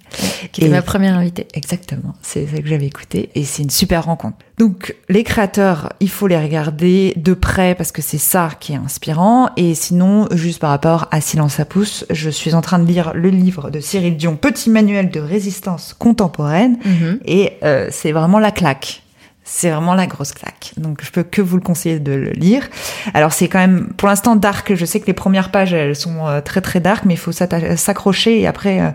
qui 0.52 0.62
était 0.62 0.70
ma 0.70 0.82
première 0.82 1.16
invitée. 1.16 1.46
Exactement, 1.54 2.14
c'est 2.22 2.46
ça 2.46 2.58
que 2.58 2.66
j'avais 2.66 2.86
écouté 2.86 3.30
et 3.34 3.44
c'est 3.44 3.62
une 3.62 3.70
super 3.70 4.04
rencontre. 4.04 4.36
Donc 4.58 4.94
les 5.08 5.24
créateurs, 5.24 5.92
il 6.00 6.08
faut 6.08 6.26
les 6.26 6.38
regarder 6.38 7.14
de 7.16 7.34
près 7.34 7.74
parce 7.74 7.92
que 7.92 8.02
c'est 8.02 8.18
ça 8.18 8.50
qui 8.60 8.72
est 8.72 8.76
inspirant. 8.76 9.50
Et 9.56 9.74
sinon, 9.74 10.28
juste 10.32 10.60
par 10.60 10.70
rapport 10.70 11.08
à 11.10 11.20
Silence 11.20 11.58
à 11.60 11.64
pouce, 11.64 12.04
je 12.10 12.30
suis 12.30 12.54
en 12.54 12.60
train 12.60 12.78
de 12.78 12.86
lire 12.86 13.12
le 13.14 13.28
livre 13.28 13.70
de 13.70 13.80
Cyril 13.80 14.16
Dion, 14.16 14.36
Petit 14.36 14.70
manuel 14.70 15.10
de 15.10 15.20
résistance 15.20 15.94
contemporaine, 15.98 16.76
mm-hmm. 16.76 17.18
et 17.24 17.52
euh, 17.62 17.88
c'est 17.90 18.12
vraiment 18.12 18.38
la 18.38 18.50
claque 18.50 19.02
c'est 19.44 19.70
vraiment 19.70 19.94
la 19.94 20.06
grosse 20.06 20.32
claque. 20.32 20.72
Donc 20.76 21.00
je 21.02 21.10
peux 21.10 21.24
que 21.24 21.42
vous 21.42 21.56
le 21.56 21.62
conseiller 21.62 21.98
de 21.98 22.12
le 22.12 22.30
lire. 22.30 22.68
Alors 23.14 23.32
c'est 23.32 23.48
quand 23.48 23.58
même 23.58 23.88
pour 23.96 24.08
l'instant 24.08 24.36
dark. 24.36 24.74
Je 24.74 24.84
sais 24.84 25.00
que 25.00 25.06
les 25.06 25.12
premières 25.12 25.50
pages 25.50 25.72
elles 25.72 25.96
sont 25.96 26.26
euh, 26.26 26.40
très 26.40 26.60
très 26.60 26.80
dark, 26.80 27.04
mais 27.04 27.14
il 27.14 27.18
faut 27.18 27.32
s'accrocher 27.32 28.40
et 28.40 28.46
après 28.46 28.80
euh, 28.80 28.90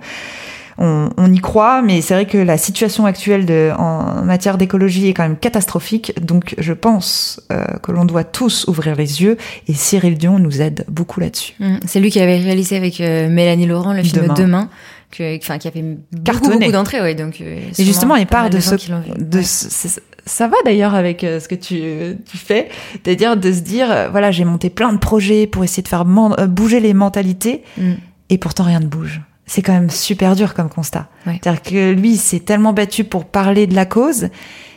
on, 0.77 1.09
on, 1.17 1.33
y 1.33 1.39
croit. 1.39 1.81
Mais 1.81 1.99
c'est 2.01 2.13
vrai 2.13 2.25
que 2.25 2.37
la 2.37 2.57
situation 2.57 3.05
actuelle 3.05 3.45
de, 3.45 3.71
en 3.77 4.23
matière 4.23 4.57
d'écologie 4.57 5.09
est 5.09 5.13
quand 5.13 5.23
même 5.23 5.37
catastrophique. 5.37 6.13
Donc 6.25 6.55
je 6.57 6.73
pense 6.73 7.41
euh, 7.51 7.65
que 7.83 7.91
l'on 7.91 8.05
doit 8.05 8.23
tous 8.23 8.67
ouvrir 8.67 8.95
les 8.95 9.21
yeux 9.21 9.37
et 9.67 9.73
Cyril 9.73 10.17
Dion 10.17 10.39
nous 10.39 10.61
aide 10.61 10.85
beaucoup 10.87 11.19
là-dessus. 11.19 11.55
Mmh. 11.59 11.75
C'est 11.85 11.99
lui 11.99 12.09
qui 12.09 12.21
avait 12.21 12.37
réalisé 12.37 12.77
avec 12.77 12.99
Mélanie 12.99 13.65
Laurent 13.65 13.91
le 13.91 14.03
film 14.03 14.23
Demain. 14.23 14.33
Demain 14.33 14.69
que, 15.17 15.37
enfin, 15.37 15.57
qui 15.57 15.67
a 15.67 15.71
fait 15.71 15.83
beaucoup, 16.11 16.49
beaucoup 16.49 16.71
d'entrées, 16.71 17.01
ouais. 17.01 17.15
Donc, 17.15 17.41
et 17.41 17.83
justement, 17.83 18.15
il 18.15 18.27
part 18.27 18.49
de 18.49 18.59
ce, 18.59 18.75
de 19.17 19.41
ce, 19.41 19.99
ça 20.27 20.47
va 20.47 20.57
d'ailleurs 20.65 20.93
avec 20.93 21.23
euh, 21.23 21.39
ce 21.39 21.47
que 21.47 21.55
tu, 21.55 21.81
tu 22.29 22.37
fais, 22.37 22.69
c'est-à-dire 23.03 23.37
de 23.37 23.51
se 23.51 23.61
dire, 23.61 23.89
euh, 23.89 24.09
voilà, 24.09 24.31
j'ai 24.31 24.45
monté 24.45 24.69
plein 24.69 24.93
de 24.93 24.97
projets 24.97 25.47
pour 25.47 25.63
essayer 25.63 25.83
de 25.83 25.87
faire 25.87 26.05
euh, 26.05 26.47
bouger 26.47 26.79
les 26.79 26.93
mentalités, 26.93 27.63
mm. 27.77 27.93
et 28.29 28.37
pourtant 28.37 28.63
rien 28.63 28.79
ne 28.79 28.87
bouge. 28.87 29.21
C'est 29.45 29.61
quand 29.61 29.73
même 29.73 29.89
super 29.89 30.35
dur 30.35 30.53
comme 30.53 30.69
constat. 30.69 31.07
C'est-à-dire 31.25 31.61
que 31.61 31.91
lui, 31.91 32.17
s'est 32.17 32.41
tellement 32.41 32.73
battu 32.73 33.05
pour 33.05 33.23
parler 33.23 33.65
de 33.65 33.75
la 33.75 33.85
cause, 33.85 34.27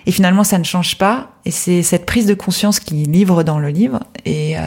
et 0.06 0.12
finalement, 0.12 0.44
ça 0.44 0.58
ne 0.58 0.64
change 0.64 0.96
pas. 0.98 1.30
Et 1.44 1.50
c'est 1.50 1.82
cette 1.82 2.06
prise 2.06 2.26
de 2.26 2.34
conscience 2.34 2.80
qui 2.80 2.94
livre 2.94 3.42
dans 3.42 3.58
le 3.58 3.68
livre. 3.68 4.00
Et, 4.24 4.58
euh, 4.58 4.60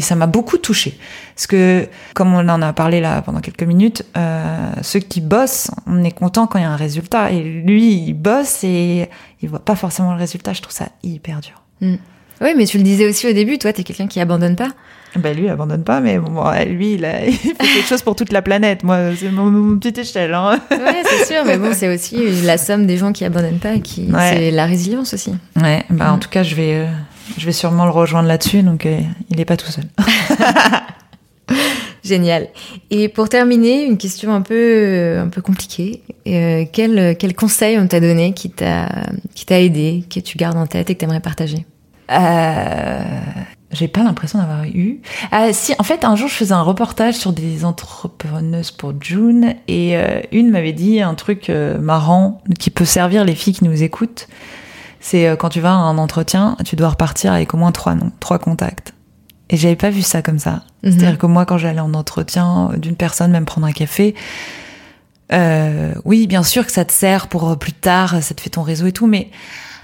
ça 0.00 0.14
m'a 0.16 0.26
beaucoup 0.26 0.58
touchée. 0.58 0.98
Parce 1.34 1.46
que, 1.46 1.88
comme 2.14 2.34
on 2.34 2.48
en 2.48 2.62
a 2.62 2.72
parlé 2.72 3.00
là 3.00 3.22
pendant 3.22 3.40
quelques 3.40 3.62
minutes, 3.62 4.04
euh, 4.16 4.72
ceux 4.82 5.00
qui 5.00 5.20
bossent, 5.20 5.70
on 5.86 6.02
est 6.04 6.12
content 6.12 6.46
quand 6.46 6.58
il 6.58 6.62
y 6.62 6.64
a 6.64 6.70
un 6.70 6.76
résultat. 6.76 7.30
Et 7.30 7.42
lui, 7.42 7.94
il 7.94 8.14
bosse 8.14 8.64
et 8.64 9.08
il 9.42 9.48
voit 9.48 9.64
pas 9.64 9.76
forcément 9.76 10.12
le 10.12 10.18
résultat. 10.18 10.52
Je 10.52 10.62
trouve 10.62 10.74
ça 10.74 10.88
hyper 11.02 11.40
dur. 11.40 11.62
Mm. 11.80 11.96
Oui, 12.40 12.54
mais 12.56 12.64
tu 12.66 12.78
le 12.78 12.84
disais 12.84 13.06
aussi 13.06 13.28
au 13.28 13.32
début, 13.32 13.58
toi, 13.58 13.72
tu 13.72 13.82
es 13.82 13.84
quelqu'un 13.84 14.06
qui 14.06 14.20
abandonne 14.20 14.56
pas. 14.56 14.70
Ben 15.16 15.36
lui, 15.36 15.44
il 15.44 15.48
abandonne 15.48 15.82
pas, 15.82 16.00
mais 16.00 16.18
bon, 16.18 16.44
lui, 16.66 16.94
il, 16.94 17.04
a, 17.04 17.26
il 17.26 17.32
fait 17.32 17.54
quelque 17.54 17.88
chose 17.88 18.02
pour 18.02 18.14
toute 18.14 18.32
la 18.32 18.42
planète. 18.42 18.84
Moi, 18.84 19.14
c'est 19.16 19.30
mon, 19.30 19.50
mon 19.50 19.78
petit 19.78 20.00
échelle. 20.00 20.32
Hein. 20.34 20.60
Ouais, 20.70 21.02
c'est 21.04 21.32
sûr, 21.32 21.44
mais 21.44 21.58
bon, 21.58 21.72
c'est 21.74 21.92
aussi 21.92 22.16
la 22.44 22.58
somme 22.58 22.86
des 22.86 22.96
gens 22.96 23.12
qui 23.12 23.24
abandonnent 23.24 23.58
pas, 23.58 23.78
qui 23.78 24.08
c'est 24.12 24.50
la 24.50 24.66
résilience 24.66 25.12
aussi. 25.14 25.32
Ouais, 25.60 25.84
bah 25.90 26.12
en 26.12 26.16
mm. 26.16 26.20
tout 26.20 26.28
cas, 26.28 26.42
je 26.42 26.54
vais, 26.54 26.74
euh, 26.74 26.86
je 27.36 27.44
vais 27.44 27.52
sûrement 27.52 27.84
le 27.84 27.90
rejoindre 27.90 28.28
là-dessus, 28.28 28.62
donc 28.62 28.86
euh, 28.86 29.00
il 29.30 29.40
est 29.40 29.44
pas 29.44 29.56
tout 29.56 29.70
seul. 29.70 29.84
Génial. 32.04 32.48
Et 32.90 33.08
pour 33.08 33.28
terminer, 33.28 33.84
une 33.84 33.98
question 33.98 34.32
un 34.32 34.40
peu, 34.40 35.18
un 35.18 35.28
peu 35.28 35.42
compliquée. 35.42 36.02
Euh, 36.26 36.64
quel, 36.72 37.16
quel 37.18 37.34
conseil 37.34 37.78
on 37.78 37.86
t'a 37.86 38.00
donné 38.00 38.32
qui 38.32 38.48
t'a, 38.50 38.88
qui 39.34 39.44
t'a 39.44 39.60
aidé, 39.60 40.04
que 40.08 40.20
tu 40.20 40.38
gardes 40.38 40.56
en 40.56 40.66
tête 40.66 40.88
et 40.88 40.94
que 40.94 41.00
tu 41.00 41.04
aimerais 41.04 41.20
partager? 41.20 41.66
Euh, 42.10 43.20
j'ai 43.72 43.86
pas 43.86 44.02
l'impression 44.02 44.38
d'avoir 44.40 44.64
eu. 44.64 45.00
Ah, 45.30 45.52
si, 45.52 45.74
en 45.78 45.84
fait, 45.84 46.04
un 46.04 46.16
jour, 46.16 46.28
je 46.28 46.34
faisais 46.34 46.54
un 46.54 46.62
reportage 46.62 47.14
sur 47.14 47.32
des 47.32 47.64
entrepreneuses 47.64 48.72
pour 48.72 48.94
June 49.00 49.54
et 49.68 49.96
euh, 49.96 50.20
une 50.32 50.50
m'avait 50.50 50.72
dit 50.72 51.00
un 51.00 51.14
truc 51.14 51.48
euh, 51.48 51.78
marrant 51.78 52.42
qui 52.58 52.70
peut 52.70 52.84
servir 52.84 53.24
les 53.24 53.34
filles 53.34 53.54
qui 53.54 53.64
nous 53.64 53.82
écoutent. 53.82 54.26
C'est 54.98 55.28
euh, 55.28 55.36
quand 55.36 55.50
tu 55.50 55.60
vas 55.60 55.70
à 55.70 55.74
un 55.74 55.98
entretien, 55.98 56.56
tu 56.64 56.74
dois 56.74 56.88
repartir 56.88 57.32
avec 57.32 57.54
au 57.54 57.56
moins 57.56 57.70
trois 57.70 57.94
noms, 57.94 58.10
trois 58.18 58.40
contacts. 58.40 58.92
Et 59.50 59.56
j'avais 59.56 59.76
pas 59.76 59.90
vu 59.90 60.02
ça 60.02 60.20
comme 60.20 60.40
ça. 60.40 60.64
Mhm. 60.82 60.90
C'est-à-dire 60.90 61.18
que 61.18 61.26
moi, 61.26 61.44
quand 61.44 61.58
j'allais 61.58 61.80
en 61.80 61.94
entretien 61.94 62.70
d'une 62.76 62.96
personne, 62.96 63.30
même 63.30 63.44
prendre 63.44 63.68
un 63.68 63.72
café, 63.72 64.14
oui, 66.04 66.26
bien 66.26 66.42
sûr 66.42 66.66
que 66.66 66.72
ça 66.72 66.84
te 66.84 66.92
sert 66.92 67.28
pour 67.28 67.56
plus 67.56 67.72
tard, 67.72 68.20
ça 68.20 68.34
te 68.34 68.40
fait 68.40 68.50
ton 68.50 68.62
réseau 68.62 68.86
et 68.86 68.92
tout, 68.92 69.06
mais 69.06 69.30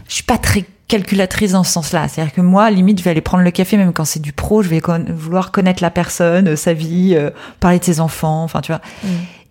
je 0.09 0.15
suis 0.15 0.23
pas 0.23 0.39
très 0.39 0.65
calculatrice 0.89 1.53
dans 1.53 1.65
ce 1.65 1.73
sens-là. 1.73 2.09
C'est-à-dire 2.09 2.33
que 2.33 2.41
moi, 2.41 2.71
limite, 2.71 2.99
je 2.99 3.05
vais 3.05 3.11
aller 3.11 3.21
prendre 3.21 3.43
le 3.43 3.51
café, 3.51 3.77
même 3.77 3.93
quand 3.93 4.05
c'est 4.05 4.23
du 4.23 4.33
pro, 4.33 4.63
je 4.63 4.69
vais 4.69 4.81
vouloir 5.09 5.51
connaître 5.51 5.83
la 5.83 5.91
personne, 5.91 6.49
euh, 6.49 6.57
sa 6.57 6.73
vie, 6.73 7.15
euh, 7.17 7.31
parler 7.61 7.79
de 7.79 7.85
ses 7.85 8.01
enfants, 8.01 8.45
enfin, 8.45 8.61
tu 8.61 8.73
vois. 8.73 8.81
Mm. 9.03 9.09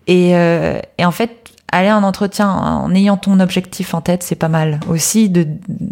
Et, 0.08 0.36
euh, 0.36 0.80
et, 0.98 1.06
en 1.06 1.12
fait, 1.12 1.32
aller 1.72 1.92
en 1.92 2.04
entretien 2.04 2.50
en 2.50 2.94
ayant 2.96 3.18
ton 3.18 3.40
objectif 3.40 3.94
en 3.94 4.02
tête, 4.02 4.24
c'est 4.24 4.36
pas 4.36 4.48
mal. 4.48 4.80
Aussi, 4.88 5.30
de, 5.30 5.46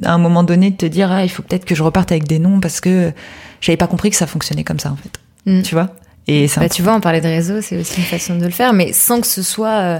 à 0.04 0.14
un 0.14 0.18
moment 0.18 0.44
donné, 0.44 0.72
de 0.72 0.78
te 0.78 0.86
dire, 0.86 1.12
ah, 1.12 1.24
il 1.24 1.30
faut 1.30 1.44
peut-être 1.44 1.66
que 1.66 1.76
je 1.76 1.84
reparte 1.84 2.12
avec 2.12 2.26
des 2.26 2.40
noms 2.40 2.60
parce 2.60 2.80
que 2.80 3.12
j'avais 3.60 3.78
pas 3.78 3.88
compris 3.88 4.12
que 4.12 4.16
ça 4.16 4.28
fonctionnait 4.28 4.64
comme 4.64 4.80
ça, 4.80 4.92
en 4.92 4.96
fait. 4.96 5.20
Mm. 5.46 5.62
Tu 5.64 5.76
vois? 5.76 5.90
Et 6.28 6.50
bah, 6.56 6.70
tu 6.70 6.82
vois, 6.82 6.96
on 6.96 7.02
parlait 7.02 7.22
de 7.22 7.28
réseau, 7.28 7.62
c'est 7.62 7.78
aussi 7.78 7.98
une 8.00 8.06
façon 8.06 8.38
de 8.38 8.46
le 8.46 8.52
faire, 8.52 8.72
mais 8.72 8.94
sans 8.94 9.20
que 9.20 9.28
ce 9.28 9.42
soit, 9.42 9.68
euh, 9.68 10.00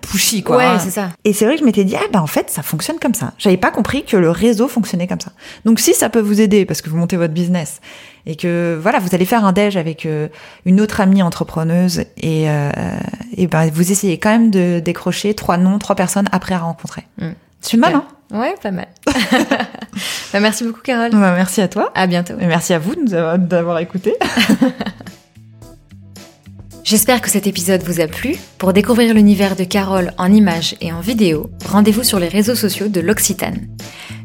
pushy 0.00 0.42
quoi. 0.42 0.56
Ouais, 0.56 0.78
c'est 0.78 0.90
ça. 0.90 1.10
Et 1.24 1.32
c'est 1.32 1.44
vrai 1.44 1.54
que 1.54 1.60
je 1.60 1.64
m'étais 1.64 1.84
dit 1.84 1.96
ah 1.96 2.06
bah 2.12 2.22
en 2.22 2.26
fait 2.26 2.50
ça 2.50 2.62
fonctionne 2.62 2.98
comme 2.98 3.14
ça. 3.14 3.32
J'avais 3.38 3.56
pas 3.56 3.70
compris 3.70 4.04
que 4.04 4.16
le 4.16 4.30
réseau 4.30 4.68
fonctionnait 4.68 5.06
comme 5.06 5.20
ça. 5.20 5.32
Donc 5.64 5.80
si 5.80 5.94
ça 5.94 6.08
peut 6.08 6.20
vous 6.20 6.40
aider 6.40 6.64
parce 6.64 6.82
que 6.82 6.90
vous 6.90 6.96
montez 6.96 7.16
votre 7.16 7.34
business 7.34 7.80
et 8.26 8.36
que 8.36 8.78
voilà 8.80 8.98
vous 8.98 9.14
allez 9.14 9.24
faire 9.24 9.44
un 9.44 9.52
déj 9.52 9.76
avec 9.76 10.06
euh, 10.06 10.28
une 10.64 10.80
autre 10.80 11.00
amie 11.00 11.22
entrepreneuse 11.22 12.04
et 12.16 12.48
euh, 12.50 12.70
et 13.36 13.46
ben 13.46 13.68
vous 13.70 13.92
essayez 13.92 14.18
quand 14.18 14.30
même 14.30 14.50
de 14.50 14.80
décrocher 14.80 15.34
trois 15.34 15.56
noms, 15.56 15.78
trois 15.78 15.96
personnes 15.96 16.28
après 16.32 16.54
à 16.54 16.58
rencontrer. 16.58 17.04
Mm. 17.18 17.30
C'est 17.60 17.76
mal 17.76 17.94
hein 17.94 18.04
Ouais, 18.32 18.54
pas 18.60 18.72
mal. 18.72 18.88
bah, 20.32 20.40
merci 20.40 20.64
beaucoup 20.64 20.80
Carole. 20.80 21.10
Bah, 21.12 21.32
merci 21.36 21.60
à 21.60 21.68
toi. 21.68 21.92
À 21.94 22.06
bientôt. 22.06 22.34
Et 22.40 22.46
merci 22.46 22.74
à 22.74 22.78
vous 22.78 22.94
d'avoir 23.38 23.78
écouté. 23.78 24.14
J'espère 26.86 27.20
que 27.20 27.30
cet 27.30 27.48
épisode 27.48 27.82
vous 27.82 28.00
a 28.00 28.06
plu. 28.06 28.36
Pour 28.58 28.72
découvrir 28.72 29.12
l'univers 29.12 29.56
de 29.56 29.64
Carole 29.64 30.12
en 30.18 30.32
images 30.32 30.76
et 30.80 30.92
en 30.92 31.00
vidéo, 31.00 31.50
rendez-vous 31.64 32.04
sur 32.04 32.20
les 32.20 32.28
réseaux 32.28 32.54
sociaux 32.54 32.86
de 32.86 33.00
l'Occitane. 33.00 33.66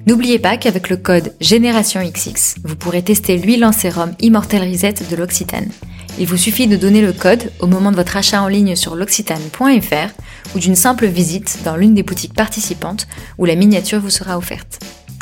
N'oubliez 0.05 0.37
pas 0.37 0.57
qu'avec 0.57 0.87
le 0.89 0.97
code 0.97 1.33
Génération 1.41 2.01
XX, 2.07 2.57
vous 2.63 2.75
pourrez 2.75 3.01
tester 3.01 3.39
l'huile 3.39 3.65
en 3.65 3.71
sérum 3.71 4.11
Immortel 4.19 4.61
Reset 4.61 4.93
de 5.09 5.15
l'Occitane. 5.15 5.71
Il 6.19 6.27
vous 6.27 6.37
suffit 6.37 6.67
de 6.67 6.77
donner 6.77 7.01
le 7.01 7.13
code 7.13 7.51
au 7.61 7.65
moment 7.65 7.89
de 7.89 7.95
votre 7.95 8.15
achat 8.15 8.43
en 8.43 8.47
ligne 8.47 8.75
sur 8.75 8.95
l'occitane.fr 8.95 10.53
ou 10.55 10.59
d'une 10.59 10.75
simple 10.75 11.07
visite 11.07 11.61
dans 11.65 11.77
l'une 11.77 11.95
des 11.95 12.03
boutiques 12.03 12.35
participantes 12.35 13.07
où 13.39 13.45
la 13.45 13.55
miniature 13.55 13.99
vous 13.99 14.11
sera 14.11 14.37
offerte. 14.37 14.77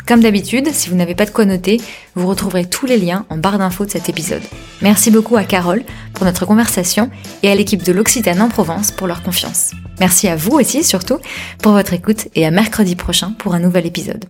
Comme 0.06 0.20
d'habitude, 0.20 0.68
si 0.72 0.88
vous 0.88 0.96
n'avez 0.96 1.14
pas 1.14 1.26
de 1.26 1.30
quoi 1.30 1.44
noter, 1.44 1.80
vous 2.14 2.26
retrouverez 2.26 2.64
tous 2.64 2.86
les 2.86 2.98
liens 2.98 3.26
en 3.28 3.36
barre 3.36 3.58
d'infos 3.58 3.84
de 3.84 3.90
cet 3.90 4.08
épisode. 4.08 4.42
Merci 4.82 5.10
beaucoup 5.10 5.36
à 5.36 5.44
Carole 5.44 5.84
pour 6.14 6.24
notre 6.24 6.46
conversation 6.46 7.10
et 7.42 7.50
à 7.50 7.54
l'équipe 7.54 7.82
de 7.82 7.92
l'Occitane 7.92 8.40
en 8.40 8.48
Provence 8.48 8.90
pour 8.90 9.06
leur 9.06 9.22
confiance. 9.22 9.72
Merci 10.00 10.28
à 10.28 10.36
vous 10.36 10.52
aussi 10.52 10.82
surtout 10.82 11.18
pour 11.62 11.72
votre 11.72 11.92
écoute 11.92 12.28
et 12.34 12.46
à 12.46 12.50
mercredi 12.50 12.96
prochain 12.96 13.32
pour 13.38 13.54
un 13.54 13.60
nouvel 13.60 13.86
épisode. 13.86 14.24